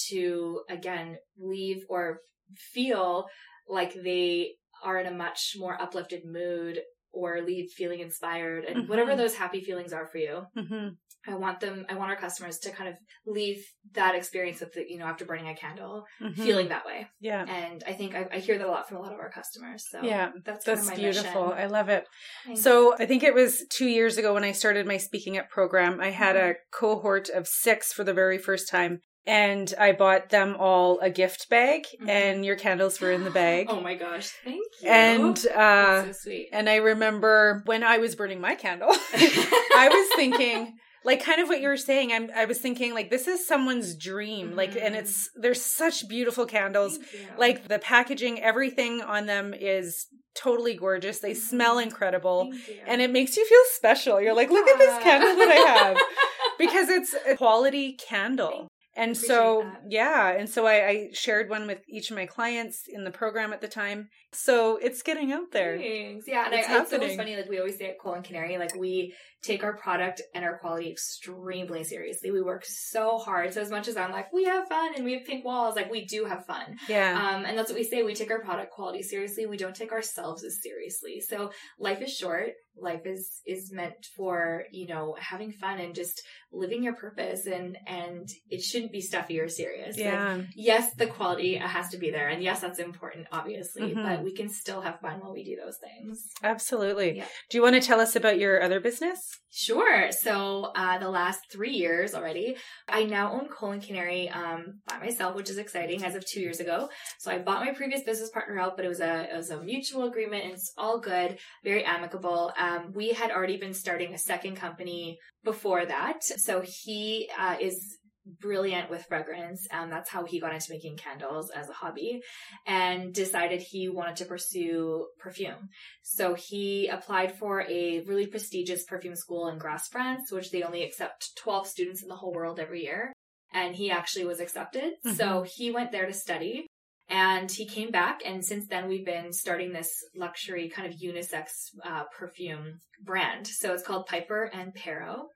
to, 0.09 0.61
again, 0.69 1.17
leave 1.37 1.83
or 1.89 2.19
feel 2.55 3.27
like 3.67 3.93
they 3.93 4.53
are 4.83 4.99
in 4.99 5.07
a 5.07 5.11
much 5.11 5.55
more 5.57 5.81
uplifted 5.81 6.25
mood 6.25 6.79
or 7.13 7.41
leave 7.41 7.69
feeling 7.71 7.99
inspired 7.99 8.63
and 8.63 8.85
Mhm. 8.85 8.87
whatever 8.89 9.15
those 9.15 9.35
happy 9.35 9.61
feelings 9.61 9.91
are 9.93 10.07
for 10.07 10.17
you. 10.17 10.45
hmm 10.55 10.89
I 11.27 11.35
want 11.35 11.59
them, 11.59 11.85
I 11.87 11.93
want 11.93 12.09
our 12.09 12.15
customers 12.17 12.57
to 12.59 12.71
kind 12.71 12.89
of 12.89 12.95
leave 13.27 13.63
that 13.93 14.15
experience 14.15 14.59
with 14.59 14.73
the, 14.73 14.83
you 14.89 14.97
know, 14.97 15.05
after 15.05 15.23
burning 15.23 15.49
a 15.49 15.55
candle, 15.55 16.05
hmm 16.19 16.31
feeling 16.33 16.69
that 16.69 16.83
way. 16.85 17.09
Yeah. 17.19 17.45
And 17.47 17.83
I 17.85 17.93
think 17.93 18.15
I, 18.15 18.27
I 18.31 18.39
hear 18.39 18.57
that 18.57 18.65
a 18.65 18.71
lot 18.71 18.87
from 18.87 18.97
a 18.97 19.01
lot 19.01 19.13
of 19.13 19.19
our 19.19 19.29
customers. 19.29 19.85
So 19.91 19.99
Yeah, 20.01 20.31
that's 20.43 20.65
kind 20.65 20.77
That's 20.77 20.89
of 20.89 20.93
my 20.93 20.95
beautiful. 20.95 21.45
mission. 21.49 21.59
I 21.59 21.65
love 21.67 21.89
it. 21.89 22.07
Thanks. 22.45 22.61
So 22.63 22.95
I 22.97 23.05
think 23.05 23.21
it 23.21 23.35
was 23.35 23.63
two 23.69 23.87
years 23.87 24.17
ago 24.17 24.33
when 24.33 24.43
I 24.43 24.51
started 24.51 24.87
my 24.87 24.97
speaking 24.97 25.37
up 25.37 25.49
program. 25.49 25.99
I 26.01 26.09
had 26.09 26.35
Mm-hmm. 26.35 26.51
a 26.51 26.55
cohort 26.75 27.29
of 27.29 27.47
six 27.47 27.93
for 27.93 28.03
the 28.03 28.13
very 28.15 28.39
first 28.39 28.67
time. 28.69 29.01
And 29.27 29.71
I 29.79 29.91
bought 29.91 30.29
them 30.29 30.55
all 30.57 30.99
a 30.99 31.09
gift 31.11 31.47
bag, 31.49 31.85
Mhm. 32.01 32.09
and 32.09 32.45
your 32.45 32.55
candles 32.55 32.99
were 32.99 33.11
in 33.11 33.23
the 33.23 33.29
bag. 33.31 33.67
oh 33.69 33.79
my 33.79 33.93
gosh, 33.95 34.29
thank 34.43 34.65
you. 34.81 34.89
and 34.89 35.37
uh, 35.55 36.05
so 36.05 36.11
sweet. 36.11 36.49
and 36.51 36.67
I 36.69 36.77
remember 36.77 37.61
when 37.65 37.83
I 37.83 37.99
was 37.99 38.15
burning 38.15 38.41
my 38.41 38.55
candle, 38.55 38.89
I 39.13 39.89
was 39.91 40.07
thinking, 40.15 40.73
like, 41.03 41.23
kind 41.23 41.39
of 41.41 41.47
what 41.49 41.61
you 41.61 41.67
were 41.67 41.77
saying. 41.77 42.11
I'm, 42.11 42.29
I 42.35 42.45
was 42.45 42.59
thinking, 42.59 42.93
like, 42.95 43.09
this 43.11 43.27
is 43.27 43.47
someone's 43.47 43.95
dream. 43.95 44.55
Like, 44.55 44.75
and 44.75 44.95
Mhm. 44.95 44.99
it's 44.99 45.29
there's 45.35 45.61
such 45.63 46.07
beautiful 46.07 46.45
candles. 46.45 46.99
Like 47.37 47.67
the 47.67 47.79
packaging, 47.79 48.41
everything 48.41 49.01
on 49.01 49.25
them 49.27 49.53
is 49.53 50.07
totally 50.33 50.75
gorgeous. 50.75 51.19
They 51.19 51.33
smell 51.33 51.75
Mhm. 51.77 51.83
incredible. 51.83 52.51
And 52.87 53.01
it 53.01 53.11
makes 53.11 53.35
you 53.37 53.45
feel 53.45 53.63
special. 53.73 54.19
You're 54.21 54.33
like, 54.33 54.49
look 54.49 54.67
at 54.67 54.77
this 54.79 54.97
candle 55.03 55.35
that 55.35 55.49
I 55.49 55.61
have. 55.77 55.97
because 56.57 56.89
it's 56.89 57.13
a 57.27 57.35
quality 57.35 57.93
candle. 57.93 58.67
And 58.95 59.15
so, 59.15 59.63
that. 59.63 59.83
yeah. 59.89 60.31
And 60.31 60.49
so 60.49 60.65
I, 60.65 60.87
I 60.87 61.09
shared 61.13 61.49
one 61.49 61.65
with 61.65 61.79
each 61.87 62.11
of 62.11 62.17
my 62.17 62.25
clients 62.25 62.83
in 62.89 63.03
the 63.03 63.11
program 63.11 63.53
at 63.53 63.61
the 63.61 63.67
time. 63.67 64.09
So 64.33 64.77
it's 64.77 65.01
getting 65.01 65.31
out 65.31 65.51
there. 65.51 65.77
Thanks. 65.77 66.25
Yeah, 66.27 66.45
and 66.45 66.53
It's 66.55 66.67
I, 66.67 66.81
it's 66.81 66.93
always 66.93 67.15
funny. 67.15 67.35
Like 67.35 67.49
we 67.49 67.59
always 67.59 67.77
say 67.77 67.89
at 67.89 67.99
Coal 67.99 68.13
and 68.13 68.23
Canary, 68.23 68.57
like 68.57 68.75
we 68.75 69.13
take 69.41 69.63
our 69.63 69.75
product 69.75 70.21
and 70.35 70.45
our 70.45 70.57
quality 70.59 70.89
extremely 70.89 71.83
seriously. 71.83 72.31
We 72.31 72.41
work 72.41 72.63
so 72.65 73.17
hard. 73.17 73.53
So 73.53 73.61
as 73.61 73.71
much 73.71 73.87
as 73.87 73.97
I'm 73.97 74.11
like, 74.11 74.31
we 74.31 74.45
have 74.45 74.67
fun 74.67 74.91
and 74.95 75.03
we 75.03 75.13
have 75.13 75.25
pink 75.25 75.43
walls, 75.43 75.75
like 75.75 75.91
we 75.91 76.05
do 76.05 76.25
have 76.25 76.45
fun. 76.45 76.77
Yeah. 76.87 77.17
Um, 77.17 77.45
and 77.45 77.57
that's 77.57 77.69
what 77.69 77.77
we 77.77 77.83
say. 77.83 78.03
We 78.03 78.13
take 78.13 78.31
our 78.31 78.41
product 78.41 78.71
quality 78.71 79.03
seriously. 79.03 79.45
We 79.45 79.57
don't 79.57 79.75
take 79.75 79.91
ourselves 79.91 80.43
as 80.43 80.61
seriously. 80.61 81.21
So 81.21 81.51
life 81.79 82.01
is 82.01 82.15
short. 82.15 82.51
Life 82.79 83.05
is 83.05 83.41
is 83.45 83.71
meant 83.71 84.05
for 84.15 84.65
you 84.71 84.87
know 84.87 85.15
having 85.19 85.51
fun 85.51 85.79
and 85.79 85.93
just 85.93 86.21
living 86.51 86.83
your 86.83 86.95
purpose. 86.95 87.45
And 87.45 87.77
and 87.87 88.27
it 88.49 88.61
shouldn't 88.61 88.91
be 88.91 89.01
stuffy 89.01 89.39
or 89.39 89.47
serious. 89.47 89.97
Like, 89.97 90.05
yeah. 90.05 90.41
yes, 90.55 90.93
the 90.95 91.07
quality 91.07 91.55
has 91.55 91.89
to 91.89 91.97
be 91.97 92.11
there, 92.11 92.27
and 92.27 92.43
yes, 92.43 92.61
that's 92.61 92.79
important, 92.79 93.27
obviously. 93.31 93.93
Mhm. 93.93 94.03
But 94.03 94.23
we 94.23 94.33
can 94.33 94.49
still 94.49 94.81
have 94.81 94.99
fun 94.99 95.19
while 95.19 95.33
we 95.33 95.43
do 95.43 95.55
those 95.55 95.77
things. 95.77 96.27
Absolutely. 96.43 97.17
Yeah. 97.17 97.25
Do 97.49 97.57
you 97.57 97.61
want 97.61 97.75
to 97.75 97.81
tell 97.81 97.99
us 97.99 98.15
about 98.15 98.39
your 98.39 98.61
other 98.61 98.79
business? 98.79 99.19
Sure. 99.53 100.11
So 100.11 100.71
uh, 100.75 100.97
the 100.97 101.09
last 101.09 101.51
three 101.51 101.73
years 101.73 102.13
already, 102.13 102.55
I 102.87 103.03
now 103.03 103.33
own 103.33 103.49
Coal 103.49 103.71
and 103.71 103.83
Canary 103.83 104.29
um, 104.29 104.79
by 104.87 104.97
myself, 104.99 105.35
which 105.35 105.49
is 105.49 105.57
exciting 105.57 106.03
as 106.05 106.15
of 106.15 106.25
two 106.25 106.39
years 106.39 106.61
ago. 106.61 106.89
So 107.19 107.31
I 107.31 107.39
bought 107.39 107.65
my 107.65 107.73
previous 107.73 108.03
business 108.03 108.29
partner 108.29 108.57
out, 108.59 108.77
but 108.77 108.85
it 108.85 108.87
was 108.87 109.01
a 109.01 109.33
it 109.33 109.35
was 109.35 109.49
a 109.49 109.61
mutual 109.61 110.05
agreement, 110.05 110.45
and 110.45 110.53
it's 110.53 110.71
all 110.77 110.99
good, 110.99 111.37
very 111.63 111.83
amicable. 111.83 112.53
Um, 112.61 112.91
we 112.93 113.09
had 113.09 113.31
already 113.31 113.57
been 113.57 113.73
starting 113.73 114.13
a 114.13 114.19
second 114.19 114.55
company 114.55 115.17
before 115.43 115.83
that, 115.83 116.23
so 116.23 116.61
he 116.63 117.27
uh, 117.37 117.55
is 117.59 117.97
brilliant 118.39 118.89
with 118.89 119.05
fragrance. 119.07 119.67
And 119.71 119.91
that's 119.91 120.09
how 120.09 120.25
he 120.25 120.39
got 120.39 120.53
into 120.53 120.71
making 120.71 120.97
candles 120.97 121.49
as 121.49 121.69
a 121.69 121.73
hobby 121.73 122.21
and 122.67 123.13
decided 123.13 123.61
he 123.61 123.89
wanted 123.89 124.17
to 124.17 124.25
pursue 124.25 125.07
perfume. 125.19 125.69
So 126.03 126.35
he 126.35 126.87
applied 126.87 127.35
for 127.37 127.61
a 127.61 128.01
really 128.01 128.27
prestigious 128.27 128.83
perfume 128.83 129.15
school 129.15 129.47
in 129.47 129.57
Grasse, 129.57 129.87
France, 129.87 130.31
which 130.31 130.51
they 130.51 130.61
only 130.61 130.83
accept 130.83 131.31
12 131.37 131.67
students 131.67 132.03
in 132.03 132.09
the 132.09 132.15
whole 132.15 132.33
world 132.33 132.59
every 132.59 132.83
year. 132.83 133.11
And 133.53 133.75
he 133.75 133.91
actually 133.91 134.25
was 134.25 134.39
accepted. 134.39 134.93
So 135.15 135.43
he 135.43 135.71
went 135.71 135.91
there 135.91 136.05
to 136.05 136.13
study 136.13 136.67
and 137.11 137.51
he 137.51 137.67
came 137.67 137.91
back. 137.91 138.21
And 138.25 138.43
since 138.43 138.67
then, 138.67 138.87
we've 138.87 139.05
been 139.05 139.31
starting 139.33 139.71
this 139.73 139.91
luxury 140.15 140.69
kind 140.69 140.91
of 140.91 140.99
unisex 140.99 141.45
uh, 141.85 142.03
perfume 142.17 142.79
brand. 143.03 143.45
So 143.45 143.73
it's 143.73 143.83
called 143.83 144.07
Piper 144.07 144.49
and 144.53 144.73
Perro. 144.73 145.27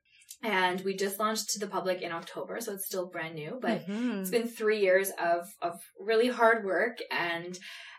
And 0.44 0.82
we 0.82 0.96
just 0.96 1.20
launched 1.20 1.50
to 1.52 1.60
the 1.60 1.68
public 1.68 2.02
in 2.02 2.12
October. 2.12 2.60
So 2.62 2.74
it's 2.74 2.86
still 2.86 3.08
brand 3.10 3.36
new, 3.36 3.58
but 3.62 3.86
Mhm. 3.88 4.22
it's 4.22 4.30
been 4.30 4.48
three 4.48 4.80
years 4.80 5.12
of 5.20 5.48
of 5.62 5.74
really 6.00 6.28
hard 6.28 6.64
work 6.66 6.98
and 7.12 7.58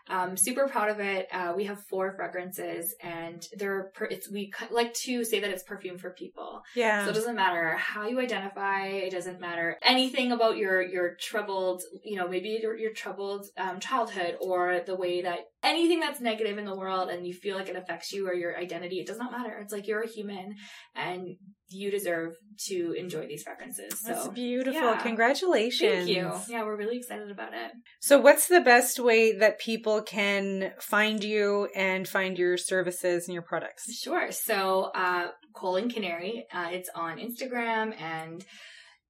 um, 0.09 0.37
super 0.37 0.67
proud 0.67 0.89
of 0.89 0.99
it. 0.99 1.27
Uh, 1.31 1.53
we 1.55 1.65
have 1.65 1.83
four 1.83 2.13
fragrances, 2.15 2.95
and 3.01 3.45
they're 3.57 3.91
per- 3.93 4.05
it's 4.05 4.29
we 4.31 4.51
like 4.71 4.93
to 4.93 5.23
say 5.23 5.39
that 5.39 5.49
it's 5.49 5.63
perfume 5.63 5.97
for 5.97 6.11
people. 6.11 6.61
yeah. 6.75 7.03
So 7.03 7.11
it 7.11 7.15
doesn't 7.15 7.35
matter 7.35 7.75
how 7.77 8.07
you 8.07 8.19
identify. 8.19 8.87
It 8.87 9.11
doesn't 9.11 9.39
matter 9.39 9.77
anything 9.83 10.31
about 10.31 10.57
your 10.57 10.81
your 10.81 11.15
troubled, 11.15 11.83
you 12.03 12.17
know, 12.17 12.27
maybe 12.27 12.59
your, 12.61 12.77
your 12.77 12.93
troubled 12.93 13.47
um, 13.57 13.79
childhood 13.79 14.37
or 14.41 14.81
the 14.85 14.95
way 14.95 15.21
that 15.21 15.39
anything 15.63 15.99
that's 15.99 16.21
negative 16.21 16.57
in 16.57 16.65
the 16.65 16.75
world 16.75 17.09
and 17.09 17.25
you 17.25 17.33
feel 17.33 17.57
like 17.57 17.69
it 17.69 17.75
affects 17.75 18.11
you 18.11 18.27
or 18.27 18.33
your 18.33 18.57
identity. 18.57 18.99
It 18.99 19.07
does 19.07 19.17
not 19.17 19.31
matter. 19.31 19.57
It's 19.59 19.73
like 19.73 19.87
you're 19.87 20.01
a 20.01 20.07
human 20.07 20.55
and 20.95 21.35
you 21.69 21.91
deserve 21.91 22.33
to 22.67 22.93
enjoy 22.97 23.27
these 23.27 23.43
fragrances. 23.43 23.99
So 23.99 24.13
That's 24.13 24.27
beautiful. 24.29 24.81
yeah. 24.81 25.01
Congratulations. 25.01 26.05
Thank 26.05 26.09
you. 26.09 26.31
Yeah, 26.47 26.63
we're 26.63 26.77
really 26.77 26.97
excited 26.97 27.29
about 27.29 27.53
it. 27.53 27.71
So, 27.99 28.19
what's 28.19 28.47
the 28.47 28.61
best 28.61 28.99
way 28.99 29.37
that 29.37 29.59
people 29.59 30.01
can 30.01 30.71
find 30.79 31.23
you 31.23 31.67
and 31.75 32.07
find 32.07 32.37
your 32.37 32.57
services 32.57 33.27
and 33.27 33.33
your 33.33 33.43
products? 33.43 33.93
Sure. 33.93 34.31
So, 34.31 34.91
uh, 34.95 35.27
Coal 35.53 35.75
and 35.77 35.93
Canary, 35.93 36.45
uh, 36.53 36.69
it's 36.71 36.89
on 36.95 37.17
Instagram 37.17 37.99
and 37.99 38.45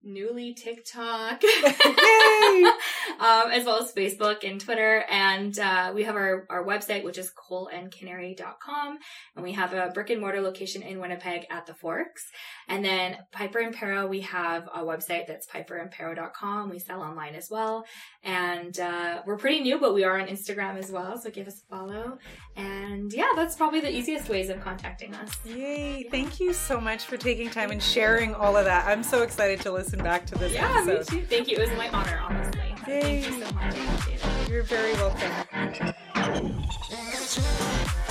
newly 0.03 0.53
TikTok, 0.53 1.43
Yay! 1.43 2.63
um, 3.19 3.51
as 3.51 3.65
well 3.65 3.81
as 3.81 3.91
Facebook 3.93 4.47
and 4.47 4.59
Twitter. 4.59 5.03
And 5.09 5.57
uh, 5.59 5.91
we 5.93 6.03
have 6.03 6.15
our, 6.15 6.45
our 6.49 6.65
website, 6.65 7.03
which 7.03 7.17
is 7.17 7.31
coalandcanary.com. 7.49 8.97
And 9.35 9.43
we 9.43 9.53
have 9.53 9.73
a 9.73 9.91
brick 9.93 10.09
and 10.09 10.21
mortar 10.21 10.41
location 10.41 10.81
in 10.81 10.99
Winnipeg 10.99 11.45
at 11.49 11.65
the 11.65 11.73
Forks. 11.73 12.23
And 12.67 12.83
then 12.83 13.17
Piper 13.31 13.59
and 13.59 13.73
Perro, 13.73 14.07
we 14.07 14.21
have 14.21 14.67
a 14.73 14.79
website 14.79 15.27
that's 15.27 15.47
piperandperro.com. 15.47 16.69
We 16.69 16.79
sell 16.79 17.01
online 17.01 17.35
as 17.35 17.49
well. 17.49 17.85
And 18.23 18.79
uh, 18.79 19.21
we're 19.25 19.37
pretty 19.37 19.61
new, 19.61 19.79
but 19.79 19.93
we 19.93 20.03
are 20.03 20.19
on 20.19 20.27
Instagram 20.27 20.77
as 20.77 20.91
well. 20.91 21.17
So 21.17 21.29
give 21.29 21.47
us 21.47 21.63
a 21.63 21.75
follow. 21.75 22.17
And 22.55 23.11
yeah, 23.13 23.29
that's 23.35 23.55
probably 23.55 23.81
the 23.81 23.93
easiest 23.93 24.29
ways 24.29 24.49
of 24.49 24.61
contacting 24.61 25.13
us. 25.15 25.37
Yay. 25.45 26.07
Thank 26.09 26.39
you 26.39 26.53
so 26.53 26.79
much 26.79 27.05
for 27.05 27.17
taking 27.17 27.49
time 27.49 27.71
and 27.71 27.81
sharing 27.81 28.33
all 28.33 28.55
of 28.55 28.65
that. 28.65 28.87
I'm 28.87 29.03
so 29.03 29.23
excited 29.23 29.61
to 29.61 29.71
listen 29.71 29.86
back 29.95 30.25
to 30.27 30.35
this 30.35 30.53
Yeah, 30.53 30.83
me 30.83 30.97
too. 31.03 31.21
Thank 31.23 31.47
you. 31.47 31.57
It 31.57 31.69
was 31.69 31.77
my 31.77 31.89
honor, 31.89 32.19
honestly. 32.21 32.75
Yay. 32.87 33.21
Thank 33.21 33.27
you 33.27 33.45
so 33.45 33.53
much. 33.53 33.75
I 33.75 33.83
appreciate 33.83 34.19
it. 34.23 34.49
You're 34.49 34.63
very 34.63 34.93
welcome. 34.93 35.31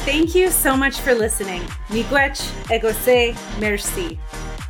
Thank 0.07 0.35
you 0.35 0.51
so 0.51 0.77
much 0.77 1.01
for 1.01 1.15
listening. 1.15 1.63
Miigwech, 1.89 2.41
egose, 2.71 3.37
merci. 3.61 4.19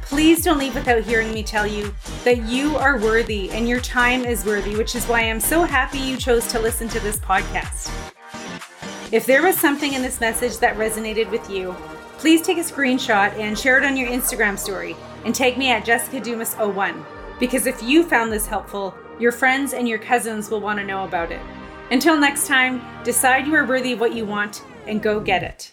Please 0.03 0.43
don't 0.45 0.59
leave 0.59 0.75
without 0.75 1.03
hearing 1.03 1.33
me 1.33 1.43
tell 1.43 1.67
you 1.67 1.95
that 2.25 2.45
you 2.45 2.77
are 2.77 2.99
worthy 2.99 3.51
and 3.51 3.69
your 3.69 3.81
time 3.81 4.25
is 4.25 4.45
worthy, 4.45 4.77
which 4.77 4.95
is 4.95 5.05
why 5.07 5.23
I'm 5.23 5.41
so 5.41 5.65
happy 5.65 5.99
you 5.99 6.17
chose 6.17 6.47
to 6.49 6.61
listen 6.61 6.89
to 6.89 7.01
this 7.01 7.19
podcast. 7.19 7.91
If 9.13 9.27
there 9.27 9.43
was 9.43 9.59
something 9.59 9.93
in 9.93 10.03
this 10.03 10.21
message 10.21 10.59
that 10.59 10.77
resonated 10.77 11.31
with 11.31 11.51
you, 11.51 11.75
please 12.19 12.43
take 12.43 12.59
a 12.59 12.63
screenshot 12.63 13.37
and 13.39 13.59
share 13.59 13.79
it 13.79 13.85
on 13.85 13.97
your 13.97 14.09
Instagram 14.09 14.59
story 14.59 14.97
and 15.27 15.35
tag 15.35 15.59
me 15.59 15.71
at 15.71 15.85
Jessica 15.85 16.21
Dumas01 16.21 17.05
because 17.41 17.67
if 17.67 17.83
you 17.83 18.05
found 18.05 18.33
this 18.33 18.47
helpful, 18.47 18.95
your 19.19 19.33
friends 19.33 19.75
and 19.75 19.89
your 19.89 19.99
cousins 19.99 20.49
will 20.51 20.61
want 20.61 20.79
to 20.79 20.87
know 20.87 21.05
about 21.05 21.33
it. 21.33 21.41
Until 21.91 22.19
next 22.19 22.47
time, 22.47 22.81
decide 23.03 23.47
you 23.47 23.55
are 23.57 23.67
worthy 23.67 23.93
of 23.93 24.01
what 24.01 24.15
you 24.15 24.25
want 24.25 24.63
and 24.87 25.03
go 25.03 25.19
get 25.19 25.43
it. 25.43 25.73